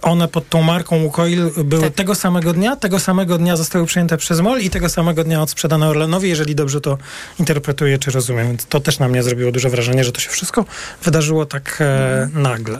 one 0.02 0.28
pod 0.28 0.48
tą 0.48 0.62
marką 0.62 1.02
Łukoil 1.02 1.50
były 1.64 1.90
tego 1.90 2.14
samego 2.14 2.52
dnia, 2.52 2.76
tego 2.76 3.00
samego 3.00 3.38
dnia 3.38 3.56
zostały 3.56 3.86
przyjęte 3.86 4.16
przez 4.16 4.40
MOL 4.40 4.60
i 4.60 4.70
tego 4.70 4.88
samego 4.88 5.24
dnia 5.24 5.42
odsprzedane 5.42 5.88
Orlenowi, 5.88 6.28
jeżeli 6.28 6.54
dobrze 6.54 6.80
to 6.80 6.98
interpretuję 7.38 7.98
czy 7.98 8.10
rozumiem. 8.10 8.48
Więc 8.48 8.66
to 8.66 8.80
też 8.80 8.98
na 8.98 9.08
mnie 9.08 9.22
zrobiło 9.22 9.52
duże 9.52 9.70
wrażenie, 9.70 10.04
że 10.04 10.12
to 10.12 10.20
się 10.20 10.30
wszystko 10.30 10.64
wydarzyło 11.02 11.46
tak 11.46 11.78
e, 11.80 12.28
nagle. 12.32 12.78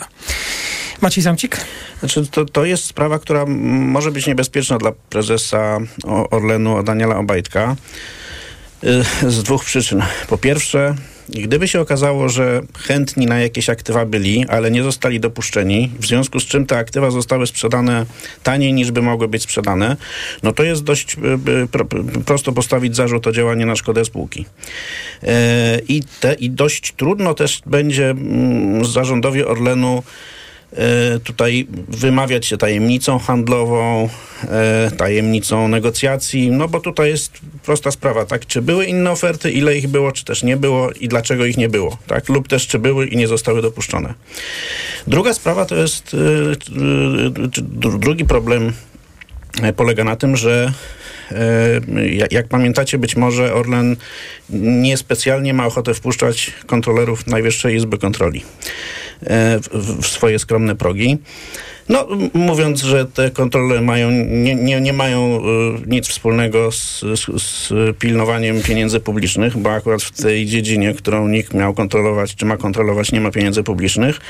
Maciej 1.00 1.24
Zamcik? 1.24 1.60
Znaczy, 2.00 2.26
to, 2.26 2.44
to 2.44 2.64
jest 2.64 2.84
sprawa, 2.84 3.18
która 3.18 3.46
może 3.46 4.10
być 4.10 4.26
niebezpieczna 4.26 4.78
dla 4.78 4.92
prezesa 4.92 5.78
Orlenu 6.30 6.82
Daniela 6.82 7.16
Obajtka 7.16 7.76
y, 8.84 9.30
z 9.30 9.42
dwóch 9.42 9.64
przyczyn. 9.64 10.02
Po 10.28 10.38
pierwsze, 10.38 10.94
gdyby 11.28 11.68
się 11.68 11.80
okazało, 11.80 12.28
że 12.28 12.60
chętni 12.78 13.26
na 13.26 13.40
jakieś 13.40 13.70
aktywa 13.70 14.06
byli, 14.06 14.44
ale 14.48 14.70
nie 14.70 14.82
zostali 14.82 15.20
dopuszczeni, 15.20 15.92
w 15.98 16.06
związku 16.06 16.40
z 16.40 16.44
czym 16.44 16.66
te 16.66 16.78
aktywa 16.78 17.10
zostały 17.10 17.46
sprzedane 17.46 18.06
taniej 18.42 18.72
niż 18.72 18.90
by 18.90 19.02
mogły 19.02 19.28
być 19.28 19.42
sprzedane, 19.42 19.96
no 20.42 20.52
to 20.52 20.62
jest 20.62 20.82
dość 20.82 21.16
y, 21.64 21.68
pro, 21.68 21.84
prosto 22.26 22.52
postawić 22.52 22.96
zarzut 22.96 23.26
o 23.26 23.32
działanie 23.32 23.66
na 23.66 23.76
szkodę 23.76 24.04
spółki. 24.04 24.46
I, 25.88 26.02
te, 26.20 26.34
I 26.34 26.50
dość 26.50 26.92
trudno 26.96 27.34
też 27.34 27.62
będzie 27.66 28.10
mm, 28.10 28.84
zarządowi 28.84 29.44
Orlenu 29.44 30.02
tutaj 31.24 31.66
wymawiać 31.88 32.46
się 32.46 32.56
tajemnicą 32.56 33.18
handlową, 33.18 34.08
e, 34.48 34.90
tajemnicą 34.96 35.68
negocjacji, 35.68 36.50
no 36.50 36.68
bo 36.68 36.80
tutaj 36.80 37.10
jest 37.10 37.32
prosta 37.62 37.90
sprawa, 37.90 38.24
tak? 38.26 38.46
Czy 38.46 38.62
były 38.62 38.84
inne 38.84 39.10
oferty, 39.10 39.52
ile 39.52 39.78
ich 39.78 39.88
było, 39.88 40.12
czy 40.12 40.24
też 40.24 40.42
nie 40.42 40.56
było 40.56 40.90
i 40.90 41.08
dlaczego 41.08 41.46
ich 41.46 41.56
nie 41.56 41.68
było, 41.68 41.98
tak? 42.06 42.28
Lub 42.28 42.48
też 42.48 42.66
czy 42.66 42.78
były 42.78 43.06
i 43.06 43.16
nie 43.16 43.28
zostały 43.28 43.62
dopuszczone. 43.62 44.14
Druga 45.06 45.34
sprawa 45.34 45.64
to 45.66 45.76
jest, 45.76 46.16
drugi 47.98 48.24
problem 48.24 48.72
polega 49.76 50.04
na 50.04 50.16
tym, 50.16 50.36
że 50.36 50.72
jak 52.30 52.48
pamiętacie, 52.48 52.98
być 52.98 53.16
może 53.16 53.54
Orlen 53.54 53.96
niespecjalnie 54.60 55.54
ma 55.54 55.66
ochotę 55.66 55.94
wpuszczać 55.94 56.52
kontrolerów 56.66 57.26
Najwyższej 57.26 57.76
Izby 57.76 57.98
Kontroli 57.98 58.44
w 59.72 60.06
swoje 60.06 60.38
skromne 60.38 60.76
progi. 60.76 61.18
No, 61.88 62.08
mówiąc, 62.34 62.82
że 62.82 63.06
te 63.06 63.30
kontrole 63.30 63.80
mają, 63.80 64.10
nie, 64.10 64.54
nie, 64.54 64.80
nie 64.80 64.92
mają 64.92 65.42
nic 65.86 66.08
wspólnego 66.08 66.72
z, 66.72 67.00
z, 67.00 67.42
z, 67.42 67.72
pilnowaniem 67.98 68.62
pieniędzy 68.62 69.00
publicznych, 69.00 69.56
bo 69.56 69.70
akurat 69.70 70.02
w 70.02 70.22
tej 70.22 70.46
dziedzinie, 70.46 70.94
którą 70.94 71.28
nikt 71.28 71.54
miał 71.54 71.74
kontrolować, 71.74 72.34
czy 72.34 72.46
ma 72.46 72.56
kontrolować, 72.56 73.12
nie 73.12 73.20
ma 73.20 73.30
pieniędzy 73.30 73.62
publicznych. 73.62 74.20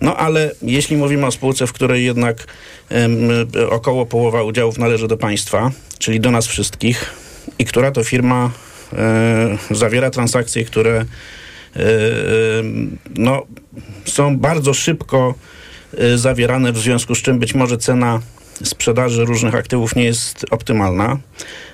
No, 0.00 0.16
ale 0.16 0.50
jeśli 0.62 0.96
mówimy 0.96 1.26
o 1.26 1.30
spółce, 1.30 1.66
w 1.66 1.72
której 1.72 2.04
jednak 2.04 2.46
około 3.70 4.06
połowa 4.06 4.42
udziałów 4.42 4.78
należy 4.78 5.08
do 5.08 5.16
państwa, 5.16 5.70
czyli 5.98 6.20
do 6.20 6.30
nas 6.30 6.46
wszystkich, 6.46 7.14
i 7.58 7.64
która 7.64 7.90
to 7.90 8.04
firma 8.04 8.50
e, 8.92 9.58
zawiera 9.70 10.10
transakcje, 10.10 10.64
które 10.64 10.96
e, 11.00 11.06
no, 13.16 13.46
są 14.04 14.38
bardzo 14.38 14.74
szybko 14.74 15.34
zawierane, 16.14 16.72
w 16.72 16.78
związku 16.78 17.14
z 17.14 17.22
czym 17.22 17.38
być 17.38 17.54
może 17.54 17.78
cena 17.78 18.20
sprzedaży 18.64 19.24
różnych 19.24 19.54
aktywów 19.54 19.96
nie 19.96 20.04
jest 20.04 20.44
optymalna, 20.50 21.18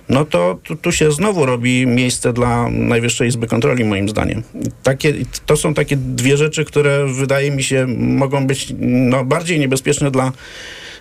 no 0.09 0.25
to 0.25 0.59
tu, 0.63 0.77
tu, 0.77 0.93
się 0.93 1.13
znowu 1.13 1.47
robi 1.47 1.87
miejsce 1.87 2.33
dla 2.33 2.71
Najwyższej 2.71 3.29
Izby 3.29 3.47
Kontroli, 3.47 3.85
moim 3.85 4.09
zdaniem. 4.09 4.43
Takie, 4.83 5.15
to 5.47 5.57
są 5.57 5.75
takie 5.75 5.97
dwie 5.97 6.37
rzeczy, 6.37 6.65
które 6.65 7.07
wydaje 7.07 7.51
mi 7.51 7.63
się 7.63 7.87
mogą 7.99 8.47
być 8.47 8.75
no, 8.79 9.25
bardziej 9.25 9.61
niebezpieczne 9.61 10.11
dla 10.11 10.33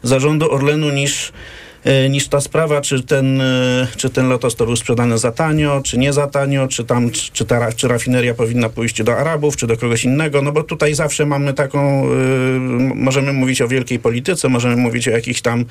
zarządu 0.04 0.52
Orlenu 0.52 0.90
niż 0.90 1.32
niż 2.10 2.28
ta 2.28 2.42
sprawa, 2.42 2.82
czy 2.82 3.04
ten, 3.04 3.42
czy 3.98 4.10
ten 4.10 4.30
Lotos 4.30 4.56
to 4.56 4.66
był 4.66 4.76
sprzedany 4.76 5.18
za 5.18 5.32
tanio, 5.32 5.82
czy 5.86 5.98
nie 5.98 6.14
za 6.14 6.28
tanio, 6.28 6.68
czy 6.68 6.86
tam, 6.86 7.12
czy, 7.12 7.46
ta, 7.46 7.72
czy 7.72 7.88
rafineria 7.88 8.34
powinna 8.34 8.70
pójść 8.70 9.04
do 9.04 9.18
Arabów, 9.18 9.58
czy 9.58 9.68
do 9.68 9.78
kogoś 9.78 10.04
innego, 10.04 10.42
no 10.42 10.52
bo 10.52 10.64
tutaj 10.64 10.94
zawsze 10.94 11.26
mamy 11.26 11.54
taką, 11.54 12.04
możemy 12.96 13.34
mówić 13.34 13.62
o 13.62 13.68
wielkiej 13.68 14.00
polityce, 14.00 14.50
możemy 14.50 14.76
mówić 14.76 15.08
o 15.08 15.12
jakichś 15.12 15.42
tam 15.42 15.66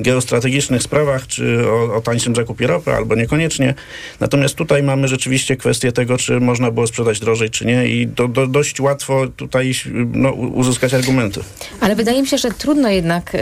geostrategicznych 0.00 0.82
sprawach, 0.82 1.26
czy 1.26 1.70
o, 1.70 1.94
o 1.94 2.00
tańszym 2.00 2.34
zakupie 2.36 2.66
ropy, 2.66 2.94
albo 2.94 3.14
niekoniecznie. 3.14 3.74
Natomiast 4.20 4.54
tutaj 4.54 4.82
mamy 4.82 5.08
rzeczywiście 5.08 5.56
kwestię 5.56 5.92
tego, 5.92 6.18
czy 6.18 6.40
można 6.40 6.70
było 6.70 6.86
sprzedać 6.86 7.20
drożej, 7.20 7.50
czy 7.50 7.66
nie 7.66 7.88
i 7.88 8.06
do, 8.06 8.28
do, 8.28 8.46
dość 8.46 8.80
łatwo 8.80 9.26
tutaj 9.36 9.72
no, 10.12 10.32
uzyskać 10.32 10.94
argumenty. 10.94 11.40
Ale 11.80 11.96
wydaje 11.96 12.22
mi 12.22 12.28
się, 12.28 12.38
że 12.38 12.50
trudno 12.50 12.88
jednak, 12.88 13.34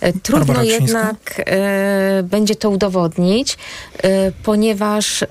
e, 0.00 0.12
trudno 0.22 0.62
jednak 0.62 1.34
e, 1.35 1.35
będzie 2.24 2.56
to 2.56 2.70
udowodnić, 2.70 3.58
e, 4.02 4.32
ponieważ 4.42 5.22
e, 5.22 5.26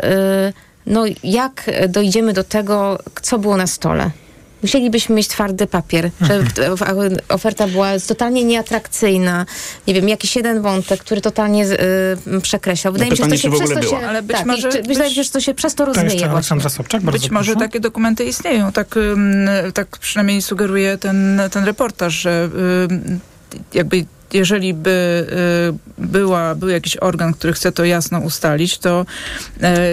no, 0.86 1.06
jak 1.24 1.72
dojdziemy 1.90 2.34
do 2.34 2.44
tego, 2.44 3.00
co 3.22 3.40
było 3.40 3.58
na 3.58 3.68
stole? 3.68 4.12
Musielibyśmy 4.62 5.16
mieć 5.16 5.28
twardy 5.28 5.68
papier, 5.68 6.10
że 6.22 6.44
oferta 7.30 7.68
była 7.68 7.90
totalnie 8.08 8.44
nieatrakcyjna. 8.44 9.46
Nie 9.88 9.94
wiem, 9.94 10.10
jakiś 10.10 10.36
jeden 10.36 10.62
wątek, 10.62 11.00
który 11.00 11.22
totalnie 11.22 11.66
y, 11.66 12.42
przekreślał. 12.42 12.94
Wydaje 12.94 13.12
mi 13.12 13.18
się, 13.18 13.24
że 13.24 13.30
to 13.30 13.38
się 13.38 13.52
przez 13.52 13.70
to 13.70 13.82
się... 13.82 13.98
Ale 13.98 14.22
być 14.22 14.38
tak, 14.38 14.46
może, 14.46 14.70
wydaje 14.70 15.10
mi 15.10 15.16
się, 15.16 15.24
że 15.24 15.30
to 15.30 15.40
się 15.40 15.54
przez 15.54 15.76
to 15.76 15.86
rozwieje. 15.86 16.30
Aleksandra 16.30 16.70
Sobczak, 16.70 17.02
bardzo 17.02 17.20
Być 17.20 17.32
może 17.32 17.52
proszę. 17.52 17.68
takie 17.68 17.80
dokumenty 17.80 18.26
istnieją. 18.26 18.72
Tak, 18.72 18.96
tak 19.74 19.98
przynajmniej 19.98 20.42
sugeruje 20.42 20.98
ten, 20.98 21.42
ten 21.52 21.66
reportaż, 21.66 22.14
że 22.14 22.50
jakby 23.74 24.06
jeżeli 24.34 24.74
by 24.74 25.28
y, 26.00 26.06
była, 26.06 26.56
był 26.56 26.70
jakiś 26.70 26.98
organ, 26.98 27.34
który 27.34 27.54
chce 27.54 27.72
to 27.72 27.86
jasno 27.86 28.20
ustalić, 28.20 28.78
to 28.78 29.06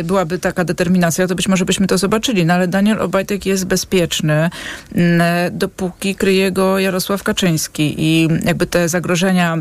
y, 0.01 0.05
byłaby 0.05 0.39
taka 0.39 0.65
determinacja, 0.65 1.27
to 1.27 1.35
być 1.35 1.49
może 1.49 1.65
byśmy 1.65 1.87
to 1.87 1.99
zobaczyli. 1.99 2.47
No 2.47 2.55
ale 2.55 2.69
Daniel 2.69 3.01
Obajtek 3.01 3.47
jest 3.47 3.65
bezpieczny, 3.65 4.51
y, 4.93 4.99
dopóki 5.51 6.15
kryje 6.15 6.53
go 6.53 6.79
Jarosław 6.79 7.23
Kaczyński 7.23 7.95
i 7.99 8.29
jakby 8.45 8.67
te 8.67 8.89
zagrożenia 8.89 9.59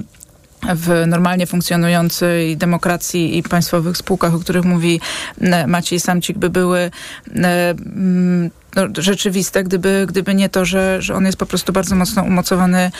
w 0.75 1.03
normalnie 1.07 1.47
funkcjonującej 1.47 2.57
demokracji 2.57 3.37
i 3.37 3.43
państwowych 3.43 3.97
spółkach, 3.97 4.33
o 4.33 4.39
których 4.39 4.65
mówi 4.65 5.01
Maciej 5.67 5.99
Samcik, 5.99 6.37
by 6.37 6.49
były 6.49 6.91
no, 8.75 8.87
rzeczywiste, 8.97 9.63
gdyby, 9.63 10.05
gdyby 10.09 10.35
nie 10.35 10.49
to, 10.49 10.65
że, 10.65 11.01
że 11.01 11.15
on 11.15 11.25
jest 11.25 11.37
po 11.37 11.45
prostu 11.45 11.73
bardzo 11.73 11.95
mocno 11.95 12.23
umocowany 12.23 12.91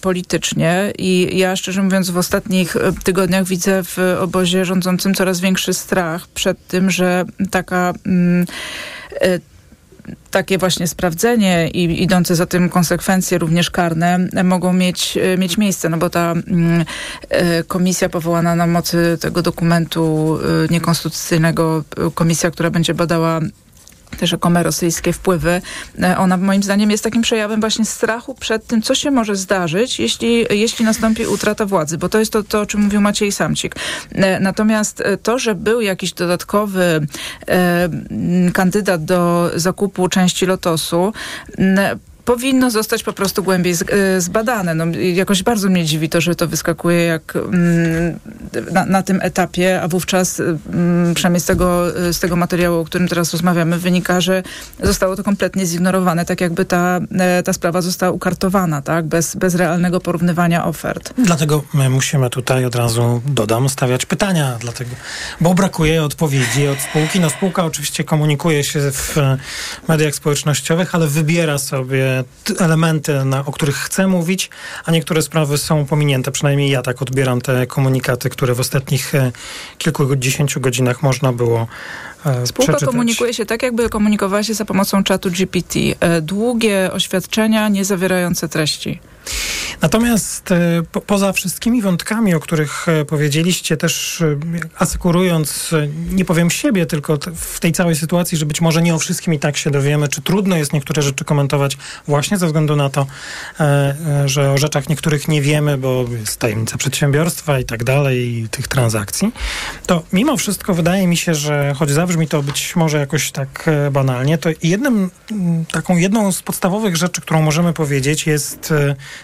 politycznie. 0.00 0.92
I 0.98 1.38
ja 1.38 1.56
szczerze 1.56 1.82
mówiąc 1.82 2.10
w 2.10 2.16
ostatnich 2.16 2.76
tygodniach 3.04 3.44
widzę 3.44 3.82
w 3.84 3.98
obozie 4.20 4.64
rządzącym 4.64 5.14
coraz 5.14 5.40
większy 5.40 5.74
strach 5.74 6.28
przed 6.28 6.66
tym, 6.66 6.90
że 6.90 7.24
taka 7.50 7.92
mm, 8.06 8.46
takie 10.30 10.58
właśnie 10.58 10.88
sprawdzenie 10.88 11.68
i 11.68 12.02
idące 12.02 12.36
za 12.36 12.46
tym 12.46 12.68
konsekwencje 12.68 13.38
również 13.38 13.70
karne 13.70 14.18
mogą 14.44 14.72
mieć, 14.72 15.18
mieć 15.38 15.58
miejsce, 15.58 15.88
no 15.88 15.96
bo 15.96 16.10
ta 16.10 16.32
mm, 16.32 16.84
komisja 17.68 18.08
powołana 18.08 18.56
na 18.56 18.66
mocy 18.66 19.18
tego 19.20 19.42
dokumentu 19.42 20.38
niekonstytucyjnego, 20.70 21.84
komisja, 22.14 22.50
która 22.50 22.70
będzie 22.70 22.94
badała 22.94 23.40
te 24.18 24.26
rzekome 24.26 24.62
rosyjskie 24.62 25.12
wpływy, 25.12 25.62
ona 26.18 26.36
moim 26.36 26.62
zdaniem 26.62 26.90
jest 26.90 27.04
takim 27.04 27.22
przejawem 27.22 27.60
właśnie 27.60 27.84
strachu 27.84 28.34
przed 28.34 28.66
tym, 28.66 28.82
co 28.82 28.94
się 28.94 29.10
może 29.10 29.36
zdarzyć, 29.36 30.00
jeśli, 30.00 30.46
jeśli 30.50 30.84
nastąpi 30.84 31.26
utrata 31.26 31.66
władzy, 31.66 31.98
bo 31.98 32.08
to 32.08 32.18
jest 32.18 32.32
to, 32.32 32.42
to 32.42 32.60
o 32.60 32.66
czym 32.66 32.80
mówił 32.80 33.00
Maciej 33.00 33.32
Samcik. 33.32 33.74
Natomiast 34.40 35.02
to, 35.22 35.38
że 35.38 35.54
był 35.54 35.80
jakiś 35.80 36.12
dodatkowy 36.12 37.06
e, 37.48 37.88
kandydat 38.52 39.04
do 39.04 39.50
zakupu 39.54 40.08
części 40.08 40.46
Lotosu, 40.46 41.12
powinno 42.24 42.70
zostać 42.70 43.02
po 43.02 43.12
prostu 43.12 43.42
głębiej 43.42 43.74
zbadane. 44.18 44.74
No, 44.74 44.84
jakoś 45.14 45.42
bardzo 45.42 45.68
mnie 45.68 45.84
dziwi 45.84 46.08
to, 46.08 46.20
że 46.20 46.34
to 46.34 46.48
wyskakuje 46.48 47.04
jak 47.04 47.36
mm, 47.36 48.18
na, 48.72 48.86
na, 48.86 49.02
tym 49.02 49.20
etapie, 49.22 49.82
a 49.82 49.88
wówczas 49.88 50.40
mm, 50.40 51.14
przynajmniej 51.14 51.40
z 51.40 51.44
tego, 51.44 51.86
z 52.12 52.20
tego 52.20 52.36
materiału, 52.36 52.80
o 52.80 52.84
którym 52.84 53.08
teraz 53.08 53.32
rozmawiamy, 53.32 53.78
wynika, 53.78 54.20
że 54.20 54.42
zostało 54.82 55.16
to 55.16 55.24
kompletnie 55.24 55.66
zignorowane, 55.66 56.24
tak 56.24 56.40
jakby 56.40 56.64
ta, 56.64 57.00
ta 57.44 57.52
sprawa 57.52 57.82
została 57.82 58.12
ukartowana, 58.12 58.82
tak? 58.82 59.06
bez, 59.06 59.36
bez 59.36 59.54
realnego 59.54 60.00
porównywania 60.00 60.64
ofert. 60.64 61.14
Dlatego 61.18 61.62
my 61.74 61.90
musimy 61.90 62.30
tutaj 62.30 62.64
od 62.64 62.74
razu, 62.74 63.22
dodam, 63.26 63.68
stawiać 63.68 64.06
pytania, 64.06 64.56
dlatego, 64.60 64.90
bo 65.40 65.54
brakuje 65.54 66.04
odpowiedzi 66.04 66.68
od 66.68 66.78
spółki. 66.80 67.20
No 67.20 67.30
spółka 67.30 67.64
oczywiście 67.64 68.04
komunikuje 68.04 68.64
się 68.64 68.80
w 68.92 69.16
mediach 69.88 70.14
społecznościowych, 70.14 70.94
ale 70.94 71.06
wybiera 71.06 71.58
sobie 71.58 72.09
elementy, 72.58 73.24
na, 73.24 73.46
o 73.46 73.52
których 73.52 73.76
chcę 73.76 74.06
mówić, 74.06 74.50
a 74.84 74.90
niektóre 74.90 75.22
sprawy 75.22 75.58
są 75.58 75.86
pominięte. 75.86 76.30
Przynajmniej 76.30 76.70
ja 76.70 76.82
tak 76.82 77.02
odbieram 77.02 77.40
te 77.40 77.66
komunikaty, 77.66 78.30
które 78.30 78.54
w 78.54 78.60
ostatnich 78.60 79.14
e, 79.14 79.32
kilkudziesięciu 79.78 80.60
godzinach 80.60 81.02
można 81.02 81.32
było 81.32 81.66
e, 82.26 82.46
Spółka 82.46 82.72
przeczytać. 82.72 82.94
komunikuje 82.94 83.34
się 83.34 83.46
tak, 83.46 83.62
jakby 83.62 83.88
komunikowała 83.88 84.42
się 84.42 84.54
za 84.54 84.64
pomocą 84.64 85.04
czatu 85.04 85.30
GPT. 85.30 85.78
E, 86.00 86.20
długie 86.20 86.92
oświadczenia, 86.92 87.68
nie 87.68 87.84
zawierające 87.84 88.48
treści. 88.48 89.00
Natomiast 89.82 90.52
e, 90.52 90.82
po, 90.92 91.00
poza 91.00 91.32
wszystkimi 91.32 91.82
wątkami, 91.82 92.34
o 92.34 92.40
których 92.40 92.88
e, 92.88 93.04
powiedzieliście, 93.04 93.76
też 93.76 94.20
e, 94.20 94.38
asykurując, 94.78 95.74
nie 96.10 96.24
powiem 96.24 96.50
siebie, 96.50 96.86
tylko 96.86 97.18
w 97.34 97.60
tej 97.60 97.72
całej 97.72 97.96
sytuacji, 97.96 98.38
że 98.38 98.46
być 98.46 98.60
może 98.60 98.82
nie 98.82 98.94
o 98.94 98.98
wszystkim 98.98 99.34
i 99.34 99.38
tak 99.38 99.56
się 99.56 99.70
dowiemy, 99.70 100.08
czy 100.08 100.22
trudno 100.22 100.56
jest 100.56 100.72
niektóre 100.72 101.02
rzeczy 101.02 101.24
komentować 101.24 101.76
właśnie 102.06 102.38
ze 102.38 102.46
względu 102.46 102.76
na 102.76 102.90
to, 102.90 103.06
że 104.24 104.52
o 104.52 104.58
rzeczach 104.58 104.88
niektórych 104.88 105.28
nie 105.28 105.42
wiemy, 105.42 105.78
bo 105.78 106.04
jest 106.20 106.36
tajemnica 106.36 106.76
przedsiębiorstwa 106.76 107.58
i 107.58 107.64
tak 107.64 107.84
dalej, 107.84 108.38
i 108.38 108.48
tych 108.48 108.68
transakcji, 108.68 109.32
to 109.86 110.02
mimo 110.12 110.36
wszystko 110.36 110.74
wydaje 110.74 111.06
mi 111.06 111.16
się, 111.16 111.34
że 111.34 111.74
choć 111.78 111.90
zabrzmi 111.90 112.28
to 112.28 112.42
być 112.42 112.76
może 112.76 112.98
jakoś 112.98 113.30
tak 113.30 113.70
banalnie, 113.92 114.38
to 114.38 114.50
jednym, 114.62 115.10
taką 115.72 115.96
jedną 115.96 116.32
z 116.32 116.42
podstawowych 116.42 116.96
rzeczy, 116.96 117.20
którą 117.20 117.42
możemy 117.42 117.72
powiedzieć 117.72 118.26
jest 118.26 118.72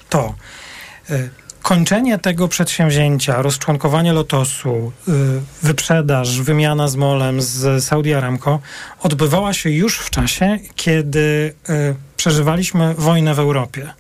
to. 0.08 0.34
e, 1.10 1.28
Kończenie 1.66 2.18
tego 2.18 2.48
przedsięwzięcia, 2.48 3.42
rozczłonkowanie 3.42 4.12
Lotosu, 4.12 4.92
y, 5.08 5.12
wyprzedaż, 5.62 6.40
wymiana 6.40 6.88
z 6.88 6.96
molem 6.96 7.42
z 7.42 7.84
Saudi 7.84 8.14
Aramco 8.14 8.60
odbywała 9.00 9.52
się 9.52 9.70
już 9.70 9.98
w 9.98 10.10
czasie, 10.10 10.58
kiedy 10.76 11.54
y, 11.70 11.94
przeżywaliśmy 12.16 12.94
wojnę 12.94 13.34
w 13.34 13.38
Europie. 13.38 13.92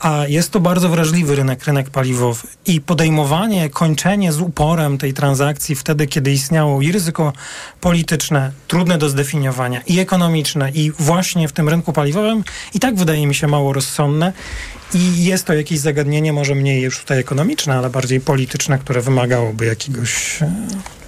A 0.00 0.26
jest 0.28 0.50
to 0.50 0.60
bardzo 0.60 0.88
wrażliwy 0.88 1.36
rynek, 1.36 1.64
rynek 1.64 1.90
paliwowy. 1.90 2.48
I 2.66 2.80
podejmowanie, 2.80 3.70
kończenie 3.70 4.32
z 4.32 4.40
uporem 4.40 4.98
tej 4.98 5.14
transakcji 5.14 5.74
wtedy, 5.74 6.06
kiedy 6.06 6.32
istniało 6.32 6.82
i 6.82 6.92
ryzyko 6.92 7.32
polityczne, 7.80 8.52
trudne 8.68 8.98
do 8.98 9.08
zdefiniowania, 9.08 9.80
i 9.86 9.98
ekonomiczne, 9.98 10.70
i 10.70 10.92
właśnie 10.98 11.48
w 11.48 11.52
tym 11.52 11.68
rynku 11.68 11.92
paliwowym, 11.92 12.44
i 12.74 12.80
tak 12.80 12.96
wydaje 12.96 13.26
mi 13.26 13.34
się 13.34 13.46
mało 13.46 13.72
rozsądne. 13.72 14.32
I 14.94 15.24
jest 15.24 15.46
to 15.46 15.54
jakieś 15.54 15.78
zagadnienie, 15.78 16.32
może 16.32 16.54
mniej 16.54 16.82
już 16.82 17.00
tutaj 17.00 17.18
ekonomiczne, 17.18 17.74
ale 17.74 17.90
bardziej 17.90 18.20
polityczne, 18.20 18.78
które 18.78 19.00
wymagałoby 19.00 19.66
jakiegoś. 19.66 20.38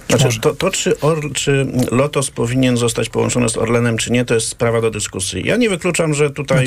Znaczy, 0.09 0.39
to, 0.39 0.55
to 0.55 0.71
czy, 0.71 0.99
Or, 0.99 1.33
czy 1.33 1.67
Lotos 1.91 2.31
powinien 2.31 2.77
zostać 2.77 3.09
połączony 3.09 3.49
z 3.49 3.57
Orlenem, 3.57 3.97
czy 3.97 4.11
nie, 4.11 4.25
to 4.25 4.33
jest 4.33 4.47
sprawa 4.47 4.81
do 4.81 4.91
dyskusji. 4.91 5.47
Ja 5.47 5.57
nie 5.57 5.69
wykluczam, 5.69 6.13
że 6.13 6.29
tutaj 6.29 6.65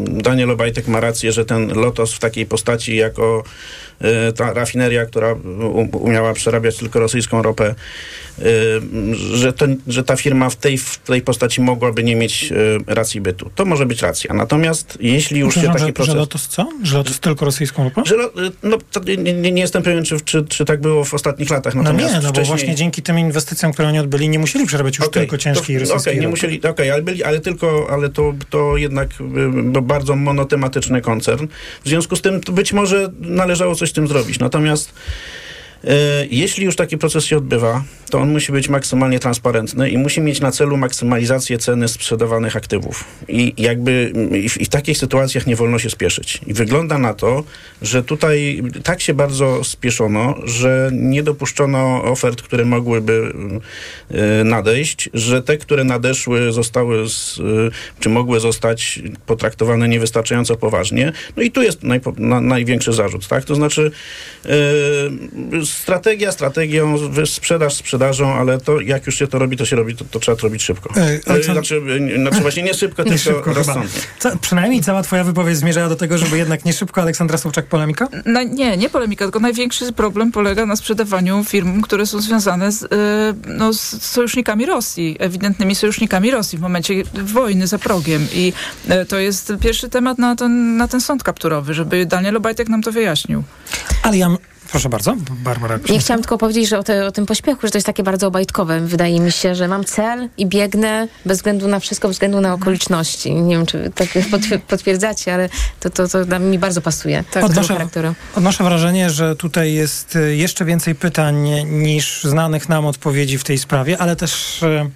Daniel 0.00 0.50
Obajtek 0.50 0.88
ma 0.88 1.00
rację, 1.00 1.32
że 1.32 1.44
ten 1.44 1.68
Lotos 1.68 2.12
w 2.12 2.18
takiej 2.18 2.46
postaci 2.46 2.96
jako 2.96 3.44
y, 4.28 4.32
ta 4.32 4.52
rafineria, 4.52 5.06
która 5.06 5.36
umiała 5.92 6.32
przerabiać 6.32 6.76
tylko 6.76 7.00
rosyjską 7.00 7.42
ropę, 7.42 7.74
y, 8.38 8.44
że, 9.14 9.52
to, 9.52 9.66
że 9.86 10.04
ta 10.04 10.16
firma 10.16 10.50
w 10.50 10.56
tej, 10.56 10.78
w 10.78 10.98
tej 10.98 11.22
postaci 11.22 11.60
mogłaby 11.60 12.04
nie 12.04 12.16
mieć 12.16 12.52
y, 12.52 12.78
racji 12.86 13.20
bytu. 13.20 13.50
To 13.54 13.64
może 13.64 13.86
być 13.86 14.02
racja. 14.02 14.34
Natomiast 14.34 14.98
jeśli 15.00 15.40
już 15.40 15.54
się 15.54 15.60
taki 15.60 15.78
że, 15.80 15.92
proces... 15.92 16.12
że 16.12 16.20
Lotos 16.20 16.48
co? 16.48 16.68
Że 16.82 16.98
Lotos 16.98 17.20
tylko 17.20 17.44
rosyjską 17.44 17.84
ropę? 17.84 18.02
Że, 18.06 18.14
no, 18.62 18.78
to 18.92 19.00
nie, 19.00 19.32
nie, 19.52 19.60
jestem 19.60 19.82
pewien, 19.82 20.04
czy, 20.04 20.20
czy, 20.20 20.44
czy 20.44 20.64
tak 20.64 20.80
było 20.80 21.04
w 21.04 21.14
ostatnich 21.14 21.50
latach. 21.50 21.74
No 21.74 21.82
Natomiast 21.82 22.14
nie, 22.14 22.20
no 22.20 22.28
wcześniej... 22.28 22.65
właśnie 22.66 22.76
dzięki 22.76 23.02
tym 23.02 23.18
inwestycjom, 23.18 23.72
które 23.72 23.88
oni 23.88 23.98
odbyli, 23.98 24.28
nie 24.28 24.38
musieli 24.38 24.66
przerabiać 24.66 24.98
już 24.98 25.06
Okej, 25.06 25.22
tylko 25.22 25.38
ciężkiej 25.38 25.78
rosyjskiej 25.78 26.12
Okej, 26.12 26.20
nie 26.20 26.28
musieli, 26.28 26.62
okej, 26.62 26.90
ale 26.90 27.02
byli, 27.02 27.24
ale 27.24 27.40
tylko, 27.40 27.86
ale 27.90 28.08
to, 28.08 28.34
to 28.50 28.76
jednak 28.76 29.10
y, 29.78 29.82
bardzo 29.82 30.16
monotematyczny 30.16 31.00
koncern. 31.00 31.48
W 31.84 31.88
związku 31.88 32.16
z 32.16 32.22
tym 32.22 32.40
być 32.52 32.72
może 32.72 33.12
należało 33.20 33.74
coś 33.74 33.90
z 33.90 33.92
tym 33.92 34.08
zrobić. 34.08 34.38
Natomiast 34.38 34.92
jeśli 36.30 36.64
już 36.64 36.76
taki 36.76 36.98
proces 36.98 37.24
się 37.24 37.36
odbywa, 37.36 37.84
to 38.10 38.18
on 38.18 38.32
musi 38.32 38.52
być 38.52 38.68
maksymalnie 38.68 39.18
transparentny 39.18 39.90
i 39.90 39.98
musi 39.98 40.20
mieć 40.20 40.40
na 40.40 40.52
celu 40.52 40.76
maksymalizację 40.76 41.58
ceny 41.58 41.88
sprzedawanych 41.88 42.56
aktywów. 42.56 43.04
I 43.28 43.54
jakby 43.56 44.12
w, 44.60 44.68
takich 44.68 44.98
sytuacjach 44.98 45.46
nie 45.46 45.56
wolno 45.56 45.78
się 45.78 45.90
spieszyć. 45.90 46.40
I 46.46 46.54
wygląda 46.54 46.98
na 46.98 47.14
to, 47.14 47.44
że 47.82 48.02
tutaj 48.02 48.62
tak 48.84 49.00
się 49.00 49.14
bardzo 49.14 49.64
spieszono, 49.64 50.34
że 50.44 50.90
nie 50.92 51.22
dopuszczono 51.22 52.04
ofert, 52.04 52.42
które 52.42 52.64
mogłyby 52.64 53.32
e, 54.10 54.44
nadejść, 54.44 55.10
że 55.14 55.42
te, 55.42 55.56
które 55.58 55.84
nadeszły, 55.84 56.52
zostały, 56.52 57.08
z, 57.08 57.38
e, 57.38 57.42
czy 58.00 58.08
mogły 58.08 58.40
zostać 58.40 59.02
potraktowane 59.26 59.88
niewystarczająco 59.88 60.56
poważnie. 60.56 61.12
No 61.36 61.42
i 61.42 61.50
tu 61.50 61.62
jest 61.62 61.80
na, 62.16 62.40
największy 62.40 62.92
zarzut, 62.92 63.28
tak? 63.28 63.44
To 63.44 63.54
znaczy 63.54 63.90
e, 64.44 64.50
strategia 65.66 66.32
strategią, 66.32 66.96
sprzedaż 67.26 67.74
sprzedażą, 67.74 68.34
ale 68.34 68.58
to 68.60 68.80
jak 68.80 69.06
już 69.06 69.18
się 69.18 69.26
to 69.26 69.38
robi, 69.38 69.56
to 69.56 69.64
się 69.64 69.76
robi, 69.76 69.96
to, 69.96 70.04
to 70.10 70.20
trzeba 70.20 70.36
to 70.36 70.42
robić 70.42 70.62
szybko. 70.62 70.90
E, 70.96 71.00
E, 71.00 71.18
Aleksandr- 71.20 71.52
znaczy, 71.52 71.82
e, 72.16 72.20
znaczy 72.20 72.40
właśnie 72.40 72.62
nie 72.62 72.74
szybko, 72.74 73.02
Nie 73.02 73.10
tylko 73.10 73.24
szybko 73.24 73.54
rozsądnie. 73.54 74.00
Ca- 74.18 74.36
przynajmniej 74.40 74.82
cała 74.82 75.02
twoja 75.02 75.24
wypowiedź 75.24 75.56
zmierzała 75.56 75.88
do 75.88 75.96
tego, 75.96 76.18
żeby 76.18 76.38
jednak 76.38 76.64
nie 76.64 76.72
szybko 76.72 77.02
Aleksandra 77.02 77.38
Sobczak 77.38 77.66
polemika? 77.66 78.08
No, 78.26 78.42
nie, 78.42 78.76
nie 78.76 78.88
polemika, 78.88 79.24
tylko 79.24 79.40
największy 79.40 79.92
problem 79.92 80.32
polega 80.32 80.66
na 80.66 80.76
sprzedawaniu 80.76 81.44
firm, 81.44 81.80
które 81.82 82.06
są 82.06 82.20
związane 82.20 82.72
z, 82.72 82.82
e, 82.82 82.86
no, 83.46 83.72
z 83.72 84.02
sojusznikami 84.02 84.66
Rosji, 84.66 85.16
ewidentnymi 85.18 85.74
sojusznikami 85.74 86.30
Rosji 86.30 86.58
w 86.58 86.60
momencie 86.60 86.94
wojny 87.24 87.66
za 87.66 87.78
progiem. 87.78 88.26
I 88.34 88.52
to 89.08 89.18
jest 89.18 89.52
pierwszy 89.60 89.88
temat 89.88 90.18
na 90.18 90.36
ten, 90.36 90.76
na 90.76 90.88
ten 90.88 91.00
sąd 91.00 91.22
kapturowy, 91.22 91.74
żeby 91.74 92.06
Daniel 92.06 92.36
Obajtek 92.36 92.68
nam 92.68 92.82
to 92.82 92.92
wyjaśnił. 92.92 93.42
Ale 94.02 94.16
ja... 94.16 94.28
Proszę 94.70 94.88
bardzo, 94.88 95.16
Barbara. 95.30 95.78
Nie 95.90 95.98
chciałam 95.98 96.20
tylko 96.22 96.38
powiedzieć, 96.38 96.68
że 96.68 96.78
o, 96.78 96.82
te, 96.82 97.06
o 97.06 97.12
tym 97.12 97.26
pośpiechu, 97.26 97.60
że 97.62 97.70
to 97.70 97.78
jest 97.78 97.86
takie 97.86 98.02
bardzo 98.02 98.26
obajtkowe. 98.26 98.80
Wydaje 98.80 99.20
mi 99.20 99.32
się, 99.32 99.54
że 99.54 99.68
mam 99.68 99.84
cel 99.84 100.28
i 100.38 100.46
biegnę 100.46 101.08
bez 101.26 101.38
względu 101.38 101.68
na 101.68 101.80
wszystko, 101.80 102.08
bez 102.08 102.16
względu 102.16 102.40
na 102.40 102.54
okoliczności. 102.54 103.34
Nie 103.34 103.56
wiem, 103.56 103.66
czy 103.66 103.90
tak 103.94 104.08
potwier- 104.08 104.58
potwierdzacie, 104.58 105.34
ale 105.34 105.48
to, 105.80 105.90
to, 105.90 106.08
to 106.08 106.38
mi 106.40 106.58
bardzo 106.58 106.80
pasuje. 106.80 107.24
Tak, 107.30 107.44
Odnoszę, 107.44 107.72
charakteru. 107.74 108.14
odnoszę 108.36 108.64
wrażenie, 108.64 109.10
że 109.10 109.36
tutaj 109.36 109.72
jest 109.74 110.16
y, 110.16 110.36
jeszcze 110.36 110.64
więcej 110.64 110.94
pytań 110.94 111.48
niż 111.64 112.24
znanych 112.24 112.68
nam 112.68 112.86
odpowiedzi 112.86 113.38
w 113.38 113.44
tej 113.44 113.58
sprawie, 113.58 113.98
ale 113.98 114.16
też 114.16 114.58
w 114.62 114.90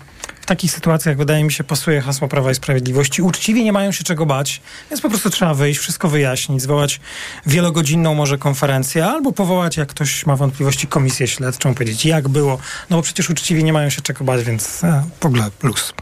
takich 0.51 0.73
sytuacjach 0.73 1.17
wydaje 1.17 1.45
mi 1.45 1.53
się 1.53 1.65
pasuje 1.65 2.01
hasło 2.01 2.29
Prawa 2.29 2.51
i 2.51 2.55
Sprawiedliwości. 2.55 3.23
Uczciwi 3.23 3.65
nie 3.65 3.73
mają 3.73 3.93
się 3.93 4.05
czego 4.05 4.27
bać, 4.27 4.61
więc 4.91 5.01
po 5.01 5.09
prostu 5.09 5.31
trzeba 5.31 5.55
wyjść, 5.55 5.81
wszystko 5.81 6.09
wyjaśnić, 6.09 6.63
zwołać 6.63 7.01
wielogodzinną 7.47 8.15
może 8.15 8.39
konferencję 8.39 9.07
albo 9.07 9.33
powołać, 9.33 9.77
jak 9.77 9.89
ktoś 9.89 10.27
ma 10.27 10.37
wątpliwości, 10.37 10.87
komisję 10.87 11.29
śledczą, 11.29 11.75
powiedzieć 11.75 12.05
jak 12.05 12.29
było, 12.29 12.59
no 12.91 12.97
bo 12.97 13.03
przecież 13.03 13.31
uczciwi 13.31 13.65
nie 13.65 13.73
mają 13.73 13.91
się 13.91 14.03
czego 14.03 14.25
bać, 14.25 14.45
więc 14.45 14.85
e, 14.85 15.05
w 15.21 15.27
ogóle 15.27 15.51
plus. 15.59 15.93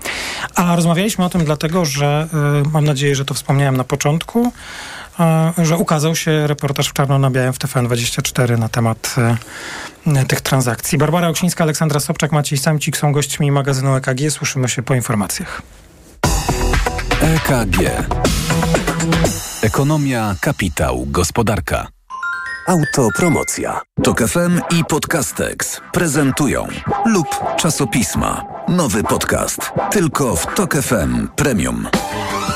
A 0.55 0.77
rozmawialiśmy 0.77 1.25
o 1.25 1.29
tym 1.29 1.45
dlatego, 1.45 1.85
że 1.85 2.29
y, 2.65 2.69
mam 2.69 2.85
nadzieję, 2.85 3.17
że 3.17 3.25
to 3.25 3.35
wspomniałem 3.35 3.77
na 3.77 3.85
początku, 3.85 4.47
e, 4.47 4.51
że 5.63 5.77
ukazał 5.77 6.17
się 6.17 6.47
reportaż 6.47 6.89
w 6.89 6.93
czarno 6.93 7.19
na 7.19 7.31
białym 7.31 7.53
w 7.53 7.59
TVN24 7.59 8.59
na 8.59 8.69
temat 8.69 9.15
e, 10.07 10.25
tych 10.25 10.41
transakcji. 10.41 10.99
Barbara 10.99 11.29
Oksińska, 11.29 11.65
Aleksandra 11.65 12.01
Sobczak, 12.01 12.33
Maciej 12.33 12.59
Samcik 12.59 12.97
są 12.97 13.13
gośćmi 13.13 13.51
magazynu 13.53 13.95
EKG. 13.97 14.31
Słyszymy 14.31 14.69
się 14.69 14.83
po 14.83 14.95
informacjach. 14.95 15.63
EKG. 17.21 17.77
Ekonomia, 19.63 20.35
kapitał, 20.41 21.07
gospodarka. 21.07 21.87
Autopromocja. 22.67 23.81
Tok 24.03 24.29
FM 24.29 24.61
i 24.79 24.85
Podcastex 24.85 25.81
prezentują 25.93 26.67
lub 27.07 27.29
czasopisma. 27.57 28.45
Nowy 28.69 29.03
podcast. 29.03 29.71
Tylko 29.91 30.37
w 30.37 30.47
Tok 30.55 30.75
FM 30.75 31.29
Premium. 31.37 31.89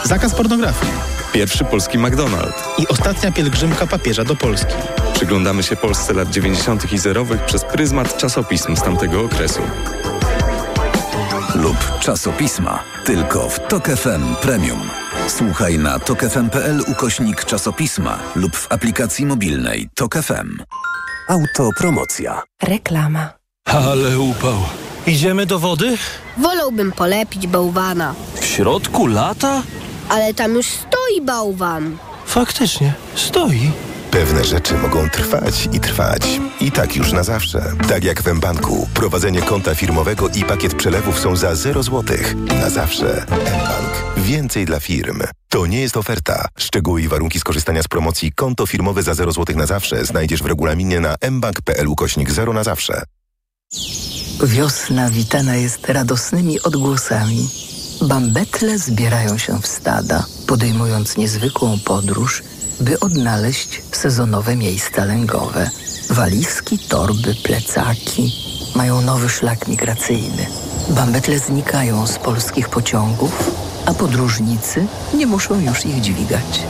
Zakaz 0.05 0.35
pornografii. 0.35 1.12
Pierwszy 1.33 1.65
polski 1.65 1.99
McDonald's. 1.99 2.63
I 2.79 2.89
ostatnia 2.89 3.33
pielgrzymka 3.33 3.87
papieża 3.87 4.25
do 4.25 4.37
Polski. 4.37 4.75
Przyglądamy 5.15 5.63
się 5.63 5.77
Polsce 5.77 6.13
lat 6.13 6.29
90. 6.31 6.93
i 6.93 6.99
zerowych 6.99 7.45
przez 7.45 7.65
pryzmat 7.65 8.17
czasopism 8.17 8.77
z 8.77 8.83
tamtego 8.83 9.21
okresu. 9.25 9.61
Lub 11.55 11.77
czasopisma. 12.01 12.83
Tylko 13.05 13.49
w 13.49 13.61
Tok 13.69 13.89
FM 13.89 14.35
Premium. 14.43 14.81
Słuchaj 15.29 15.79
na 15.79 15.99
tokefm.pl 15.99 16.81
ukośnik 16.89 17.45
czasopisma 17.45 18.19
lub 18.35 18.57
w 18.57 18.73
aplikacji 18.73 19.27
mobilnej 19.27 19.89
Tok 19.95 20.15
FM. 20.15 20.59
Autopromocja. 21.29 22.43
Reklama. 22.63 23.29
Ale 23.65 24.19
upał. 24.19 24.57
Idziemy 25.07 25.47
do 25.47 25.59
wody? 25.59 25.97
Wolałbym 26.39 26.93
polepić 26.93 27.47
bałwana, 27.47 28.15
W 28.41 28.45
środku 28.45 29.07
lata? 29.07 29.63
Ale 30.09 30.35
tam 30.35 30.55
już 30.55 30.67
stoi 30.67 31.21
bałwan. 31.23 31.97
Faktycznie, 32.27 32.95
stoi. 33.15 33.71
Pewne 34.11 34.45
rzeczy 34.45 34.75
mogą 34.75 35.11
trwać 35.11 35.69
i 35.73 35.81
trwać. 35.81 36.23
I 36.61 36.73
tak 36.73 36.97
już 36.97 37.13
na 37.13 37.23
zawsze. 37.23 37.73
Tak 37.89 38.05
jak 38.05 38.23
w 38.23 38.35
mBanku. 38.35 38.89
Prowadzenie 38.95 39.43
konta 39.43 39.75
firmowego 39.75 40.29
i 40.29 40.45
pakiet 40.45 40.75
przelewów 40.75 41.21
są 41.21 41.37
za 41.37 41.55
0 41.55 41.83
zł. 41.83 42.17
Na 42.61 42.71
zawsze. 42.71 43.27
mBank. 43.31 44.05
Więcej 44.17 44.65
dla 44.67 44.81
firm. 44.81 45.21
To 45.49 45.67
nie 45.67 45.81
jest 45.81 45.97
oferta. 45.97 46.49
Szczegóły 46.59 47.03
i 47.03 47.09
warunki 47.09 47.41
skorzystania 47.41 47.83
z 47.83 47.89
promocji 47.89 48.33
konto 48.33 48.67
firmowe 48.67 49.03
za 49.03 49.15
0 49.15 49.33
zł 49.33 49.57
na 49.57 49.67
zawsze 49.67 50.05
znajdziesz 50.05 50.43
w 50.43 50.47
regulaminie 50.47 51.01
na 51.01 51.17
mbank.pl 51.31 51.89
ukośnik 51.89 52.31
0 52.31 52.53
na 52.53 52.65
zawsze. 52.65 53.03
Wiosna 54.45 55.11
witana 55.11 55.57
jest 55.57 55.89
radosnymi 55.89 56.61
odgłosami. 56.61 57.49
Bambetle 58.03 58.79
zbierają 58.79 59.39
się 59.39 59.61
w 59.61 59.67
stada, 59.67 60.27
podejmując 60.47 61.17
niezwykłą 61.17 61.79
podróż, 61.85 62.43
by 62.81 63.01
odnaleźć 63.01 63.83
sezonowe 63.93 64.57
miejsca 64.57 65.05
lęgowe. 65.05 65.71
Walizki, 66.11 66.79
torby, 66.79 67.35
plecaki 67.43 68.33
mają 68.75 69.01
nowy 69.01 69.29
szlak 69.29 69.69
migracyjny. 69.69 70.47
Bambetle 70.89 71.39
znikają 71.39 72.07
z 72.07 72.19
polskich 72.19 72.69
pociągów, 72.69 73.51
a 73.87 73.95
podróżnicy 73.95 74.87
nie 75.15 75.27
muszą 75.27 75.61
już 75.61 75.87
ich 75.87 76.01
dźwigać. 76.01 76.63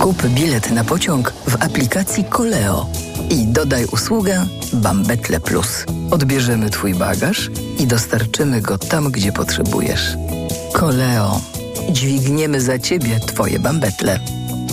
Kup 0.00 0.26
bilet 0.26 0.70
na 0.70 0.84
pociąg 0.84 1.32
w 1.48 1.54
aplikacji 1.54 2.24
Koleo 2.24 2.86
i 3.30 3.46
dodaj 3.46 3.84
usługę 3.84 4.46
Bambetle 4.72 5.40
Plus. 5.40 5.84
Odbierzemy 6.10 6.70
Twój 6.70 6.94
bagaż 6.94 7.50
i 7.78 7.86
dostarczymy 7.86 8.60
go 8.60 8.78
tam, 8.78 9.10
gdzie 9.10 9.32
potrzebujesz. 9.32 10.16
Koleo. 10.76 11.40
Dźwigniemy 11.90 12.60
za 12.60 12.78
ciebie 12.78 13.20
twoje 13.20 13.58
bambetle. 13.58 14.20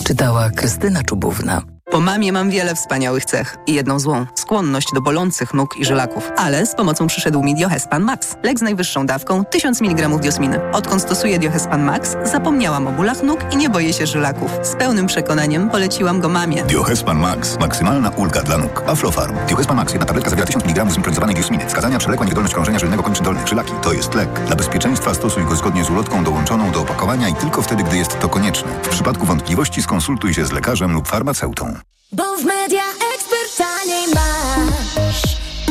Czytała 0.04 0.50
Krystyna 0.50 1.02
Czubówna. 1.02 1.73
Po 1.94 2.00
mamie 2.00 2.32
mam 2.32 2.50
wiele 2.50 2.74
wspaniałych 2.74 3.24
cech 3.24 3.56
i 3.66 3.74
jedną 3.74 3.98
złą– 3.98 4.26
skłonność 4.34 4.88
do 4.94 5.00
bolących 5.00 5.54
nóg 5.54 5.76
i 5.76 5.84
żylaków. 5.84 6.30
Ale 6.36 6.66
z 6.66 6.74
pomocą 6.74 7.06
przyszedł 7.06 7.42
mi 7.42 7.54
Diohespan 7.54 8.02
Max. 8.02 8.36
Lek 8.42 8.58
z 8.58 8.62
najwyższą 8.62 9.06
dawką 9.06 9.44
1000 9.44 9.80
mg 9.82 10.08
diosminy. 10.08 10.72
Odkąd 10.72 11.02
stosuję 11.02 11.38
Diohespan 11.38 11.82
Max, 11.82 12.16
zapomniałam 12.24 12.86
o 12.86 12.92
bólach 12.92 13.22
nóg 13.22 13.40
i 13.52 13.56
nie 13.56 13.70
boję 13.70 13.92
się 13.92 14.06
żylaków. 14.06 14.50
Z 14.62 14.76
pełnym 14.76 15.06
przekonaniem 15.06 15.70
poleciłam 15.70 16.20
go 16.20 16.28
mamie. 16.28 16.62
Diohespan 16.62 17.18
Max. 17.18 17.58
Maksymalna 17.60 18.10
ulga 18.10 18.42
dla 18.42 18.58
nóg. 18.58 18.82
Aflofarm. 18.86 19.36
Diohespan 19.48 19.76
Max. 19.76 19.92
Jedna 19.92 20.06
tabletka 20.06 20.30
zawiera 20.30 20.46
1000 20.46 20.64
mg 20.64 20.90
zimpronizowanej 20.90 21.34
diosminy. 21.34 21.66
Wskazania 21.66 21.98
przewlekła 21.98 22.24
niewydolność 22.26 22.54
krążenia 22.54 22.78
żylnego 22.78 23.02
kończyn 23.02 23.24
dolnych. 23.24 23.48
Żylaki. 23.48 23.72
To 23.82 23.92
jest 23.92 24.14
lek. 24.14 24.40
Dla 24.46 24.56
bezpieczeństwa 24.56 25.14
stosuj 25.14 25.44
go 25.44 25.56
zgodnie 25.56 25.84
z 25.84 25.90
ulotką 25.90 26.24
dołączoną 26.24 26.70
do 26.70 26.80
opakowania 26.80 27.28
i 27.28 27.34
tylko 27.34 27.62
wtedy, 27.62 27.84
gdy 27.84 27.96
jest 27.96 28.18
to 28.18 28.28
konieczne. 28.28 28.68
W 28.82 28.88
przypadku 28.88 29.26
wątpliwości 29.26 29.82
skonsultuj 29.82 30.34
się 30.34 30.46
z 30.46 30.52
lekarzem 30.52 30.92
lub 30.92 31.08
farmaceutą. 31.08 31.83
Bo 32.14 32.36
w 32.36 32.44
Media 32.44 32.82
Expert 33.14 33.56
taniej 33.58 34.06
masz. 34.14 35.22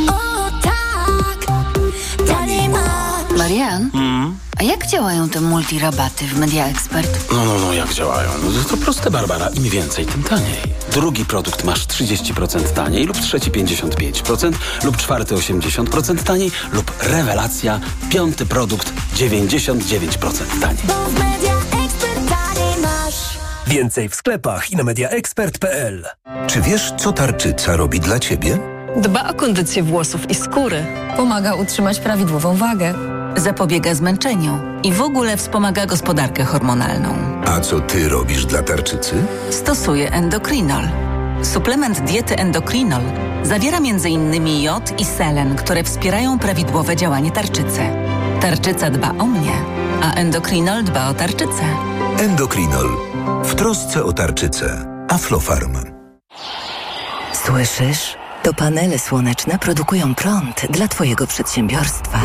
O 0.09 0.51
tak, 0.61 1.45
taniej 2.27 2.69
masz. 2.69 3.37
Marian, 3.37 3.89
a 4.59 4.63
jak 4.63 4.87
działają 4.87 5.29
te 5.29 5.41
multirabaty 5.41 6.25
w 6.25 6.39
Media 6.39 6.65
Expert? 6.67 7.31
No, 7.31 7.45
no, 7.45 7.59
no, 7.59 7.73
jak 7.73 7.93
działają? 7.93 8.29
No, 8.43 8.63
to 8.69 8.77
proste, 8.77 9.11
Barbara. 9.11 9.49
Im 9.49 9.63
więcej, 9.63 10.05
tym 10.05 10.23
taniej. 10.23 10.61
Drugi 10.91 11.25
produkt 11.25 11.63
masz 11.63 11.87
30% 11.87 12.73
taniej, 12.73 13.05
lub 13.05 13.17
trzeci 13.17 13.51
55%, 13.51 14.53
lub 14.83 14.97
czwarty 14.97 15.35
80% 15.35 16.23
taniej, 16.23 16.51
lub 16.71 16.91
rewelacja, 16.99 17.79
piąty 18.09 18.45
produkt 18.45 18.93
99% 19.15 20.61
taniej. 20.61 20.83
Bo 20.83 20.93
w 20.93 21.13
Media. 21.13 21.52
Więcej 23.73 24.09
w 24.09 24.15
sklepach 24.15 24.71
i 24.71 24.75
na 24.75 24.83
mediaexpert.pl. 24.83 26.05
Czy 26.47 26.61
wiesz, 26.61 26.93
co 26.97 27.11
tarczyca 27.11 27.75
robi 27.75 27.99
dla 27.99 28.19
ciebie? 28.19 28.57
Dba 28.97 29.29
o 29.29 29.33
kondycję 29.33 29.83
włosów 29.83 30.29
i 30.29 30.35
skóry. 30.35 30.85
Pomaga 31.17 31.55
utrzymać 31.55 31.99
prawidłową 31.99 32.55
wagę. 32.55 32.93
Zapobiega 33.37 33.95
zmęczeniu 33.95 34.59
i 34.83 34.91
w 34.93 35.01
ogóle 35.01 35.37
wspomaga 35.37 35.85
gospodarkę 35.85 36.43
hormonalną. 36.43 37.15
A 37.45 37.59
co 37.59 37.79
ty 37.79 38.09
robisz 38.09 38.45
dla 38.45 38.63
tarczycy? 38.63 39.15
Stosuje 39.49 40.11
endokrinol. 40.11 40.83
Suplement 41.43 41.99
diety 41.99 42.35
endokrinol 42.35 43.03
zawiera 43.43 43.77
m.in. 43.77 44.47
jod 44.61 44.99
i 44.99 45.05
selen, 45.05 45.55
które 45.55 45.83
wspierają 45.83 46.39
prawidłowe 46.39 46.95
działanie 46.95 47.31
tarczycy. 47.31 47.81
Tarczyca 48.41 48.89
dba 48.89 49.09
o 49.09 49.25
mnie, 49.25 49.55
a 50.01 50.13
endokrinol 50.13 50.83
dba 50.83 51.09
o 51.09 51.13
tarczycę. 51.13 51.63
Endokrinol. 52.19 53.12
W 53.43 53.55
trosce 53.55 54.03
o 54.03 54.13
tarczycę. 54.13 54.85
Aflofarm. 55.09 55.77
Słyszysz? 57.45 58.15
To 58.43 58.53
panele 58.53 58.99
słoneczne 58.99 59.59
produkują 59.59 60.15
prąd 60.15 60.65
dla 60.69 60.87
Twojego 60.87 61.27
przedsiębiorstwa. 61.27 62.21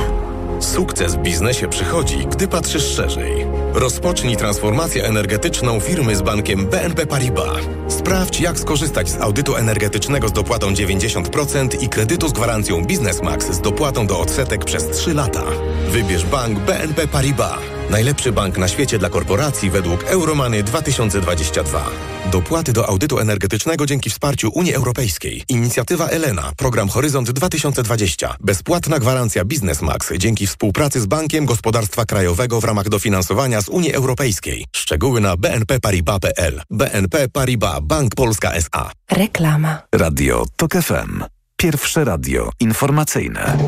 Sukces 0.61 1.15
w 1.15 1.19
biznesie 1.19 1.69
przychodzi, 1.69 2.27
gdy 2.27 2.49
patrzysz 2.49 2.95
szerzej. 2.97 3.47
Rozpocznij 3.75 4.37
transformację 4.37 5.05
energetyczną 5.05 5.81
firmy 5.81 6.17
z 6.17 6.23
bankiem 6.23 6.67
BNP 6.67 7.07
Paribas. 7.07 7.59
Sprawdź, 7.89 8.41
jak 8.41 8.59
skorzystać 8.59 9.09
z 9.11 9.21
audytu 9.21 9.57
energetycznego 9.57 10.29
z 10.29 10.33
dopłatą 10.33 10.73
90% 10.73 11.83
i 11.83 11.89
kredytu 11.89 12.29
z 12.29 12.33
gwarancją 12.33 12.85
Biznesmax 12.85 13.51
z 13.51 13.61
dopłatą 13.61 14.07
do 14.07 14.21
odsetek 14.21 14.65
przez 14.65 14.91
3 14.91 15.15
lata. 15.15 15.45
Wybierz 15.89 16.25
bank 16.25 16.59
BNP 16.59 17.09
Paribas. 17.09 17.78
Najlepszy 17.91 18.33
bank 18.33 18.59
na 18.59 18.69
świecie 18.69 18.99
dla 18.99 19.09
korporacji 19.09 19.71
według 19.71 20.05
Euromany 20.05 20.63
2022. 20.63 21.91
Dopłaty 22.33 22.73
do 22.73 22.89
audytu 22.89 23.19
energetycznego 23.19 23.87
dzięki 23.87 24.11
wsparciu 24.11 24.51
Unii 24.55 24.75
Europejskiej. 24.75 25.45
Inicjatywa 25.49 26.09
Elena. 26.09 26.53
Program 26.57 26.89
Horyzont 26.89 27.31
2020. 27.31 28.37
Bezpłatna 28.41 28.99
gwarancja 28.99 29.45
Biznesmax 29.45 30.13
dzięki 30.19 30.47
współpracy 30.47 31.01
z 31.01 31.07
Bankiem 31.07 31.47
Gospodarstwa 31.47 32.05
Krajowego 32.05 32.61
w 32.61 32.65
ramach 32.65 32.89
dofinansowania 32.89 33.63
z 33.63 33.69
Unii 33.69 33.93
Europejskiej. 33.93 34.67
Szczegóły 34.77 35.21
na 35.21 35.37
bnpparibas.pl. 35.37 36.63
BNP 36.71 37.29
Paribas. 37.29 37.81
Bank 37.83 38.15
Polska 38.15 38.53
S.A. 38.53 38.91
Reklama. 39.11 39.83
Radio 39.95 40.47
TOK 40.57 40.73
FM. 40.73 41.25
Pierwsze 41.57 42.05
radio 42.05 42.51
informacyjne. 42.61 43.59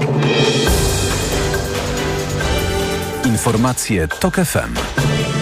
Informacje 3.25 4.09
TOK 4.09 4.35
FM. 4.35 5.40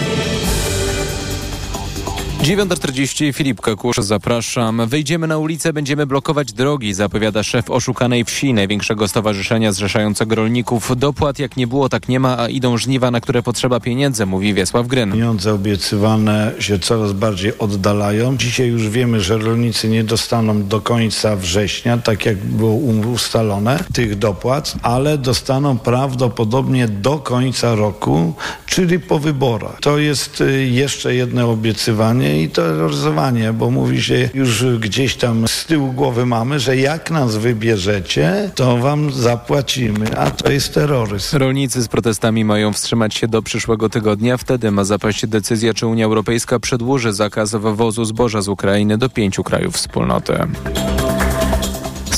9.40 2.39 3.33
Filip 3.33 3.61
Kakusz, 3.61 3.97
zapraszam. 3.97 4.87
Wyjdziemy 4.87 5.27
na 5.27 5.37
ulicę, 5.37 5.73
będziemy 5.73 6.05
blokować 6.05 6.53
drogi, 6.53 6.93
zapowiada 6.93 7.43
szef 7.43 7.69
oszukanej 7.69 8.25
wsi, 8.25 8.53
największego 8.53 9.07
stowarzyszenia 9.07 9.71
zrzeszającego 9.71 10.35
rolników. 10.35 10.91
Dopłat 10.97 11.39
jak 11.39 11.57
nie 11.57 11.67
było, 11.67 11.89
tak 11.89 12.07
nie 12.07 12.19
ma, 12.19 12.39
a 12.39 12.47
idą 12.47 12.77
żniwa, 12.77 13.11
na 13.11 13.21
które 13.21 13.43
potrzeba 13.43 13.79
pieniędzy, 13.79 14.25
mówi 14.25 14.53
Wiesław 14.53 14.87
Gryn. 14.87 15.11
Pieniądze 15.11 15.53
obiecywane 15.53 16.51
się 16.59 16.79
coraz 16.79 17.13
bardziej 17.13 17.57
oddalają. 17.57 18.37
Dzisiaj 18.37 18.67
już 18.67 18.89
wiemy, 18.89 19.21
że 19.21 19.37
rolnicy 19.37 19.89
nie 19.89 20.03
dostaną 20.03 20.67
do 20.67 20.81
końca 20.81 21.35
września, 21.35 21.97
tak 21.97 22.25
jak 22.25 22.37
było 22.37 22.73
ustalone, 23.13 23.79
tych 23.93 24.17
dopłat, 24.17 24.73
ale 24.81 25.17
dostaną 25.17 25.77
prawdopodobnie 25.77 26.87
do 26.87 27.17
końca 27.17 27.75
roku, 27.75 28.33
czyli 28.65 28.99
po 28.99 29.19
wyborach. 29.19 29.79
To 29.81 29.97
jest 29.97 30.41
y, 30.41 30.65
jeszcze 30.65 31.15
jedno 31.15 31.51
obiecywanie 31.51 32.28
i 32.37 32.49
terroryzowanie, 32.49 33.53
bo 33.53 33.71
mówi 33.71 34.01
się 34.03 34.29
już 34.33 34.65
gdzieś 34.65 35.15
tam 35.15 35.47
z 35.47 35.65
tyłu 35.65 35.91
głowy 35.93 36.25
mamy, 36.25 36.59
że 36.59 36.77
jak 36.77 37.11
nas 37.11 37.37
wybierzecie, 37.37 38.51
to 38.55 38.77
wam 38.77 39.11
zapłacimy, 39.11 40.17
a 40.17 40.31
to 40.31 40.51
jest 40.51 40.73
terroryzm. 40.73 41.37
Rolnicy 41.37 41.81
z 41.81 41.87
protestami 41.87 42.45
mają 42.45 42.73
wstrzymać 42.73 43.15
się 43.15 43.27
do 43.27 43.41
przyszłego 43.41 43.89
tygodnia. 43.89 44.37
Wtedy 44.37 44.71
ma 44.71 44.83
zapaść 44.83 45.27
decyzja, 45.27 45.73
czy 45.73 45.87
Unia 45.87 46.05
Europejska 46.05 46.59
przedłuży 46.59 47.13
zakaz 47.13 47.51
wywozu 47.51 48.05
zboża 48.05 48.41
z 48.41 48.47
Ukrainy 48.47 48.97
do 48.97 49.09
pięciu 49.09 49.43
krajów 49.43 49.75
wspólnoty. 49.75 50.33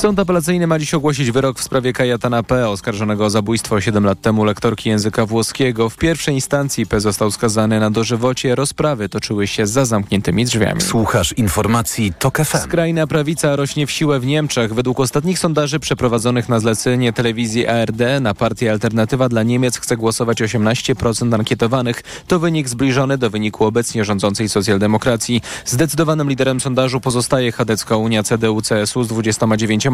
Sąd 0.01 0.19
apelacyjny 0.19 0.67
ma 0.67 0.79
dziś 0.79 0.93
ogłosić 0.93 1.31
wyrok 1.31 1.59
w 1.59 1.63
sprawie 1.63 1.93
Kajatana 1.93 2.43
P., 2.43 2.69
oskarżonego 2.69 3.25
o 3.25 3.29
zabójstwo 3.29 3.81
7 3.81 4.05
lat 4.05 4.21
temu 4.21 4.43
lektorki 4.43 4.89
języka 4.89 5.25
włoskiego. 5.25 5.89
W 5.89 5.97
pierwszej 5.97 6.35
instancji 6.35 6.85
P. 6.85 6.99
został 6.99 7.31
skazany 7.31 7.79
na 7.79 7.91
dożywocie. 7.91 8.55
Rozprawy 8.55 9.09
toczyły 9.09 9.47
się 9.47 9.67
za 9.67 9.85
zamkniętymi 9.85 10.45
drzwiami. 10.45 10.81
Słuchasz 10.81 11.33
informacji 11.33 12.13
TOK 12.19 12.37
FM. 12.37 12.57
Skrajna 12.57 13.07
prawica 13.07 13.55
rośnie 13.55 13.87
w 13.87 13.91
siłę 13.91 14.19
w 14.19 14.25
Niemczech. 14.25 14.73
Według 14.73 14.99
ostatnich 14.99 15.39
sondaży 15.39 15.79
przeprowadzonych 15.79 16.49
na 16.49 16.59
zlecenie 16.59 17.13
telewizji 17.13 17.67
ARD 17.67 18.01
na 18.21 18.33
partię 18.33 18.71
Alternatywa 18.71 19.29
dla 19.29 19.43
Niemiec 19.43 19.77
chce 19.77 19.97
głosować 19.97 20.41
18% 20.41 21.35
ankietowanych. 21.35 22.03
To 22.27 22.39
wynik 22.39 22.69
zbliżony 22.69 23.17
do 23.17 23.29
wyniku 23.29 23.65
obecnie 23.65 24.05
rządzącej 24.05 24.49
socjaldemokracji. 24.49 25.41
Zdecydowanym 25.65 26.29
liderem 26.29 26.59
sondażu 26.59 27.01
pozostaje 27.01 27.51
Chadecka 27.51 27.95
Unia 27.95 28.23
CDU-CSU 28.23 29.03
z 29.03 29.07
29%. 29.07 29.90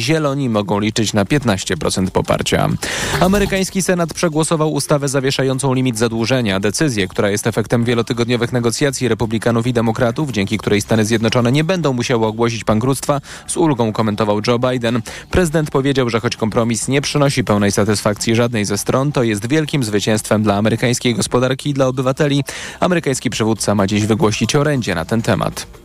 Zieloni 0.00 0.48
mogą 0.48 0.78
liczyć 0.78 1.12
na 1.12 1.24
15% 1.24 2.10
poparcia. 2.10 2.68
Amerykański 3.20 3.82
Senat 3.82 4.14
przegłosował 4.14 4.72
ustawę 4.72 5.08
zawieszającą 5.08 5.74
limit 5.74 5.98
zadłużenia. 5.98 6.60
Decyzję, 6.60 7.08
która 7.08 7.30
jest 7.30 7.46
efektem 7.46 7.84
wielotygodniowych 7.84 8.52
negocjacji 8.52 9.08
republikanów 9.08 9.66
i 9.66 9.72
demokratów, 9.72 10.30
dzięki 10.30 10.58
której 10.58 10.80
Stany 10.80 11.04
Zjednoczone 11.04 11.52
nie 11.52 11.64
będą 11.64 11.92
musiały 11.92 12.26
ogłosić 12.26 12.64
bankructwa, 12.64 13.20
z 13.46 13.56
ulgą 13.56 13.92
komentował 13.92 14.40
Joe 14.46 14.58
Biden. 14.58 15.02
Prezydent 15.30 15.70
powiedział, 15.70 16.10
że 16.10 16.20
choć 16.20 16.36
kompromis 16.36 16.88
nie 16.88 17.00
przynosi 17.00 17.44
pełnej 17.44 17.72
satysfakcji 17.72 18.34
żadnej 18.34 18.64
ze 18.64 18.78
stron, 18.78 19.12
to 19.12 19.22
jest 19.22 19.48
wielkim 19.48 19.84
zwycięstwem 19.84 20.42
dla 20.42 20.56
amerykańskiej 20.56 21.14
gospodarki 21.14 21.70
i 21.70 21.74
dla 21.74 21.86
obywateli. 21.86 22.44
Amerykański 22.80 23.30
przywódca 23.30 23.74
ma 23.74 23.86
dziś 23.86 24.06
wygłosić 24.06 24.56
orędzie 24.56 24.94
na 24.94 25.04
ten 25.04 25.22
temat. 25.22 25.83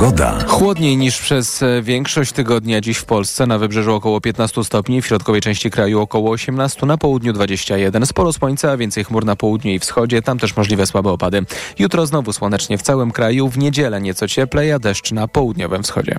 Pogoda. 0.00 0.38
Chłodniej 0.46 0.96
niż 0.96 1.20
przez 1.20 1.62
e, 1.62 1.82
większość 1.82 2.32
tygodnia 2.32 2.80
dziś 2.80 2.98
w 2.98 3.04
Polsce. 3.04 3.46
Na 3.46 3.58
wybrzeżu 3.58 3.94
około 3.94 4.20
15 4.20 4.64
stopni, 4.64 5.02
w 5.02 5.06
środkowej 5.06 5.40
części 5.40 5.70
kraju 5.70 6.00
około 6.00 6.30
18, 6.30 6.86
na 6.86 6.98
południu 6.98 7.32
21. 7.32 8.06
Sporo 8.06 8.32
słońca, 8.32 8.76
więcej 8.76 9.04
chmur 9.04 9.24
na 9.24 9.36
południu 9.36 9.72
i 9.72 9.78
wschodzie. 9.78 10.22
Tam 10.22 10.38
też 10.38 10.56
możliwe 10.56 10.86
słabe 10.86 11.10
opady. 11.10 11.44
Jutro 11.78 12.06
znowu 12.06 12.32
słonecznie 12.32 12.78
w 12.78 12.82
całym 12.82 13.10
kraju. 13.10 13.48
W 13.48 13.58
niedzielę 13.58 14.00
nieco 14.00 14.28
cieplej, 14.28 14.72
a 14.72 14.78
deszcz 14.78 15.12
na 15.12 15.28
południowym 15.28 15.82
wschodzie. 15.82 16.16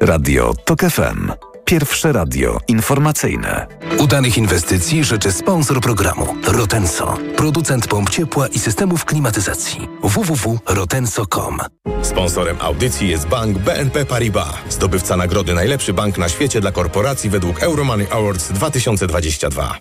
Radio 0.00 0.54
TOK 0.64 0.80
FM. 0.80 1.32
Pierwsze 1.68 2.12
radio 2.12 2.58
informacyjne. 2.68 3.66
Udanych 3.98 4.38
inwestycji 4.38 5.04
życzy 5.04 5.32
sponsor 5.32 5.80
programu 5.80 6.36
Rotenso, 6.44 7.16
producent 7.36 7.88
pomp 7.88 8.10
ciepła 8.10 8.48
i 8.48 8.58
systemów 8.58 9.04
klimatyzacji 9.04 9.88
www.rotenso.com. 10.02 11.58
Sponsorem 12.02 12.56
audycji 12.60 13.08
jest 13.08 13.26
bank 13.26 13.58
BNP 13.58 14.04
Paribas, 14.04 14.54
zdobywca 14.70 15.16
nagrody 15.16 15.54
Najlepszy 15.54 15.92
Bank 15.92 16.18
na 16.18 16.28
świecie 16.28 16.60
dla 16.60 16.72
korporacji 16.72 17.30
według 17.30 17.62
Euromoney 17.62 18.06
Awards 18.10 18.52
2022. 18.52 19.78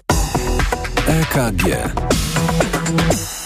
EKG. 1.08 1.64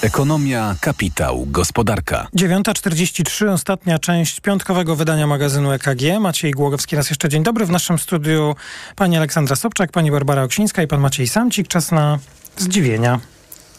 Ekonomia, 0.02 0.76
kapitał, 0.82 1.46
gospodarka. 1.48 2.28
9.43, 2.36 3.50
ostatnia 3.50 4.00
część 4.00 4.40
piątkowego 4.40 4.96
wydania 4.96 5.28
magazynu 5.28 5.72
EKG. 5.72 6.20
Maciej 6.20 6.52
Głogowski 6.52 6.96
raz 6.96 7.10
jeszcze 7.10 7.30
dzień 7.30 7.44
dobry. 7.44 7.66
W 7.66 7.70
naszym 7.70 8.00
studiu 8.00 8.56
pani 8.96 9.18
Aleksandra 9.18 9.56
Sobczak, 9.56 9.92
pani 9.92 10.12
Barbara 10.12 10.44
Oksińska 10.44 10.84
i 10.84 10.88
pan 10.88 11.00
Maciej 11.00 11.28
Samcik. 11.28 11.68
Czas 11.68 11.92
na 11.92 12.20
zdziwienia. 12.58 13.20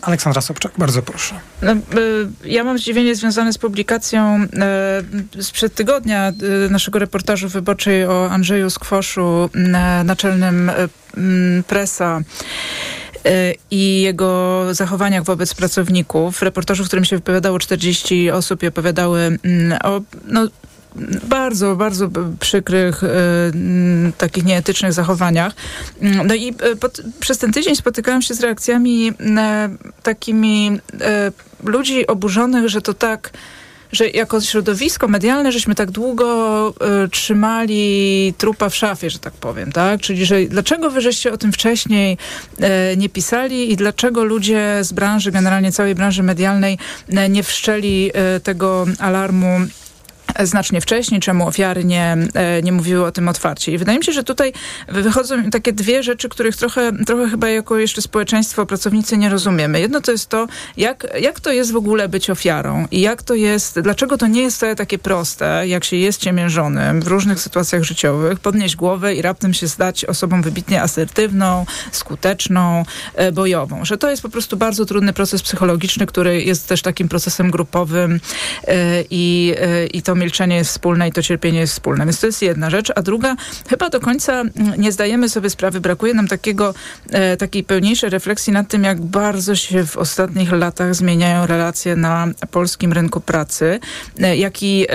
Aleksandra 0.03 0.41
Sobczak, 0.41 0.73
bardzo 0.79 1.03
proszę. 1.03 1.35
No, 1.63 1.73
y, 1.73 1.79
ja 2.45 2.65
mam 2.65 2.79
zdziwienie 2.79 3.15
związane 3.15 3.53
z 3.53 3.59
publikacją 3.59 4.47
y, 5.39 5.43
sprzed 5.43 5.75
tygodnia 5.75 6.33
y, 6.67 6.71
naszego 6.71 6.99
reportażu 6.99 7.49
wyborczej 7.49 8.07
o 8.07 8.31
Andrzeju 8.31 8.71
Skwoszu, 8.71 9.51
naczelnym 10.05 10.71
presa 11.67 12.21
i 13.71 14.01
jego 14.01 14.65
zachowaniach 14.75 15.25
wobec 15.25 15.55
pracowników. 15.55 16.43
Reportażu, 16.43 16.85
w 16.85 16.87
którym 16.87 17.05
się 17.05 17.17
wypowiadało 17.17 17.59
40 17.59 18.31
osób 18.31 18.63
i 18.63 18.67
opowiadały 18.67 19.39
mm, 19.43 19.79
o 19.85 20.01
no, 20.25 20.49
bardzo, 21.29 21.77
bardzo 21.77 22.09
przykrych, 22.41 23.05
y, 23.05 23.09
takich 24.19 24.45
nieetycznych 24.45 24.93
zachowaniach. 24.93 25.53
No 26.01 26.35
i 26.35 26.55
pod, 26.81 27.01
przez 27.21 27.39
ten 27.39 27.53
tydzień 27.53 27.77
spotykałam 27.77 28.23
się 28.23 28.35
z 28.35 28.41
reakcjami 28.41 29.09
y, 29.09 29.15
takimi 30.03 30.81
y, 31.65 31.69
ludzi 31.71 32.07
oburzonych, 32.07 32.69
że 32.69 32.83
to 32.83 32.95
tak 32.95 33.31
że 33.93 34.09
jako 34.09 34.41
środowisko 34.41 35.09
medialne 35.09 35.53
żeśmy 35.53 35.75
tak 35.75 35.91
długo 35.91 36.69
y, 37.05 37.09
trzymali 37.09 38.35
trupa 38.39 38.69
w 38.69 38.75
szafie, 38.75 39.11
że 39.11 39.19
tak 39.19 39.33
powiem, 39.33 39.73
tak? 39.73 40.01
Czyli, 40.01 40.27
że 40.27 40.45
dlaczego 40.45 40.91
wy 40.91 41.01
żeście 41.01 41.33
o 41.33 41.37
tym 41.37 41.53
wcześniej 41.53 42.17
y, 42.93 42.97
nie 42.97 43.09
pisali 43.09 43.73
i 43.73 43.77
dlaczego 43.77 44.25
ludzie 44.25 44.79
z 44.81 44.93
branży, 44.93 45.31
generalnie 45.31 45.73
całej 45.73 45.95
branży 45.95 46.23
medialnej 46.23 46.79
y, 47.09 47.29
nie 47.29 47.43
wszczeli 47.43 48.11
tego 48.43 48.87
alarmu 48.99 49.61
znacznie 50.43 50.81
wcześniej, 50.81 51.21
czemu 51.21 51.49
ofiary 51.49 51.85
nie, 51.85 52.17
e, 52.35 52.63
nie 52.63 52.73
mówiły 52.73 53.05
o 53.05 53.13
tym 53.13 53.29
otwarcie. 53.29 53.73
I 53.73 53.79
wydaje 53.79 53.99
mi 53.99 54.05
się, 54.05 54.13
że 54.13 54.25
tutaj 54.25 54.53
wychodzą 54.89 55.51
takie 55.51 55.73
dwie 55.73 56.03
rzeczy, 56.03 56.29
których 56.29 56.57
trochę, 56.57 56.93
trochę 57.07 57.31
chyba 57.31 57.49
jako 57.49 57.79
jeszcze 57.79 58.03
społeczeństwo, 58.03 58.67
pracownicy 58.67 59.17
nie 59.17 59.29
rozumiemy. 59.29 59.81
Jedno 59.81 60.01
to 60.01 60.13
jest 60.13 60.29
to, 60.29 60.47
jak, 60.77 61.07
jak 61.21 61.41
to 61.41 61.53
jest 61.53 61.73
w 61.73 61.77
ogóle 61.77 62.09
być 62.09 62.31
ofiarą 62.31 62.87
i 62.91 63.01
jak 63.01 63.23
to 63.23 63.35
jest, 63.35 63.81
dlaczego 63.81 64.19
to 64.19 64.27
nie 64.27 64.43
jest 64.43 64.57
wcale 64.57 64.77
takie 64.77 64.99
proste, 64.99 65.65
jak 65.67 65.85
się 65.85 65.97
jest 65.97 66.21
ciemiężonym 66.21 67.01
w 67.03 67.07
różnych 67.07 67.41
sytuacjach 67.41 67.83
życiowych, 67.83 68.41
podnieść 68.41 68.77
głowę 68.77 69.15
i 69.15 69.23
raptem 69.23 69.55
się 69.55 69.67
zdać 69.67 70.05
osobą 70.05 70.43
wybitnie 70.43 70.83
asertywną, 70.83 71.67
skuteczną, 71.93 72.85
e, 73.15 73.33
bojową. 73.33 73.85
Że 73.85 73.99
to 73.99 74.11
jest 74.11 74.23
po 74.23 74.29
prostu 74.29 74.57
bardzo 74.57 74.87
trudny 74.87 75.13
proces 75.13 75.43
psychologiczny, 75.43 76.07
który 76.07 76.43
jest 76.43 76.69
też 76.69 76.83
takim 76.83 77.09
procesem 77.09 77.51
grupowym 77.51 78.21
e, 78.67 79.05
i, 79.11 79.55
i 79.93 80.03
to 80.03 80.15
milczenie 80.21 80.57
jest 80.57 80.71
wspólne 80.71 81.09
i 81.09 81.13
to 81.13 81.23
cierpienie 81.23 81.61
jest 81.61 81.73
wspólne. 81.73 82.05
Więc 82.05 82.21
to 82.21 82.27
jest 82.27 82.43
jedna 82.43 82.71
rzecz. 82.71 82.93
A 82.97 83.03
druga, 83.03 83.37
chyba 83.69 83.91
do 83.91 84.01
końca 84.01 84.43
nie 84.79 84.93
zdajemy 84.93 85.29
sobie 85.29 85.51
sprawy, 85.51 85.81
brakuje 85.81 86.15
nam 86.15 86.29
takiego, 86.29 86.75
e, 87.11 87.37
takiej 87.37 87.65
pełniejszej 87.65 88.11
refleksji 88.11 88.53
nad 88.53 88.69
tym, 88.69 88.85
jak 88.85 89.01
bardzo 89.01 89.57
się 89.57 89.87
w 89.87 89.97
ostatnich 89.97 90.53
latach 90.53 90.95
zmieniają 90.95 91.47
relacje 91.47 91.97
na 91.97 92.29
polskim 92.51 92.93
rynku 92.93 93.21
pracy, 93.21 93.81
e, 94.21 94.37
jaki 94.37 94.87
e, 94.89 94.95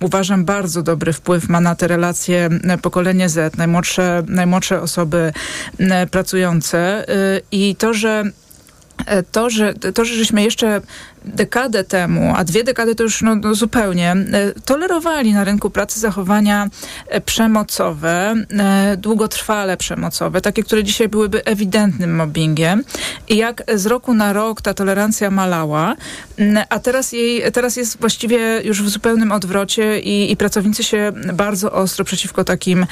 uważam 0.00 0.44
bardzo 0.44 0.82
dobry 0.82 1.12
wpływ 1.12 1.48
ma 1.48 1.60
na 1.60 1.74
te 1.74 1.88
relacje 1.88 2.48
e, 2.64 2.78
pokolenie 2.78 3.28
Z, 3.28 3.56
najmłodsze, 3.56 4.22
najmłodsze 4.28 4.80
osoby 4.80 5.32
e, 5.78 6.06
pracujące 6.06 6.78
e, 6.78 7.40
i 7.52 7.76
to, 7.76 7.94
że 7.94 8.24
to, 9.32 9.50
że, 9.50 9.74
to, 9.74 10.04
że 10.04 10.14
żeśmy 10.14 10.42
jeszcze 10.42 10.80
dekadę 11.24 11.84
temu, 11.84 12.32
a 12.36 12.44
dwie 12.44 12.64
dekady 12.64 12.94
to 12.94 13.02
już 13.02 13.22
no, 13.22 13.34
no 13.34 13.54
zupełnie, 13.54 14.12
e, 14.12 14.52
tolerowali 14.64 15.32
na 15.32 15.44
rynku 15.44 15.70
pracy 15.70 16.00
zachowania 16.00 16.68
e, 17.08 17.20
przemocowe, 17.20 18.34
e, 18.50 18.96
długotrwale 18.96 19.76
przemocowe, 19.76 20.40
takie, 20.40 20.62
które 20.62 20.84
dzisiaj 20.84 21.08
byłyby 21.08 21.44
ewidentnym 21.44 22.16
mobbingiem. 22.16 22.84
I 23.28 23.36
jak 23.36 23.62
z 23.74 23.86
roku 23.86 24.14
na 24.14 24.32
rok 24.32 24.62
ta 24.62 24.74
tolerancja 24.74 25.30
malała, 25.30 25.96
a 26.68 26.78
teraz, 26.78 27.12
jej, 27.12 27.52
teraz 27.52 27.76
jest 27.76 28.00
właściwie 28.00 28.62
już 28.64 28.82
w 28.82 28.88
zupełnym 28.88 29.32
odwrocie 29.32 30.00
i, 30.00 30.32
i 30.32 30.36
pracownicy 30.36 30.84
się 30.84 31.12
bardzo 31.34 31.72
ostro 31.72 32.04
przeciwko 32.04 32.44
takim, 32.44 32.86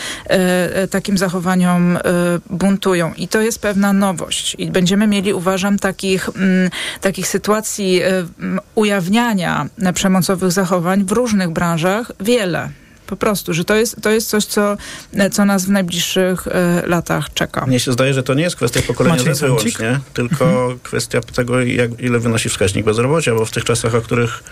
takim 0.90 1.18
zachowaniom 1.18 1.98
buntują. 2.50 3.14
I 3.16 3.28
to 3.28 3.40
jest 3.40 3.58
pewna 3.58 3.92
nowość. 3.92 4.56
I 4.58 4.70
będziemy 4.70 5.06
mieli, 5.06 5.32
uważam, 5.32 5.78
takich, 6.06 6.30
takich 7.00 7.28
sytuacji 7.28 8.02
ujawniania 8.74 9.66
przemocowych 9.94 10.52
zachowań 10.52 11.04
w 11.04 11.12
różnych 11.12 11.50
branżach 11.50 12.12
wiele. 12.20 12.70
Po 13.06 13.16
prostu, 13.16 13.54
że 13.54 13.64
to 13.64 13.74
jest, 13.74 13.96
to 14.02 14.10
jest 14.10 14.28
coś, 14.28 14.44
co, 14.44 14.76
co 15.32 15.44
nas 15.44 15.64
w 15.64 15.70
najbliższych 15.70 16.46
y, 16.46 16.50
latach 16.86 17.34
czeka. 17.34 17.66
Mnie 17.66 17.80
się 17.80 17.92
zdaje, 17.92 18.14
że 18.14 18.22
to 18.22 18.34
nie 18.34 18.42
jest 18.42 18.56
kwestia 18.56 18.82
pokolenia 18.82 19.34
Z 19.34 19.40
wyłącznie, 19.40 20.00
tylko 20.14 20.44
mhm. 20.44 20.78
kwestia 20.82 21.20
tego, 21.20 21.60
jak, 21.60 22.00
ile 22.00 22.18
wynosi 22.18 22.48
wskaźnik 22.48 22.84
bezrobocia, 22.84 23.34
bo 23.34 23.44
w 23.44 23.50
tych 23.50 23.64
czasach, 23.64 23.94
o 23.94 24.00
których 24.00 24.42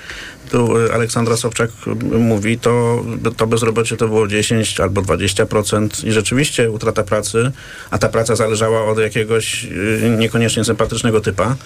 Aleksandra 0.92 1.36
Sobczak 1.36 1.70
mówi, 2.18 2.58
to, 2.58 3.04
to 3.36 3.46
bezrobocie 3.46 3.96
to 3.96 4.08
było 4.08 4.28
10 4.28 4.80
albo 4.80 5.02
20% 5.02 6.06
i 6.06 6.12
rzeczywiście 6.12 6.70
utrata 6.70 7.02
pracy, 7.02 7.52
a 7.90 7.98
ta 7.98 8.08
praca 8.08 8.36
zależała 8.36 8.84
od 8.84 8.98
jakiegoś 8.98 9.64
e, 9.64 10.10
niekoniecznie 10.10 10.64
sympatycznego 10.64 11.20
typa, 11.20 11.56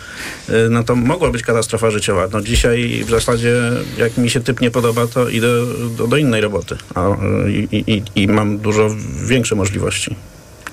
no 0.70 0.84
to 0.84 0.94
mogła 0.94 1.30
być 1.30 1.42
katastrofa 1.42 1.90
życiowa. 1.90 2.28
No 2.32 2.40
dzisiaj 2.40 3.04
w 3.06 3.10
zasadzie, 3.10 3.54
jak 3.98 4.18
mi 4.18 4.30
się 4.30 4.40
typ 4.40 4.60
nie 4.60 4.70
podoba, 4.70 5.06
to 5.06 5.28
idę 5.28 5.48
do, 5.96 6.06
do 6.06 6.16
innej 6.16 6.40
roboty 6.40 6.76
a, 6.94 7.08
i, 7.48 7.84
i, 7.86 8.22
i 8.22 8.28
mam 8.28 8.58
dużo 8.58 8.90
większe 9.26 9.54
możliwości. 9.54 10.16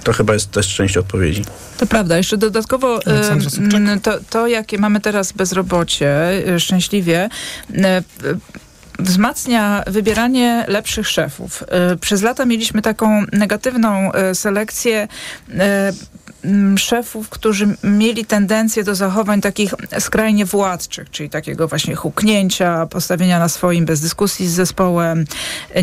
To 0.06 0.14
chyba 0.14 0.34
jest 0.34 0.52
też 0.52 0.76
część 0.76 0.98
odpowiedzi. 0.98 1.46
To 1.78 1.86
prawda. 1.86 2.18
Jeszcze 2.18 2.38
dodatkowo 2.38 3.00
to, 4.04 4.20
to, 4.30 4.48
jakie 4.48 4.78
mamy 4.78 5.02
teraz 5.02 5.32
bezrobocie, 5.32 6.32
y, 6.50 6.60
szczęśliwie, 6.60 7.30
y, 7.70 7.76
wzmacnia 9.00 9.84
wybieranie 9.88 10.66
lepszych 10.68 11.08
szefów. 11.08 11.64
Y, 11.94 11.98
przez 11.98 12.22
lata 12.22 12.46
mieliśmy 12.46 12.82
taką 12.82 13.24
negatywną 13.32 14.12
selekcję 14.34 15.08
szefów, 16.78 17.30
którzy 17.30 17.68
mieli 17.84 18.26
tendencję 18.26 18.84
do 18.84 18.96
zachowań 18.96 19.42
takich 19.42 19.74
skrajnie 20.00 20.46
władczych, 20.46 21.10
czyli 21.10 21.30
takiego 21.30 21.68
właśnie 21.68 21.96
huknięcia, 21.96 22.86
postawienia 22.86 23.40
na 23.40 23.50
swoim 23.50 23.86
bez 23.86 24.02
dyskusji 24.02 24.48
z 24.48 24.52
zespołem, 24.52 25.26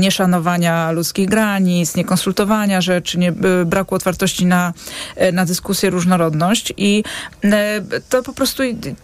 nieszanowania 0.00 0.92
ludzkich 0.92 1.28
granic, 1.28 1.96
niekonsultowania 1.96 2.80
rzeczy, 2.80 3.18
nie, 3.18 3.32
braku 3.66 3.94
otwartości 3.94 4.46
na, 4.46 4.72
na 5.32 5.44
dyskusję, 5.44 5.90
różnorodność 5.90 6.72
i 6.76 7.04
e, 7.44 7.80
to 8.08 8.22
po 8.22 8.32
prostu 8.32 8.62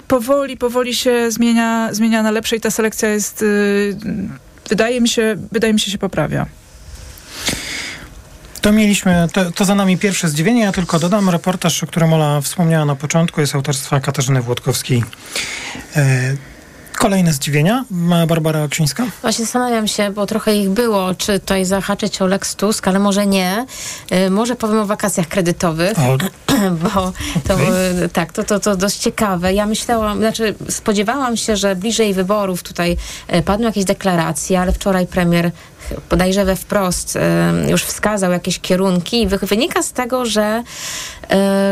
powoli, 0.09 0.57
powoli 0.57 0.95
się 0.95 1.31
zmienia, 1.31 1.89
zmienia 1.93 2.23
na 2.23 2.31
lepsze 2.31 2.57
i 2.57 2.61
ta 2.61 2.71
selekcja 2.71 3.09
jest, 3.09 3.43
y, 3.43 3.97
wydaje 4.69 5.01
mi 5.01 5.09
się, 5.09 5.37
wydaje 5.53 5.73
mi 5.73 5.81
się, 5.81 5.91
się 5.91 5.99
poprawia. 5.99 6.47
To 8.69 8.73
mieliśmy, 8.73 9.29
to, 9.33 9.51
to, 9.51 9.65
za 9.65 9.75
nami 9.75 9.99
pierwsze 9.99 10.29
zdziwienie. 10.29 10.63
Ja 10.63 10.73
tylko 10.73 10.99
dodam, 10.99 11.31
reportaż, 11.31 11.85
o 11.85 11.87
którym 11.87 12.13
Ola 12.13 12.41
wspomniała 12.41 12.85
na 12.85 12.97
początku, 12.97 13.41
jest 13.41 13.55
autorstwa 13.55 14.01
Katarzyny 14.01 14.43
Włodkowskiej. 14.43 15.05
E, 15.97 16.37
Kolejne 16.99 17.33
zdziwienia. 17.33 17.85
Barbara 18.29 18.63
Oksińska. 18.63 19.07
Właśnie 19.23 19.45
zastanawiam 19.45 19.89
się, 19.89 20.11
bo 20.11 20.27
trochę 20.27 20.57
ich 20.57 20.71
było, 20.71 21.15
czy 21.15 21.41
tutaj 21.41 21.65
zahaczyć 21.65 22.23
o 22.23 22.27
Lex 22.27 22.57
Tusk, 22.57 22.89
ale 22.89 22.99
może 22.99 23.27
nie. 23.27 23.67
Y, 24.13 24.31
może 24.31 24.57
powiem 24.57 24.79
o 24.79 24.87
wakacjach 24.87 25.27
kredytowych, 25.29 25.99
o. 25.99 26.19
bo 26.83 27.13
to, 27.49 27.55
okay. 27.55 28.09
tak, 28.13 28.33
to, 28.33 28.45
to, 28.45 28.61
to 28.61 28.77
dość 28.77 28.97
ciekawe. 28.97 29.55
Ja 29.55 29.67
myślałam, 29.67 30.19
znaczy 30.19 30.55
spodziewałam 30.69 31.37
się, 31.37 31.57
że 31.57 31.77
bliżej 31.77 32.15
wyborów 32.15 32.63
tutaj 32.63 32.97
y, 33.35 33.43
padną 33.43 33.67
jakieś 33.67 33.85
deklaracje, 33.85 34.61
ale 34.61 34.73
wczoraj 34.73 35.07
premier 35.07 35.51
bodajże 36.11 36.45
we 36.45 36.57
wprost 36.57 37.19
już 37.69 37.85
wskazał 37.85 38.33
jakieś 38.33 38.61
kierunki 38.61 39.23
i 39.23 39.27
wynika 39.27 39.83
z 39.83 39.93
tego, 39.93 40.27
że 40.27 40.63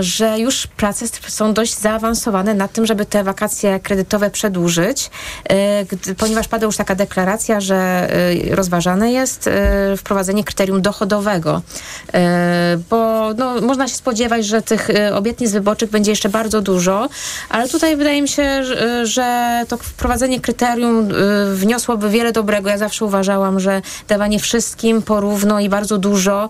że 0.01 0.39
już 0.39 0.67
prace 0.67 1.07
są 1.29 1.55
dość 1.55 1.79
zaawansowane 1.79 2.55
nad 2.55 2.73
tym, 2.73 2.87
żeby 2.87 3.07
te 3.07 3.25
wakacje 3.25 3.81
kredytowe 3.81 4.31
przedłużyć, 4.31 5.11
ponieważ 6.19 6.49
padła 6.49 6.67
już 6.67 6.77
taka 6.77 6.95
deklaracja, 6.95 7.61
że 7.61 8.09
rozważane 8.51 9.13
jest 9.13 9.51
wprowadzenie 9.97 10.45
kryterium 10.45 10.83
dochodowego, 10.83 11.63
bo 12.91 13.31
no, 13.37 13.61
można 13.61 13.89
się 13.89 13.95
spodziewać, 13.95 14.47
że 14.47 14.63
tych 14.63 14.89
obietnic 15.13 15.53
wyborczych 15.53 15.91
będzie 15.91 16.11
jeszcze 16.11 16.29
bardzo 16.29 16.61
dużo, 16.61 17.09
ale 17.49 17.69
tutaj 17.69 17.97
wydaje 17.97 18.23
mi 18.23 18.29
się, 18.29 18.65
że 19.05 19.65
to 19.69 19.77
wprowadzenie 19.77 20.41
kryterium 20.41 21.09
wniosłoby 21.55 22.11
wiele 22.11 22.33
dobrego. 22.33 22.71
Ja 22.71 22.79
zawsze 22.79 23.05
uważałam, 23.05 23.61
że 23.61 23.83
dawanie 24.09 24.39
wszystkim 24.39 25.03
porówno 25.03 25.61
i 25.61 25.69
bardzo 25.69 25.99
dużo 25.99 26.49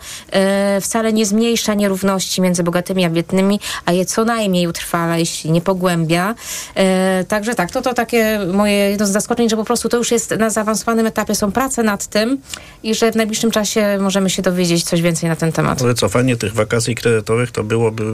wcale 0.81 1.13
nie 1.13 1.27
zmniejsza 1.27 1.75
nierówności 1.75 2.43
między 2.43 2.63
bogatymi 2.63 3.05
a 3.05 3.11
biednymi, 3.11 3.61
a 3.85 3.93
je 3.93 4.07
co 4.07 4.25
najmniej 4.25 4.67
utrwala, 4.67 5.19
jeśli 5.19 5.51
nie 5.51 5.61
pogłębia. 5.61 6.35
E, 6.75 7.25
także 7.29 7.55
tak, 7.55 7.71
to 7.71 7.83
to 7.83 7.95
takie 7.95 8.41
moje 8.53 8.75
jedno 8.75 9.07
z 9.07 9.11
zaskoczeń, 9.11 9.51
że 9.51 9.57
po 9.57 9.65
prostu 9.65 9.89
to 9.89 9.97
już 9.97 10.11
jest 10.11 10.31
na 10.31 10.51
zaawansowanym 10.51 11.07
etapie, 11.07 11.35
są 11.35 11.53
prace 11.53 11.83
nad 11.83 12.07
tym 12.07 12.39
i 12.83 12.95
że 12.95 13.13
w 13.13 13.17
najbliższym 13.17 13.51
czasie 13.51 13.99
możemy 14.01 14.31
się 14.31 14.43
dowiedzieć 14.43 14.85
coś 14.85 15.03
więcej 15.03 15.29
na 15.29 15.37
ten 15.37 15.53
temat. 15.53 15.83
Wycofanie 15.83 16.37
tych 16.37 16.55
wakacji 16.55 16.95
kredytowych 16.95 17.51
to 17.51 17.65
byłoby 17.65 18.05
e, 18.05 18.09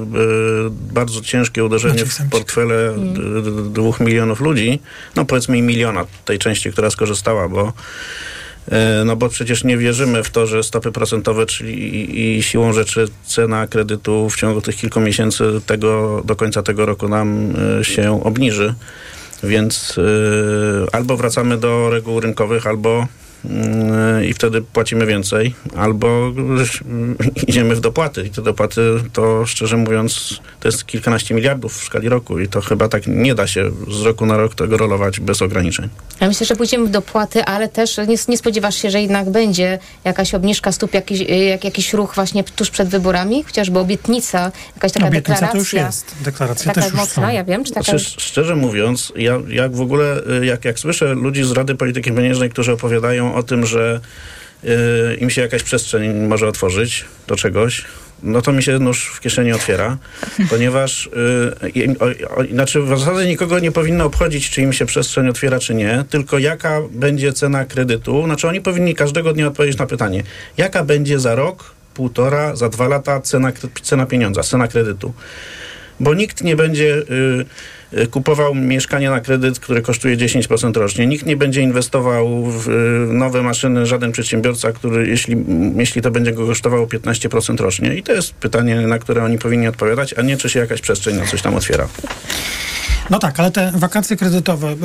bardzo 0.70 1.20
ciężkie 1.20 1.64
uderzenie 1.64 2.04
w 2.04 2.30
portfele 2.30 2.88
mm. 2.88 3.72
dwóch 3.72 4.00
milionów 4.00 4.40
ludzi, 4.40 4.80
no 5.16 5.24
powiedzmy 5.24 5.58
i 5.58 5.62
miliona 5.62 6.04
tej 6.24 6.38
części, 6.38 6.72
która 6.72 6.90
skorzystała, 6.90 7.48
bo 7.48 7.62
E, 7.62 7.72
no 9.04 9.16
bo 9.16 9.28
przecież 9.28 9.64
nie 9.64 9.76
wierzymy 9.76 10.22
w 10.22 10.30
to, 10.30 10.46
że 10.46 10.62
stopy 10.62 10.92
procentowe, 10.92 11.46
czyli 11.46 12.36
i, 12.38 12.42
siłą 12.42 12.72
rzeczy 12.72 13.04
cena 13.24 13.66
kredytu 13.66 14.30
w 14.30 14.36
ciągu 14.36 14.60
tych 14.60 14.76
kilku 14.76 15.00
miesięcy 15.00 15.44
tego, 15.66 16.22
do 16.24 16.36
końca 16.36 16.62
tego 16.62 16.86
roku 16.86 17.08
nam 17.08 17.54
e, 17.80 17.84
się 17.84 18.24
obniży. 18.24 18.74
Więc 19.42 19.98
y, 19.98 20.02
albo 20.92 21.16
wracamy 21.16 21.58
do 21.58 21.90
reguł 21.90 22.20
rynkowych, 22.20 22.66
albo 22.66 23.06
i 24.28 24.34
wtedy 24.34 24.62
płacimy 24.62 25.06
więcej, 25.06 25.54
albo 25.76 26.32
idziemy 27.48 27.74
w 27.74 27.80
dopłaty. 27.80 28.22
I 28.26 28.30
te 28.30 28.42
dopłaty 28.42 28.80
to 29.12 29.46
szczerze 29.46 29.76
mówiąc 29.76 30.40
to 30.60 30.68
jest 30.68 30.86
kilkanaście 30.86 31.34
miliardów 31.34 31.74
w 31.74 31.84
skali 31.84 32.08
roku 32.08 32.38
i 32.38 32.48
to 32.48 32.60
chyba 32.60 32.88
tak 32.88 33.06
nie 33.06 33.34
da 33.34 33.46
się 33.46 33.70
z 33.88 34.02
roku 34.02 34.26
na 34.26 34.36
rok 34.36 34.54
tego 34.54 34.76
rolować 34.76 35.20
bez 35.20 35.42
ograniczeń. 35.42 35.88
Ja 36.20 36.28
myślę, 36.28 36.46
że 36.46 36.56
pójdziemy 36.56 36.86
w 36.86 36.90
dopłaty, 36.90 37.44
ale 37.44 37.68
też 37.68 37.98
nie, 37.98 38.16
nie 38.28 38.38
spodziewasz 38.38 38.76
się, 38.76 38.90
że 38.90 39.02
jednak 39.02 39.30
będzie 39.30 39.78
jakaś 40.04 40.34
obniżka 40.34 40.72
stóp, 40.72 40.94
jakiś, 40.94 41.20
jak, 41.48 41.64
jakiś 41.64 41.92
ruch 41.92 42.14
właśnie 42.14 42.44
tuż 42.44 42.70
przed 42.70 42.88
wyborami, 42.88 43.42
chociażby 43.42 43.78
obietnica, 43.78 44.52
jakaś 44.74 44.92
taka 44.92 45.06
obietnica 45.06 45.32
deklaracja. 45.32 45.52
to 45.52 45.58
już 45.58 45.72
jest. 45.72 46.14
Deklaracja 46.20 46.72
taka 46.72 46.86
też 46.86 46.92
mocna, 46.92 47.26
już 47.26 47.34
ja 47.34 47.44
wiem. 47.44 47.64
Czy 47.64 47.72
taka... 47.72 47.84
Znaczy, 47.84 48.04
szczerze 48.20 48.56
mówiąc, 48.56 49.12
ja, 49.16 49.38
jak 49.48 49.76
w 49.76 49.80
ogóle, 49.80 50.22
jak, 50.42 50.64
jak 50.64 50.78
słyszę 50.78 51.14
ludzi 51.14 51.44
z 51.44 51.52
Rady 51.52 51.74
Polityki 51.74 52.12
Pieniężnej, 52.12 52.50
którzy 52.50 52.72
opowiadają 52.72 53.31
o 53.34 53.42
tym, 53.42 53.66
że 53.66 54.00
y, 54.64 54.68
im 55.20 55.30
się 55.30 55.40
jakaś 55.40 55.62
przestrzeń 55.62 56.14
może 56.14 56.48
otworzyć 56.48 57.04
do 57.26 57.36
czegoś, 57.36 57.84
no 58.22 58.42
to 58.42 58.52
mi 58.52 58.62
się 58.62 58.78
nóż 58.78 59.12
w 59.14 59.20
kieszeni 59.20 59.52
otwiera, 59.52 59.98
ponieważ 60.50 61.10
yy, 61.74 61.96
o, 62.00 62.36
o, 62.36 62.44
znaczy 62.44 62.82
w 62.82 62.88
zasadzie 62.88 63.28
nikogo 63.28 63.58
nie 63.58 63.72
powinno 63.72 64.04
obchodzić, 64.04 64.50
czy 64.50 64.62
im 64.62 64.72
się 64.72 64.86
przestrzeń 64.86 65.28
otwiera, 65.28 65.58
czy 65.58 65.74
nie, 65.74 66.04
tylko 66.10 66.38
jaka 66.38 66.80
będzie 66.90 67.32
cena 67.32 67.64
kredytu. 67.64 68.24
Znaczy 68.24 68.48
oni 68.48 68.60
powinni 68.60 68.94
każdego 68.94 69.32
dnia 69.32 69.46
odpowiedzieć 69.46 69.78
na 69.78 69.86
pytanie, 69.86 70.22
jaka 70.56 70.84
będzie 70.84 71.18
za 71.20 71.34
rok, 71.34 71.74
półtora, 71.94 72.56
za 72.56 72.68
dwa 72.68 72.88
lata 72.88 73.20
cena, 73.20 73.52
cena 73.82 74.06
pieniądza, 74.06 74.42
cena 74.42 74.68
kredytu. 74.68 75.12
Bo 76.00 76.14
nikt 76.14 76.44
nie 76.44 76.56
będzie... 76.56 76.86
Yy, 76.86 77.46
kupował 78.10 78.54
mieszkanie 78.54 79.10
na 79.10 79.20
kredyt, 79.20 79.60
które 79.60 79.82
kosztuje 79.82 80.16
10% 80.16 80.76
rocznie. 80.76 81.06
Nikt 81.06 81.26
nie 81.26 81.36
będzie 81.36 81.62
inwestował 81.62 82.44
w 82.46 82.68
nowe 83.08 83.42
maszyny, 83.42 83.86
żaden 83.86 84.12
przedsiębiorca, 84.12 84.72
który 84.72 85.08
jeśli, 85.08 85.36
jeśli 85.76 86.02
to 86.02 86.10
będzie 86.10 86.32
go 86.32 86.46
kosztowało 86.46 86.86
15% 86.86 87.60
rocznie. 87.60 87.94
I 87.94 88.02
to 88.02 88.12
jest 88.12 88.34
pytanie, 88.34 88.80
na 88.80 88.98
które 88.98 89.24
oni 89.24 89.38
powinni 89.38 89.68
odpowiadać, 89.68 90.14
a 90.14 90.22
nie 90.22 90.36
czy 90.36 90.48
się 90.48 90.60
jakaś 90.60 90.80
przestrzeń 90.80 91.16
na 91.16 91.26
coś 91.26 91.42
tam 91.42 91.54
otwiera. 91.54 91.88
No 93.10 93.18
tak, 93.18 93.40
ale 93.40 93.50
te 93.50 93.72
wakacje 93.74 94.16
kredytowe, 94.16 94.72
y, 94.72 94.76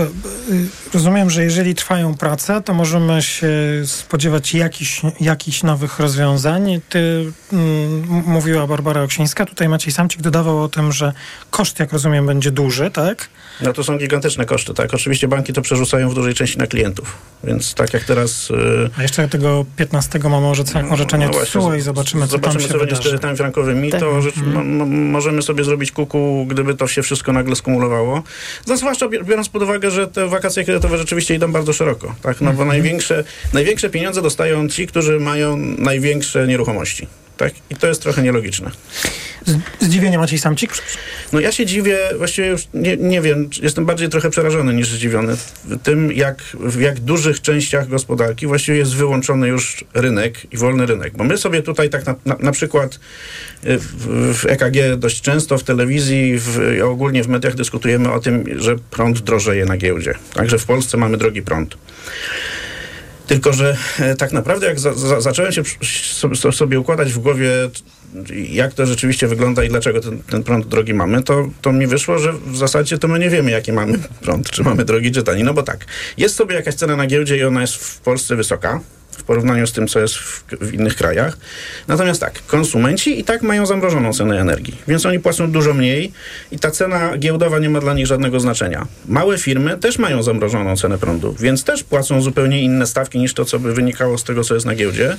rozumiem, 0.93 1.29
że 1.29 1.43
jeżeli 1.43 1.75
trwają 1.75 2.15
prace, 2.15 2.61
to 2.61 2.73
możemy 2.73 3.21
się 3.21 3.49
spodziewać 3.85 4.53
jakichś, 4.53 5.01
jakichś 5.21 5.63
nowych 5.63 5.99
rozwiązań. 5.99 6.81
Ty 6.89 7.31
mm, 7.53 8.23
mówiła 8.25 8.67
Barbara 8.67 9.03
Oksińska, 9.03 9.45
tutaj 9.45 9.69
Maciej 9.69 9.93
Samcik 9.93 10.21
dodawał 10.21 10.63
o 10.63 10.69
tym, 10.69 10.91
że 10.91 11.13
koszt, 11.49 11.79
jak 11.79 11.93
rozumiem, 11.93 12.25
będzie 12.25 12.51
duży, 12.51 12.91
tak? 12.91 13.29
No 13.61 13.73
to 13.73 13.83
są 13.83 13.97
gigantyczne 13.97 14.45
koszty, 14.45 14.73
tak. 14.73 14.93
Oczywiście 14.93 15.27
banki 15.27 15.53
to 15.53 15.61
przerzucają 15.61 16.09
w 16.09 16.13
dużej 16.13 16.33
części 16.33 16.57
na 16.57 16.67
klientów, 16.67 17.15
więc 17.43 17.73
tak 17.73 17.93
jak 17.93 18.03
teraz... 18.03 18.49
Yy... 18.49 18.89
A 18.97 19.01
jeszcze 19.01 19.27
tego 19.27 19.65
15 19.75 20.19
mamy 20.19 20.47
orzeczenie, 20.47 20.89
orzeczenie 20.89 21.29
no, 21.33 21.39
TSUE 21.39 21.73
i 21.75 21.81
zobaczymy, 21.81 22.25
co 22.25 22.31
zobaczymy, 22.31 22.53
tam 22.53 22.61
się 22.61 22.73
co 22.73 22.79
będzie 22.79 22.95
z 22.95 22.99
kredytami 22.99 23.37
frankowymi. 23.37 23.91
Tak. 23.91 23.99
To 23.99 24.21
rzecz, 24.21 24.37
mm. 24.37 25.09
możemy 25.11 25.41
sobie 25.41 25.63
zrobić 25.63 25.91
kuku, 25.91 26.45
gdyby 26.49 26.75
to 26.75 26.87
się 26.87 27.01
wszystko 27.01 27.33
nagle 27.33 27.55
skumulowało. 27.55 28.06
No, 28.67 28.77
zwłaszcza 28.77 29.07
biorąc 29.07 29.49
pod 29.49 29.63
uwagę, 29.63 29.91
że 29.91 30.07
te 30.07 30.27
wakacje 30.27 30.63
kredytowe 30.63 30.97
rzeczywiście 30.97 31.35
idą 31.35 31.51
bardzo 31.51 31.73
szeroko, 31.73 32.15
tak. 32.21 32.41
No 32.41 32.53
bo 32.53 32.63
mm. 32.63 32.67
największe, 32.67 33.23
największe 33.53 33.89
pieniądze 33.89 34.21
dostają 34.21 34.69
ci, 34.69 34.87
którzy 34.87 35.19
mają 35.19 35.57
największe 35.57 36.47
nieruchomości. 36.47 37.07
Tak? 37.37 37.53
I 37.69 37.75
to 37.75 37.87
jest 37.87 38.01
trochę 38.01 38.21
nielogiczne. 38.21 38.71
Zdziwienie 39.79 40.17
Maciej 40.17 40.39
Samcik? 40.39 40.71
No 41.33 41.39
ja 41.39 41.51
się 41.51 41.65
dziwię, 41.65 41.97
właściwie 42.17 42.47
już 42.47 42.67
nie, 42.73 42.97
nie 42.97 43.21
wiem, 43.21 43.49
jestem 43.61 43.85
bardziej 43.85 44.09
trochę 44.09 44.29
przerażony 44.29 44.73
niż 44.73 44.89
zdziwiony 44.89 45.35
tym, 45.83 46.11
jak 46.11 46.41
w 46.53 46.81
jak 46.81 46.99
dużych 46.99 47.41
częściach 47.41 47.87
gospodarki 47.87 48.47
właściwie 48.47 48.77
jest 48.77 48.95
wyłączony 48.95 49.47
już 49.47 49.83
rynek 49.93 50.53
i 50.53 50.57
wolny 50.57 50.85
rynek. 50.85 51.17
Bo 51.17 51.23
my 51.23 51.37
sobie 51.37 51.61
tutaj 51.61 51.89
tak 51.89 52.05
na, 52.05 52.15
na, 52.25 52.35
na 52.39 52.51
przykład 52.51 52.99
y, 53.65 53.77
w, 53.77 54.07
w, 54.37 54.45
EKG 54.45 54.97
dość 54.97 55.21
często 55.21 55.57
w 55.57 55.63
telewizji 55.63 56.39
w, 56.39 56.81
ogólnie 56.83 57.23
w 57.23 57.27
mediach 57.27 57.55
dyskutujemy 57.55 58.11
o 58.11 58.19
tym, 58.19 58.59
że 58.59 58.75
prąd 58.75 59.19
drożeje 59.19 59.65
na 59.65 59.77
giełdzie. 59.77 60.13
Także 60.33 60.59
w 60.59 60.65
Polsce 60.65 60.97
mamy 60.97 61.17
drogi 61.17 61.41
prąd. 61.41 61.77
Tylko, 63.27 63.53
że 63.53 63.77
e, 63.99 64.15
tak 64.15 64.31
naprawdę 64.31 64.67
jak 64.67 64.79
za, 64.79 64.93
za, 64.93 65.21
zacząłem 65.21 65.51
się 65.51 65.63
sobie 66.51 66.79
układać 66.79 67.13
w 67.13 67.19
głowie, 67.19 67.49
jak 68.49 68.73
to 68.73 68.85
rzeczywiście 68.85 69.27
wygląda 69.27 69.63
i 69.63 69.69
dlaczego 69.69 70.01
ten, 70.01 70.23
ten, 70.23 70.43
prąd 70.43 70.67
drogi 70.67 70.93
mamy, 70.93 71.23
to, 71.23 71.49
to 71.61 71.71
mi 71.71 71.87
wyszło, 71.87 72.19
że 72.19 72.33
w 72.33 72.57
zasadzie 72.57 72.97
to 72.97 73.07
my 73.07 73.19
nie 73.19 73.29
wiemy, 73.29 73.51
jaki 73.51 73.71
mamy 73.71 73.99
prąd, 74.21 74.49
czy 74.49 74.63
mamy 74.63 74.85
drogi, 74.85 75.11
czy 75.11 75.23
tani. 75.23 75.43
No 75.43 75.53
bo 75.53 75.63
tak, 75.63 75.85
jest 76.17 76.35
sobie 76.35 76.55
jakaś 76.55 76.75
cena 76.75 76.95
na 76.95 77.07
giełdzie 77.07 77.37
i 77.37 77.43
ona 77.43 77.61
jest 77.61 77.75
w 77.75 77.99
Polsce 77.99 78.35
wysoka, 78.35 78.79
porównaniu 79.27 79.67
z 79.67 79.71
tym, 79.71 79.87
co 79.87 79.99
jest 79.99 80.15
w, 80.15 80.43
w, 80.61 80.73
innych 80.73 80.95
krajach. 80.95 81.37
Natomiast 81.87 82.21
tak, 82.21 82.45
konsumenci 82.47 83.19
i 83.19 83.23
tak 83.23 83.41
mają 83.41 83.65
zamrożoną 83.65 84.13
cenę 84.13 84.41
energii, 84.41 84.77
więc 84.87 85.05
oni 85.05 85.19
płacą 85.19 85.51
dużo 85.51 85.73
mniej 85.73 86.11
i 86.51 86.59
ta 86.59 86.71
cena 86.71 87.17
giełdowa 87.17 87.59
nie 87.59 87.69
ma 87.69 87.79
dla 87.79 87.93
nich 87.93 88.07
żadnego 88.07 88.39
znaczenia. 88.39 88.87
Małe 89.05 89.37
firmy 89.37 89.77
też 89.77 89.97
mają 89.99 90.23
zamrożoną 90.23 90.77
cenę 90.77 90.97
prądu, 90.97 91.35
więc 91.39 91.63
też 91.63 91.83
płacą 91.83 92.21
zupełnie 92.21 92.61
inne 92.61 92.87
stawki 92.87 93.19
niż 93.19 93.33
to, 93.33 93.45
co 93.45 93.59
by 93.59 93.73
wynikało 93.73 94.17
z 94.17 94.23
tego, 94.23 94.43
co 94.43 94.53
jest 94.53 94.65
na 94.65 94.75
giełdzie. 94.75 95.17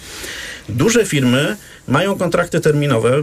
Duże 0.68 1.06
firmy 1.06 1.56
mają 1.88 2.18
kontrakty 2.18 2.60
terminowe, 2.60 3.22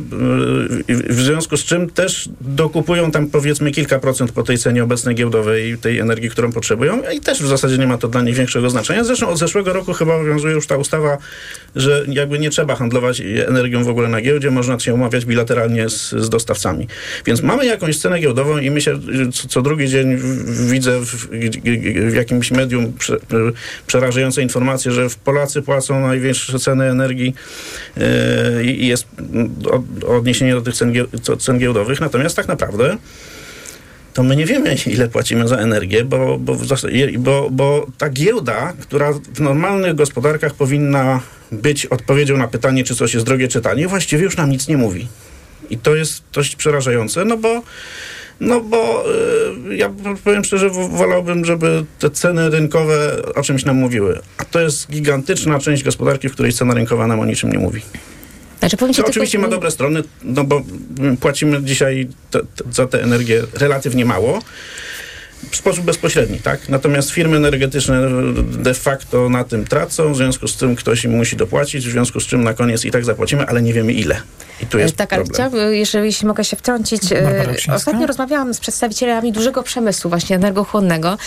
yy, 0.87 1.07
w 1.09 1.21
związku 1.21 1.57
z 1.57 1.63
czym 1.63 1.89
też 1.89 2.29
dokupują 2.41 3.11
tam 3.11 3.27
powiedzmy 3.27 3.71
kilka 3.71 3.99
procent 3.99 4.31
po 4.31 4.43
tej 4.43 4.57
cenie 4.57 4.83
obecnej 4.83 5.15
giełdowej 5.15 5.77
tej 5.77 5.99
energii, 5.99 6.29
którą 6.29 6.51
potrzebują 6.51 7.01
i 7.13 7.19
też 7.19 7.43
w 7.43 7.47
zasadzie 7.47 7.77
nie 7.77 7.87
ma 7.87 7.97
to 7.97 8.07
dla 8.07 8.21
nich 8.21 8.35
większego 8.35 8.69
znaczenia. 8.69 9.03
Zresztą 9.03 9.29
od 9.29 9.37
zeszłego 9.37 9.73
roku 9.73 9.93
chyba 9.93 10.15
obowiązuje 10.15 10.53
już 10.53 10.67
ta 10.67 10.77
ustawa, 10.77 11.17
że 11.75 12.05
jakby 12.07 12.39
nie 12.39 12.49
trzeba 12.49 12.75
handlować 12.75 13.21
energią 13.47 13.83
w 13.83 13.89
ogóle 13.89 14.09
na 14.09 14.21
giełdzie, 14.21 14.51
można 14.51 14.79
się 14.79 14.93
umawiać 14.93 15.25
bilateralnie 15.25 15.89
z, 15.89 16.11
z 16.11 16.29
dostawcami. 16.29 16.87
Więc 17.25 17.41
mamy 17.41 17.65
jakąś 17.65 17.97
cenę 17.97 18.19
giełdową 18.19 18.57
i 18.57 18.71
my 18.71 18.81
się 18.81 18.99
co, 19.33 19.47
co 19.47 19.61
drugi 19.61 19.89
dzień 19.89 20.17
widzę 20.69 20.99
w, 20.99 21.27
w, 22.11 22.15
jakimś 22.15 22.51
medium 22.51 22.93
prze, 22.93 23.17
przerażające 23.87 24.41
informacje, 24.41 24.91
że 24.91 25.07
Polacy 25.23 25.61
płacą 25.61 26.07
największe 26.07 26.59
ceny 26.59 26.85
energii 26.89 27.34
i 28.63 28.87
jest 28.87 29.07
odniesienie 30.07 30.53
do 30.53 30.61
tych 30.61 30.75
cen, 30.75 30.93
cen 31.39 31.59
giełdowych. 31.59 32.01
Natomiast 32.01 32.35
tak 32.35 32.47
naprawdę 32.47 32.97
to 34.15 34.23
my 34.23 34.35
nie 34.35 34.45
wiemy, 34.45 34.75
ile 34.93 35.07
płacimy 35.07 35.47
za 35.47 35.57
energię, 35.57 36.05
bo, 36.05 36.37
bo, 36.39 36.57
bo, 37.17 37.49
bo 37.49 37.87
ta 37.97 38.09
giełda, 38.09 38.73
która 38.81 39.13
w 39.13 39.39
normalnych 39.39 39.95
gospodarkach 39.95 40.53
powinna 40.53 41.21
być 41.51 41.85
odpowiedzią 41.85 42.37
na 42.37 42.47
pytanie, 42.47 42.83
czy 42.83 42.95
coś 42.95 43.13
jest 43.13 43.25
drogie, 43.25 43.47
czy 43.47 43.61
tanie, 43.61 43.87
właściwie 43.87 44.23
już 44.23 44.37
nam 44.37 44.49
nic 44.49 44.67
nie 44.67 44.77
mówi. 44.77 45.07
I 45.69 45.77
to 45.77 45.95
jest 45.95 46.23
dość 46.33 46.55
przerażające, 46.55 47.25
no 47.25 47.37
bo 47.37 47.61
no 48.39 48.61
bo 48.61 49.03
y, 49.71 49.75
ja 49.75 49.91
powiem 50.23 50.43
szczerze, 50.43 50.69
wolałbym, 50.69 51.45
żeby 51.45 51.85
te 51.99 52.09
ceny 52.09 52.49
rynkowe 52.49 53.17
o 53.35 53.41
czymś 53.41 53.65
nam 53.65 53.75
mówiły. 53.75 54.19
A 54.37 54.45
to 54.45 54.61
jest 54.61 54.91
gigantyczna 54.91 55.59
część 55.59 55.83
gospodarki, 55.83 56.29
w 56.29 56.31
której 56.31 56.53
cena 56.53 56.73
rynkowa 56.73 57.07
nam 57.07 57.19
o 57.19 57.25
niczym 57.25 57.51
nie 57.51 57.59
mówi. 57.59 57.81
Znaczy, 58.59 58.77
to 58.77 58.87
tylko... 58.87 59.09
oczywiście 59.09 59.39
ma 59.39 59.47
dobre 59.47 59.71
strony, 59.71 60.03
no 60.23 60.43
bo 60.43 60.61
płacimy 61.19 61.63
dzisiaj 61.63 62.07
te, 62.31 62.39
te, 62.39 62.63
za 62.71 62.87
tę 62.87 63.03
energię 63.03 63.43
relatywnie 63.53 64.05
mało 64.05 64.41
w 65.51 65.55
sposób 65.55 65.85
bezpośredni, 65.85 66.39
tak? 66.39 66.69
Natomiast 66.69 67.09
firmy 67.09 67.37
energetyczne 67.37 68.01
de 68.41 68.73
facto 68.73 69.29
na 69.29 69.43
tym 69.43 69.65
tracą, 69.65 70.13
w 70.13 70.17
związku 70.17 70.47
z 70.47 70.57
tym 70.57 70.75
ktoś 70.75 71.03
im 71.03 71.11
musi 71.11 71.35
dopłacić, 71.35 71.87
w 71.87 71.91
związku 71.91 72.19
z 72.19 72.25
czym 72.25 72.43
na 72.43 72.53
koniec 72.53 72.85
i 72.85 72.91
tak 72.91 73.05
zapłacimy, 73.05 73.45
ale 73.47 73.61
nie 73.61 73.73
wiemy 73.73 73.93
ile. 73.93 74.21
I 74.61 74.65
tu 74.65 74.79
jest 74.79 74.95
tak, 74.95 75.13
ale 75.13 75.23
chciałabym, 75.23 75.73
jeżeli 75.73 76.05
jeśli 76.05 76.27
mogę 76.27 76.43
się 76.43 76.55
wtrącić, 76.55 77.01
ostatnio 77.73 78.07
rozmawiałam 78.07 78.53
z 78.53 78.59
przedstawicielami 78.59 79.31
dużego 79.31 79.63
przemysłu 79.63 80.09
właśnie 80.09 80.35
energochłonnego 80.35 81.17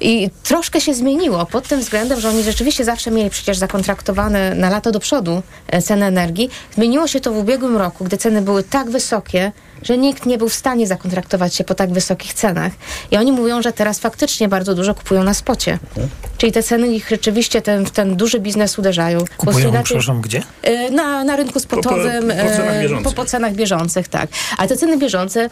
i 0.00 0.30
troszkę 0.42 0.80
się 0.80 0.94
zmieniło 0.94 1.46
pod 1.46 1.68
tym 1.68 1.80
względem, 1.80 2.20
że 2.20 2.28
oni 2.28 2.42
rzeczywiście 2.42 2.84
zawsze 2.84 3.10
mieli 3.10 3.30
przecież 3.30 3.56
zakontraktowane 3.56 4.54
na 4.54 4.70
lato 4.70 4.92
do 4.92 5.00
przodu 5.00 5.42
e, 5.68 5.82
ceny 5.82 6.06
energii. 6.06 6.50
Zmieniło 6.74 7.08
się 7.08 7.20
to 7.20 7.32
w 7.32 7.36
ubiegłym 7.36 7.76
roku, 7.76 8.04
gdy 8.04 8.16
ceny 8.16 8.42
były 8.42 8.62
tak 8.62 8.90
wysokie, 8.90 9.52
że 9.82 9.98
nikt 9.98 10.26
nie 10.26 10.38
był 10.38 10.48
w 10.48 10.54
stanie 10.54 10.86
zakontraktować 10.86 11.54
się 11.54 11.64
po 11.64 11.74
tak 11.74 11.92
wysokich 11.92 12.34
cenach. 12.34 12.72
I 13.10 13.16
oni 13.16 13.32
mówią, 13.32 13.62
że 13.62 13.72
teraz 13.72 13.98
faktycznie 13.98 14.48
bardzo 14.48 14.74
dużo 14.74 14.94
kupują 14.94 15.24
na 15.24 15.34
spocie. 15.34 15.72
Mhm. 15.72 16.08
Czyli 16.38 16.52
te 16.52 16.62
ceny 16.62 16.88
ich 16.88 17.08
rzeczywiście 17.08 17.62
ten, 17.62 17.84
ten 17.84 18.16
duży 18.16 18.40
biznes 18.40 18.78
uderzają. 18.78 19.24
Kupują, 19.36 19.68
inaczej, 19.68 19.84
przepraszam, 19.84 20.20
gdzie? 20.20 20.42
E, 20.62 20.90
na, 20.90 21.24
na 21.24 21.36
rynku 21.36 21.60
spotowym. 21.60 22.28
Po, 22.28 22.34
po, 22.34 22.42
po, 22.42 22.54
cenach 22.54 22.82
bieżących. 22.82 23.04
Po, 23.04 23.12
po 23.12 23.24
cenach 23.24 23.54
bieżących, 23.54 24.08
tak. 24.08 24.30
Ale 24.58 24.68
te 24.68 24.76
ceny 24.76 24.98
bieżące 24.98 25.48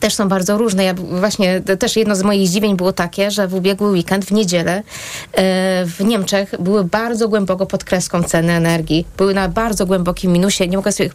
też 0.00 0.14
są 0.14 0.28
bardzo 0.28 0.58
różne. 0.58 0.84
Ja 0.84 0.94
właśnie 0.94 1.60
też 1.60 1.96
jedno 1.96 2.16
z 2.16 2.22
moich 2.22 2.48
zdziwień 2.48 2.76
było 2.76 2.92
takie, 2.92 3.30
że 3.30 3.48
w 3.48 3.54
ubiegły 3.54 3.90
weekend, 3.90 4.24
w 4.24 4.32
niedzielę 4.32 4.72
e, 4.72 4.82
w 5.86 6.00
Niemczech 6.00 6.54
były 6.58 6.84
bardzo 6.84 7.28
głęboko 7.28 7.66
pod 7.66 7.84
kreską 7.84 8.22
ceny 8.22 8.52
energii. 8.52 9.06
Były 9.16 9.34
na 9.34 9.48
bardzo 9.48 9.86
głębokim 9.86 10.32
minusie. 10.32 10.68
Nie 10.68 10.76
mogę 10.76 10.92
sobie 10.92 11.10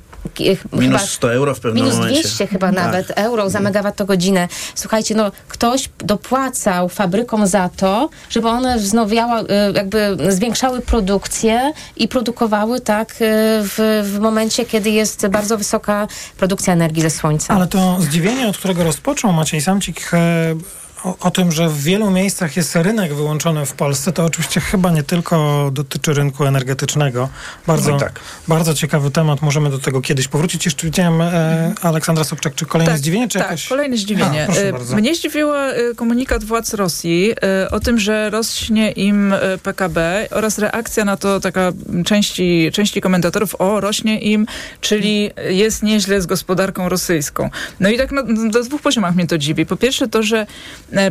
Minus 0.73 1.01
100 1.01 1.33
euro 1.33 1.55
w 1.55 1.59
pewnym 1.59 1.83
minus 1.83 1.95
momencie. 1.95 2.17
Minus 2.17 2.35
200 2.35 2.47
chyba 2.47 2.67
tak. 2.67 2.75
nawet 2.75 3.11
euro 3.15 3.49
za 3.49 3.59
megawattogodzinę. 3.59 4.47
Słuchajcie, 4.75 5.15
no 5.15 5.31
ktoś 5.47 5.89
dopłacał 5.97 6.89
fabrykom 6.89 7.47
za 7.47 7.69
to, 7.77 8.09
żeby 8.29 8.47
one 8.47 8.77
wznowiały, 8.77 9.49
e, 9.49 9.71
jakby 9.71 10.17
zwiększały 10.29 10.81
produkcję 10.81 11.73
i 11.97 12.07
produkowały 12.07 12.79
tak 12.79 13.09
e, 13.11 13.15
w, 13.63 14.03
w 14.13 14.19
momencie, 14.19 14.65
kiedy 14.65 14.89
jest 14.89 15.27
bardzo 15.27 15.57
wysoka 15.57 16.07
produkcja 16.37 16.73
energii 16.73 17.01
ze 17.01 17.09
słońca. 17.09 17.53
Ale 17.53 17.67
to 17.67 17.97
zdziwienie, 17.99 18.47
od 18.47 18.57
którego 18.59 18.83
rozpoczął 18.83 19.33
Maciej 19.33 19.61
Samcik, 19.61 20.13
e, 20.13 20.55
o, 21.03 21.17
o, 21.19 21.31
tym, 21.31 21.51
że 21.51 21.69
w 21.69 21.83
wielu 21.83 22.11
miejscach 22.11 22.57
jest 22.57 22.75
rynek 22.75 23.13
wyłączony 23.13 23.65
w 23.65 23.73
Polsce, 23.73 24.11
to 24.11 24.25
oczywiście 24.25 24.61
chyba 24.61 24.91
nie 24.91 25.03
tylko 25.03 25.69
dotyczy 25.73 26.13
rynku 26.13 26.45
energetycznego. 26.45 27.29
Bardzo, 27.67 27.91
no 27.91 27.99
tak. 27.99 28.19
bardzo 28.47 28.73
ciekawy 28.73 29.11
temat, 29.11 29.41
możemy 29.41 29.69
do 29.69 29.79
tego 29.79 30.01
kiedyś 30.01 30.27
powrócić. 30.27 30.65
Jeszcze 30.65 30.87
widziałem 30.87 31.21
e, 31.21 31.73
Aleksandra 31.81 32.23
Sobczak, 32.23 32.55
czy 32.55 32.65
kolejne 32.65 32.93
tak, 32.93 32.99
zdziwienie? 32.99 33.27
Czy 33.27 33.39
tak, 33.39 33.47
jakaś... 33.47 33.67
kolejne 33.67 33.97
zdziwienie. 33.97 34.47
A, 34.49 34.93
e, 34.93 34.95
Mnie 34.95 35.15
zdziwiło 35.15 35.59
e, 35.59 35.95
komunikat 35.95 36.43
władz 36.43 36.73
Rosji 36.73 37.33
e, 37.43 37.71
o 37.71 37.79
tym, 37.79 37.99
że 37.99 38.29
rośnie 38.29 38.91
im 38.91 39.33
PKB 39.63 40.27
oraz 40.31 40.59
reakcja 40.59 41.05
na 41.05 41.17
to 41.17 41.39
taka 41.39 41.71
części, 42.05 42.69
części 42.73 43.01
komentatorów, 43.01 43.55
o 43.61 43.81
rośnie 43.81 44.19
im, 44.19 44.45
czyli 44.81 45.31
jest 45.49 45.83
nieźle 45.83 46.21
z 46.21 46.25
gospodarką 46.25 46.89
rosyjską. 46.89 47.49
No 47.79 47.89
i 47.89 47.97
tak 47.97 48.11
na, 48.11 48.23
na 48.23 48.59
dwóch 48.61 48.81
poziomach 48.81 49.15
mnie 49.15 49.27
to 49.27 49.37
dziwi. 49.37 49.65
Po 49.65 49.77
pierwsze 49.77 50.07
to, 50.07 50.23
że 50.23 50.45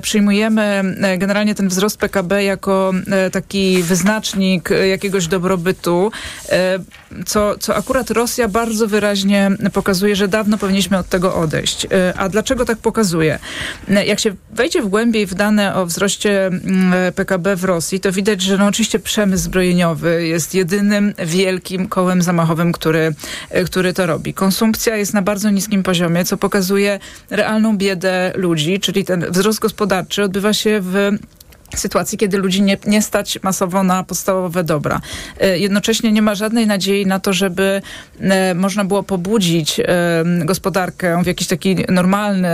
przyjmujemy 0.03 0.63
e, 0.63 1.19
generalnie 1.19 1.55
ten 1.55 1.69
wzrost 1.69 1.99
PKB 1.99 2.45
jako 2.45 2.93
e, 3.11 3.31
taki 3.31 3.83
wyznacznik 3.83 4.71
jakiegoś 4.89 5.27
dobrobytu, 5.27 6.11
co, 7.27 7.59
co 7.59 7.77
akurat 7.77 8.11
Rosja 8.11 8.49
bardzo 8.49 8.87
wyraźnie 8.87 9.51
pokazuje, 9.73 10.17
że 10.17 10.29
dawno 10.29 10.59
powinniśmy 10.59 10.99
od 10.99 11.09
tego 11.09 11.35
odejść. 11.35 11.87
A 12.17 12.29
dlaczego 12.29 12.65
tak 12.65 12.79
pokazuje? 12.79 13.39
Jak 14.07 14.21
się 14.21 14.35
wejdzie 14.51 14.83
w 14.83 14.89
głębiej 14.89 15.27
w 15.27 15.35
dane 15.35 15.75
o 15.75 15.87
wzroście 15.87 16.51
PKB 17.15 17.57
w 17.57 17.65
Rosji, 17.65 18.01
to 18.01 18.13
widać, 18.13 18.43
że 18.43 18.59
no 18.59 18.67
oczywiście 18.67 18.99
przemysł 18.99 19.45
zbrojeniowy 19.45 20.27
jest 20.27 20.55
jedynym 20.55 21.15
wielkim 21.27 21.89
kołem 21.89 22.23
zamachowym, 22.23 22.73
który, 22.73 23.15
który 23.67 23.93
to 23.93 24.07
robi. 24.07 24.35
Konsumpcja 24.35 24.97
jest 24.97 25.15
na 25.15 25.23
bardzo 25.23 25.51
niskim 25.51 25.83
poziomie, 25.83 26.25
co 26.25 26.37
pokazuje 26.37 26.99
realną 27.31 27.77
biedę 27.77 28.33
ludzi, 28.37 28.81
czyli 28.81 29.05
ten 29.05 29.27
wzrost 29.31 29.61
gospodarczy 29.69 30.23
odbywa 30.23 30.53
się 30.53 30.81
w 30.81 31.11
sytuacji, 31.77 32.19
kiedy 32.19 32.39
ludzi 32.39 32.63
nie, 32.63 32.77
nie 32.87 33.03
stać 33.03 33.39
masowo 33.43 33.83
na 33.83 34.05
podstawowe 34.05 34.65
dobra. 34.65 35.01
E, 35.41 35.59
jednocześnie 35.59 36.13
nie 36.13 36.23
ma 36.23 36.35
żadnej 36.35 36.67
nadziei 36.67 37.07
na 37.07 37.21
to, 37.21 37.33
żeby 37.33 37.83
e, 38.21 38.55
można 38.55 38.85
było 38.85 39.03
pobudzić 39.03 39.81
e, 39.81 39.85
gospodarkę 40.45 41.23
w 41.23 41.27
jakiś 41.27 41.47
taki 41.47 41.77
normalny, 41.89 42.49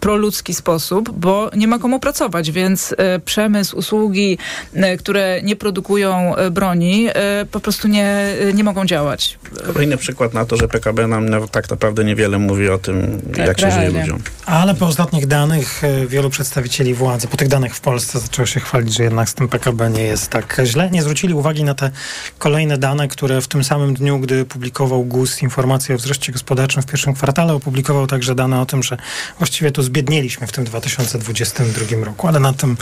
proludzki 0.00 0.54
sposób, 0.54 1.10
bo 1.10 1.50
nie 1.56 1.68
ma 1.68 1.78
komu 1.78 2.00
pracować, 2.00 2.50
więc 2.50 2.94
przemysł, 3.24 3.76
usługi, 3.76 4.38
które 4.98 5.42
nie 5.42 5.56
produkują 5.56 6.34
broni, 6.50 7.08
po 7.50 7.60
prostu 7.60 7.88
nie, 7.88 8.34
nie 8.54 8.64
mogą 8.64 8.86
działać. 8.86 9.38
Kolejny 9.66 9.96
przykład 9.96 10.34
na 10.34 10.44
to, 10.44 10.56
że 10.56 10.68
PKB 10.68 11.06
nam 11.06 11.26
tak 11.50 11.70
naprawdę 11.70 12.04
niewiele 12.04 12.38
mówi 12.38 12.68
o 12.68 12.78
tym, 12.78 13.20
tak, 13.36 13.46
jak 13.46 13.60
się 13.60 13.66
realnie. 13.66 13.90
żyje 13.90 14.02
ludziom. 14.02 14.22
Ale 14.46 14.74
po 14.74 14.86
ostatnich 14.86 15.26
danych 15.26 15.82
wielu 16.06 16.30
przedstawicieli 16.30 16.94
władzy, 16.94 17.28
po 17.28 17.36
tych 17.36 17.48
danych 17.48 17.74
w 17.74 17.80
Polsce 17.80 18.20
zaczęło 18.46 18.60
się 18.60 18.66
chwalić, 18.66 18.94
że 18.94 19.02
jednak 19.02 19.28
z 19.28 19.34
tym 19.34 19.48
PKB 19.48 19.90
nie 19.90 20.02
jest 20.02 20.30
tak 20.30 20.60
źle. 20.64 20.90
Nie 20.90 21.02
zwrócili 21.02 21.34
uwagi 21.34 21.64
na 21.64 21.74
te 21.74 21.90
kolejne 22.38 22.78
dane, 22.78 23.08
które 23.08 23.40
w 23.40 23.48
tym 23.48 23.64
samym 23.64 23.94
dniu, 23.94 24.18
gdy 24.18 24.44
publikował 24.44 25.04
GUS 25.04 25.42
informacje 25.42 25.94
o 25.94 25.98
wzroście 25.98 26.32
gospodarczym 26.32 26.82
w 26.82 26.86
pierwszym 26.86 27.14
kwartale, 27.14 27.54
opublikował 27.54 28.06
także 28.06 28.34
dane 28.34 28.60
o 28.60 28.66
tym, 28.66 28.82
że 28.82 28.96
właściwie 29.38 29.70
tu 29.72 29.82
zbiednieliśmy 29.82 30.46
w 30.46 30.52
tym 30.52 30.64
2022 30.64 32.04
roku, 32.04 32.28
ale 32.28 32.40
na 32.40 32.52
tym 32.52 32.76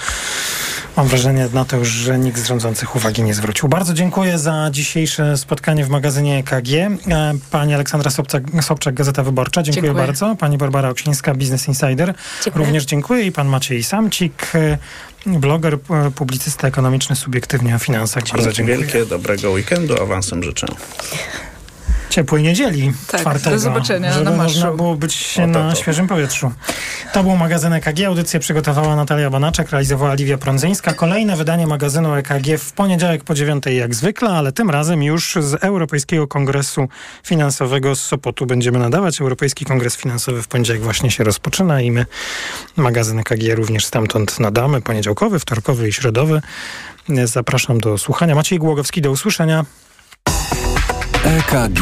mam 0.96 1.08
wrażenie 1.08 1.48
na 1.54 1.64
to 1.64 1.76
już, 1.76 1.88
że 1.88 2.18
nikt 2.18 2.38
z 2.38 2.46
rządzących 2.46 2.96
uwagi 2.96 3.22
nie 3.22 3.34
zwrócił. 3.34 3.68
Bardzo 3.68 3.94
dziękuję 3.94 4.38
za 4.38 4.68
dzisiejsze 4.70 5.36
spotkanie 5.36 5.84
w 5.84 5.88
magazynie 5.88 6.38
EKG. 6.38 6.72
E, 6.72 6.90
pani 7.50 7.74
Aleksandra 7.74 8.10
Sobczak, 8.10 8.42
Sobczak 8.60 8.94
Gazeta 8.94 9.22
Wyborcza, 9.22 9.62
dziękuję, 9.62 9.82
dziękuję, 9.82 10.06
bardzo. 10.06 10.36
Pani 10.36 10.58
Barbara 10.58 10.88
Oksińska, 10.88 11.34
Business 11.34 11.68
Insider, 11.68 12.14
dziękuję. 12.44 12.64
również 12.64 12.84
dziękuję 12.84 13.26
i 13.26 13.32
pan 13.32 13.48
Maciej 13.48 13.82
Samcik, 13.82 14.52
bloger, 15.26 15.78
publicysta 16.14 16.68
ekonomiczny, 16.68 17.16
subiektywnie 17.16 17.74
o 17.74 17.78
finansach. 17.78 18.22
Dzięki 18.22 18.36
Bardzo 18.36 18.52
dziękuję. 18.52 18.78
Wielkie, 18.78 19.06
dobrego 19.06 19.50
weekendu, 19.50 20.02
awansem 20.02 20.42
życzę 20.42 20.66
ciepłej 22.12 22.42
niedzieli 22.42 22.92
tak, 23.06 23.20
czwartego. 23.20 23.50
Do 23.50 23.58
zobaczenia 23.58 24.12
żeby 24.12 24.30
na 24.30 24.36
można 24.36 24.72
było 24.72 24.96
być 24.96 25.38
o, 25.38 25.40
to, 25.40 25.46
na 25.46 25.70
to. 25.70 25.76
świeżym 25.76 26.08
powietrzu. 26.08 26.52
To 27.12 27.22
był 27.22 27.36
magazyn 27.36 27.72
EKG. 27.72 28.06
Audycję 28.06 28.40
przygotowała 28.40 28.96
Natalia 28.96 29.30
Banaczek, 29.30 29.70
realizowała 29.70 30.14
Liwia 30.14 30.38
Prądzyńska. 30.38 30.92
Kolejne 30.92 31.36
wydanie 31.36 31.66
magazynu 31.66 32.14
EKG 32.14 32.58
w 32.58 32.72
poniedziałek 32.72 33.24
po 33.24 33.34
dziewiątej 33.34 33.76
jak 33.76 33.94
zwykle, 33.94 34.28
ale 34.28 34.52
tym 34.52 34.70
razem 34.70 35.02
już 35.02 35.38
z 35.40 35.64
Europejskiego 35.64 36.28
Kongresu 36.28 36.88
Finansowego 37.24 37.96
z 37.96 38.00
Sopotu 38.00 38.46
będziemy 38.46 38.78
nadawać. 38.78 39.20
Europejski 39.20 39.64
Kongres 39.64 39.96
Finansowy 39.96 40.42
w 40.42 40.48
poniedziałek 40.48 40.82
właśnie 40.82 41.10
się 41.10 41.24
rozpoczyna 41.24 41.80
i 41.80 41.90
my 41.90 42.06
magazyn 42.76 43.18
EKG 43.18 43.54
również 43.54 43.84
stamtąd 43.84 44.40
nadamy. 44.40 44.82
Poniedziałkowy, 44.82 45.38
wtorkowy 45.38 45.88
i 45.88 45.92
środowy. 45.92 46.42
Zapraszam 47.24 47.80
do 47.80 47.98
słuchania. 47.98 48.34
Maciej 48.34 48.58
Głogowski, 48.58 49.02
do 49.02 49.10
usłyszenia. 49.10 49.64
EKG. 51.24 51.80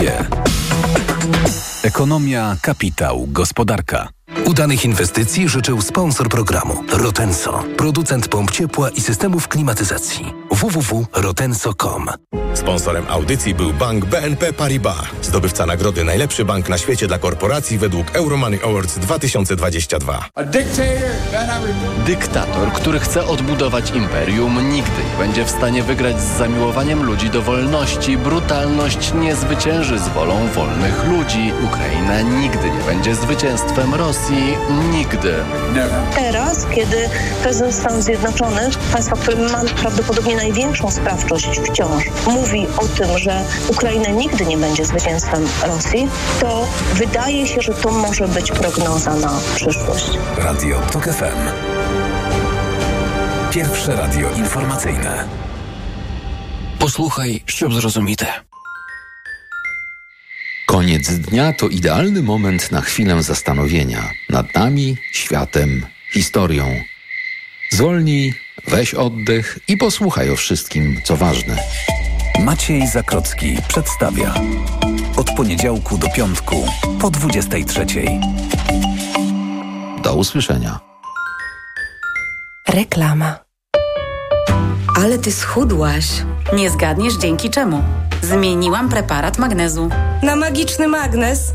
Ekonomia, 1.82 2.56
kapitał, 2.62 3.26
gospodarka. 3.28 4.08
Udanych 4.44 4.84
inwestycji 4.84 5.48
życzył 5.48 5.82
sponsor 5.82 6.28
programu 6.28 6.84
Rotenso, 6.92 7.64
producent 7.76 8.28
pomp 8.28 8.50
ciepła 8.50 8.90
i 8.90 9.00
systemów 9.00 9.48
klimatyzacji. 9.48 10.32
www.rotenso.com 10.50 12.10
Sponsorem 12.54 13.04
audycji 13.08 13.54
był 13.54 13.72
bank 13.72 14.04
BNP 14.04 14.52
Paribas, 14.52 14.96
zdobywca 15.22 15.66
nagrody 15.66 16.04
Najlepszy 16.04 16.44
Bank 16.44 16.68
na 16.68 16.78
świecie 16.78 17.06
dla 17.06 17.18
korporacji 17.18 17.78
według 17.78 18.16
Euromoney 18.16 18.60
Awards 18.62 18.98
2022. 18.98 20.28
Dyktator, 22.06 22.72
który 22.72 23.00
chce 23.00 23.26
odbudować 23.26 23.90
imperium, 23.90 24.70
nigdy 24.70 24.90
nie 25.10 25.18
będzie 25.18 25.44
w 25.44 25.50
stanie 25.50 25.82
wygrać 25.82 26.20
z 26.20 26.38
zamiłowaniem 26.38 27.02
ludzi 27.02 27.30
do 27.30 27.42
wolności. 27.42 28.18
Brutalność 28.18 29.12
nie 29.14 29.36
zwycięży 29.36 29.98
z 29.98 30.08
wolą 30.08 30.48
wolnych 30.54 31.04
ludzi. 31.04 31.52
Ukraina 31.64 32.20
nigdy 32.20 32.70
nie 32.70 32.84
będzie 32.86 33.14
zwycięstwem 33.14 33.94
Rosji. 33.94 34.56
Nigdy. 34.92 35.34
Teraz, 36.14 36.66
kiedy 36.74 37.08
prezydent 37.42 37.74
Stanów 37.74 38.02
Zjednoczonych, 38.04 38.78
państwa, 38.78 39.16
w 39.16 39.20
którym 39.20 39.52
ma 39.52 39.60
prawdopodobnie 39.80 40.36
największą 40.36 40.90
sprawczość 40.90 41.60
wciąż, 41.60 42.04
mówi 42.39 42.67
o 42.77 42.87
tym, 42.87 43.17
że 43.17 43.43
Ukraina 43.69 44.09
nigdy 44.09 44.45
nie 44.45 44.57
będzie 44.57 44.85
zwycięstwem 44.85 45.47
Rosji, 45.67 46.07
to 46.39 46.67
wydaje 46.93 47.47
się, 47.47 47.61
że 47.61 47.73
to 47.73 47.91
może 47.91 48.27
być 48.27 48.51
prognoza 48.51 49.15
na 49.15 49.39
przyszłość. 49.55 50.09
Radio 50.37 50.81
TOK 50.91 51.03
FM. 51.03 51.51
Pierwsze 53.51 53.95
radio 53.95 54.31
informacyjne. 54.31 55.27
Posłuchaj, 56.79 57.41
щоб 57.45 57.73
зрозуміти. 57.73 58.25
Koniec 60.65 61.09
dnia 61.09 61.53
to 61.53 61.67
idealny 61.69 62.21
moment 62.21 62.71
na 62.71 62.81
chwilę 62.81 63.23
zastanowienia 63.23 64.09
nad 64.29 64.55
nami, 64.55 64.97
światem, 65.13 65.85
historią. 66.13 66.83
Zwolnij, 67.71 68.33
weź 68.67 68.93
oddech 68.93 69.59
i 69.67 69.77
posłuchaj 69.77 70.29
o 70.29 70.35
wszystkim, 70.35 71.01
co 71.03 71.15
ważne. 71.15 71.57
Maciej 72.44 72.86
Zakrocki 72.86 73.56
przedstawia. 73.68 74.34
Od 75.16 75.30
poniedziałku 75.36 75.98
do 75.98 76.08
piątku 76.08 76.56
po 77.00 77.10
23. 77.10 77.84
Do 80.02 80.14
usłyszenia. 80.14 80.80
Reklama. 82.68 83.38
Ale 84.96 85.18
ty 85.18 85.32
schudłaś. 85.32 86.06
Nie 86.56 86.70
zgadniesz 86.70 87.14
dzięki 87.14 87.50
czemu. 87.50 87.82
Zmieniłam 88.22 88.88
preparat 88.88 89.38
magnezu. 89.38 89.88
Na 90.22 90.36
magiczny 90.36 90.88
magnez? 90.88 91.52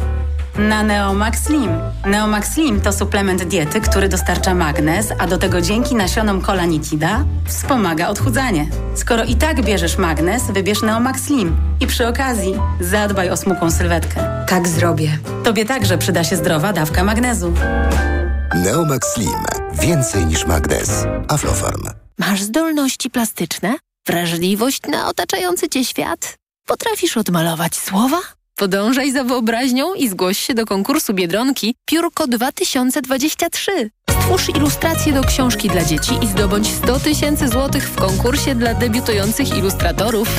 Na 0.57 0.83
Neomax 0.83 1.43
Slim. 1.43 1.69
Neomax 2.05 2.53
Slim 2.53 2.81
to 2.81 2.93
suplement 2.93 3.43
diety, 3.43 3.81
który 3.81 4.09
dostarcza 4.09 4.53
magnez, 4.53 5.07
a 5.19 5.27
do 5.27 5.37
tego 5.37 5.61
dzięki 5.61 5.95
nasionom 5.95 6.41
kolanitida 6.41 7.25
wspomaga 7.47 8.07
odchudzanie. 8.07 8.67
Skoro 8.95 9.23
i 9.23 9.35
tak 9.35 9.61
bierzesz 9.65 9.97
magnez, 9.97 10.43
wybierz 10.51 10.81
Neomax 10.81 11.23
Slim. 11.23 11.55
I 11.79 11.87
przy 11.87 12.07
okazji 12.07 12.53
zadbaj 12.79 13.29
o 13.29 13.37
smukłą 13.37 13.71
sylwetkę. 13.71 14.45
Tak 14.47 14.67
zrobię. 14.67 15.17
Tobie 15.43 15.65
także 15.65 15.97
przyda 15.97 16.23
się 16.23 16.35
zdrowa 16.35 16.73
dawka 16.73 17.03
magnezu. 17.03 17.53
Neomax 18.55 19.13
Slim. 19.13 19.45
Więcej 19.73 20.25
niż 20.25 20.45
magnez. 20.45 21.05
Aflofarm. 21.27 21.83
Masz 22.19 22.41
zdolności 22.41 23.09
plastyczne? 23.09 23.75
Wrażliwość 24.07 24.81
na 24.91 25.07
otaczający 25.07 25.69
cię 25.69 25.85
świat? 25.85 26.37
Potrafisz 26.65 27.17
odmalować 27.17 27.75
słowa? 27.75 28.17
Podążaj 28.55 29.11
za 29.11 29.23
wyobraźnią 29.23 29.93
i 29.93 30.07
zgłoś 30.07 30.39
się 30.39 30.53
do 30.53 30.65
konkursu 30.65 31.13
Biedronki 31.13 31.75
Piórko 31.85 32.27
2023. 32.27 33.89
Stwórz 34.25 34.49
ilustrację 34.49 35.13
do 35.13 35.23
książki 35.23 35.69
dla 35.69 35.85
dzieci 35.85 36.11
i 36.21 36.27
zdobądź 36.27 36.67
100 36.67 36.99
tysięcy 36.99 37.47
złotych 37.47 37.89
w 37.89 37.95
konkursie 37.95 38.55
dla 38.55 38.73
debiutujących 38.73 39.57
ilustratorów. 39.57 40.29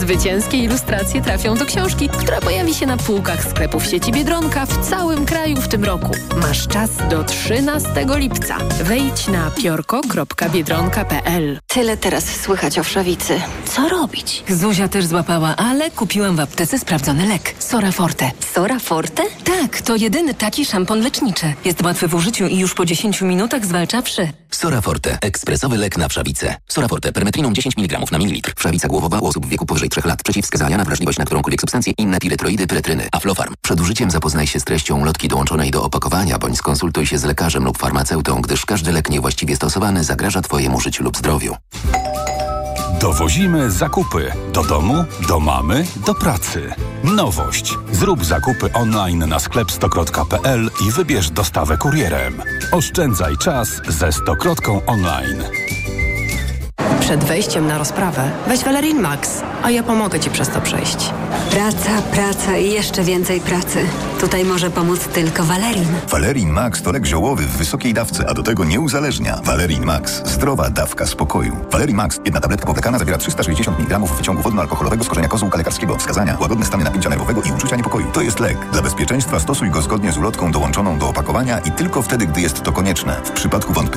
Zwycięskie 0.00 0.56
ilustracje 0.56 1.22
trafią 1.22 1.54
do 1.54 1.66
książki, 1.66 2.08
która 2.08 2.40
pojawi 2.40 2.74
się 2.74 2.86
na 2.86 2.96
półkach 2.96 3.44
sklepów 3.44 3.86
sieci 3.86 4.12
Biedronka 4.12 4.66
w 4.66 4.88
całym 4.90 5.26
kraju 5.26 5.56
w 5.56 5.68
tym 5.68 5.84
roku. 5.84 6.10
Masz 6.36 6.68
czas 6.68 6.90
do 7.10 7.24
13 7.24 7.88
lipca. 8.16 8.58
Wejdź 8.84 9.28
na 9.28 9.50
piorko.biedronka.pl 9.50 11.60
Tyle 11.68 11.96
teraz 11.96 12.40
słychać 12.40 12.78
o 12.78 12.84
wszawicy. 12.84 13.40
Co 13.64 13.88
robić? 13.88 14.44
Zuzia 14.48 14.88
też 14.88 15.06
złapała, 15.06 15.56
ale 15.56 15.90
kupiłam 15.90 16.36
w 16.36 16.40
aptece 16.40 16.78
sprawdzony 16.78 17.26
lek. 17.26 17.54
Sora 17.58 17.92
Forte. 17.92 18.30
Sora 18.54 18.78
Forte? 18.78 19.22
Tak, 19.44 19.82
to 19.82 19.96
jedyny 19.96 20.34
taki 20.34 20.64
szampon 20.64 21.00
leczniczy. 21.00 21.52
Jest 21.64 21.82
łatwy 21.82 22.08
w 22.08 22.14
użyciu 22.14 22.46
i 22.46 22.58
już 22.58 22.74
po 22.74 22.84
10 22.84 23.20
minutach 23.20 23.33
zwalcza 23.62 24.02
wszy. 24.02 24.28
Soraforte. 24.50 25.18
Ekspresowy 25.20 25.76
lek 25.78 25.98
na 25.98 26.08
wszawicę. 26.08 26.56
Soraforte. 26.68 27.12
Permetriną 27.12 27.52
10 27.52 27.78
mg 27.78 27.98
na 28.12 28.18
mililitr. 28.18 28.52
Wszawica 28.56 28.88
głowowa 28.88 29.18
u 29.18 29.26
osób 29.26 29.46
w 29.46 29.48
wieku 29.48 29.66
powyżej 29.66 29.88
3 29.88 30.00
lat. 30.04 30.22
Przeciwwskazania 30.22 30.76
na 30.76 30.84
wrażliwość 30.84 31.18
na 31.18 31.24
którąkolwiek 31.24 31.60
substancję. 31.60 31.92
Inne 31.98 32.18
piretroidy, 32.18 32.66
pyretryny. 32.66 33.08
Aflofarm. 33.12 33.54
Przed 33.62 33.80
użyciem 33.80 34.10
zapoznaj 34.10 34.46
się 34.46 34.60
z 34.60 34.64
treścią 34.64 35.04
lotki 35.04 35.28
dołączonej 35.28 35.70
do 35.70 35.82
opakowania, 35.84 36.38
bądź 36.38 36.58
skonsultuj 36.58 37.06
się 37.06 37.18
z 37.18 37.24
lekarzem 37.24 37.64
lub 37.64 37.78
farmaceutą, 37.78 38.40
gdyż 38.40 38.66
każdy 38.66 38.92
lek 38.92 39.10
niewłaściwie 39.10 39.56
stosowany 39.56 40.04
zagraża 40.04 40.42
Twojemu 40.42 40.80
życiu 40.80 41.04
lub 41.04 41.16
zdrowiu. 41.16 41.56
Dowozimy 43.00 43.70
zakupy. 43.70 44.32
Do 44.52 44.62
domu, 44.62 45.04
do 45.28 45.40
mamy, 45.40 45.86
do 46.06 46.14
pracy. 46.14 46.74
Nowość. 47.04 47.74
Zrób 47.92 48.24
zakupy 48.24 48.72
online 48.72 49.28
na 49.28 49.38
sklep 49.38 49.72
stokrot.pl 49.72 50.70
i 50.88 50.90
wybierz 50.90 51.30
dostawę 51.30 51.76
kurierem. 51.76 52.42
Oszczędzaj 52.72 53.36
czas 53.36 53.80
ze 53.88 54.12
Stokrotką 54.12 54.80
online. 54.86 55.44
Przed 57.04 57.24
wejściem 57.24 57.66
na 57.66 57.78
rozprawę 57.78 58.30
weź 58.46 58.64
Valerin 58.64 59.00
Max, 59.00 59.42
a 59.62 59.70
ja 59.70 59.82
pomogę 59.82 60.20
Ci 60.20 60.30
przez 60.30 60.48
to 60.48 60.60
przejść. 60.60 61.10
Praca, 61.50 62.02
praca 62.12 62.56
i 62.56 62.70
jeszcze 62.70 63.02
więcej 63.02 63.40
pracy. 63.40 63.86
Tutaj 64.20 64.44
może 64.44 64.70
pomóc 64.70 65.00
tylko 65.00 65.44
Valerin. 65.44 65.88
Valerin 66.08 66.50
Max 66.50 66.82
to 66.82 66.92
lek 66.92 67.06
ziołowy 67.06 67.42
w 67.42 67.56
wysokiej 67.56 67.94
dawce, 67.94 68.28
a 68.28 68.34
do 68.34 68.42
tego 68.42 68.64
nie 68.64 68.80
uzależnia. 68.80 69.40
Valerin 69.44 69.84
Max. 69.84 70.22
Zdrowa 70.24 70.70
dawka 70.70 71.06
spokoju. 71.06 71.56
Valerin 71.72 71.96
Max. 71.96 72.20
Jedna 72.24 72.40
tabletka 72.40 72.66
powlekana 72.66 72.98
zawiera 72.98 73.18
360 73.18 73.78
mg 73.78 73.98
wyciągu 73.98 74.42
wodno-alkoholowego 74.42 75.04
z 75.04 75.08
korzenia 75.08 75.28
kozłka 75.28 75.58
lekarskiego. 75.58 75.98
Wskazania. 75.98 76.36
Łagodne 76.40 76.66
stany 76.66 76.84
napięcia 76.84 77.10
nerwowego 77.10 77.42
i 77.42 77.52
uczucia 77.52 77.76
niepokoju. 77.76 78.06
To 78.12 78.20
jest 78.22 78.40
lek. 78.40 78.58
Dla 78.72 78.82
bezpieczeństwa 78.82 79.40
stosuj 79.40 79.70
go 79.70 79.82
zgodnie 79.82 80.12
z 80.12 80.18
ulotką 80.18 80.52
dołączoną 80.52 80.98
do 80.98 81.08
opakowania 81.08 81.58
i 81.58 81.70
tylko 81.70 82.02
wtedy, 82.02 82.26
gdy 82.26 82.40
jest 82.40 82.62
to 82.62 82.72
konieczne. 82.72 83.20
W 83.24 83.30
przypadku 83.30 83.72
wątpliwości 83.72 83.94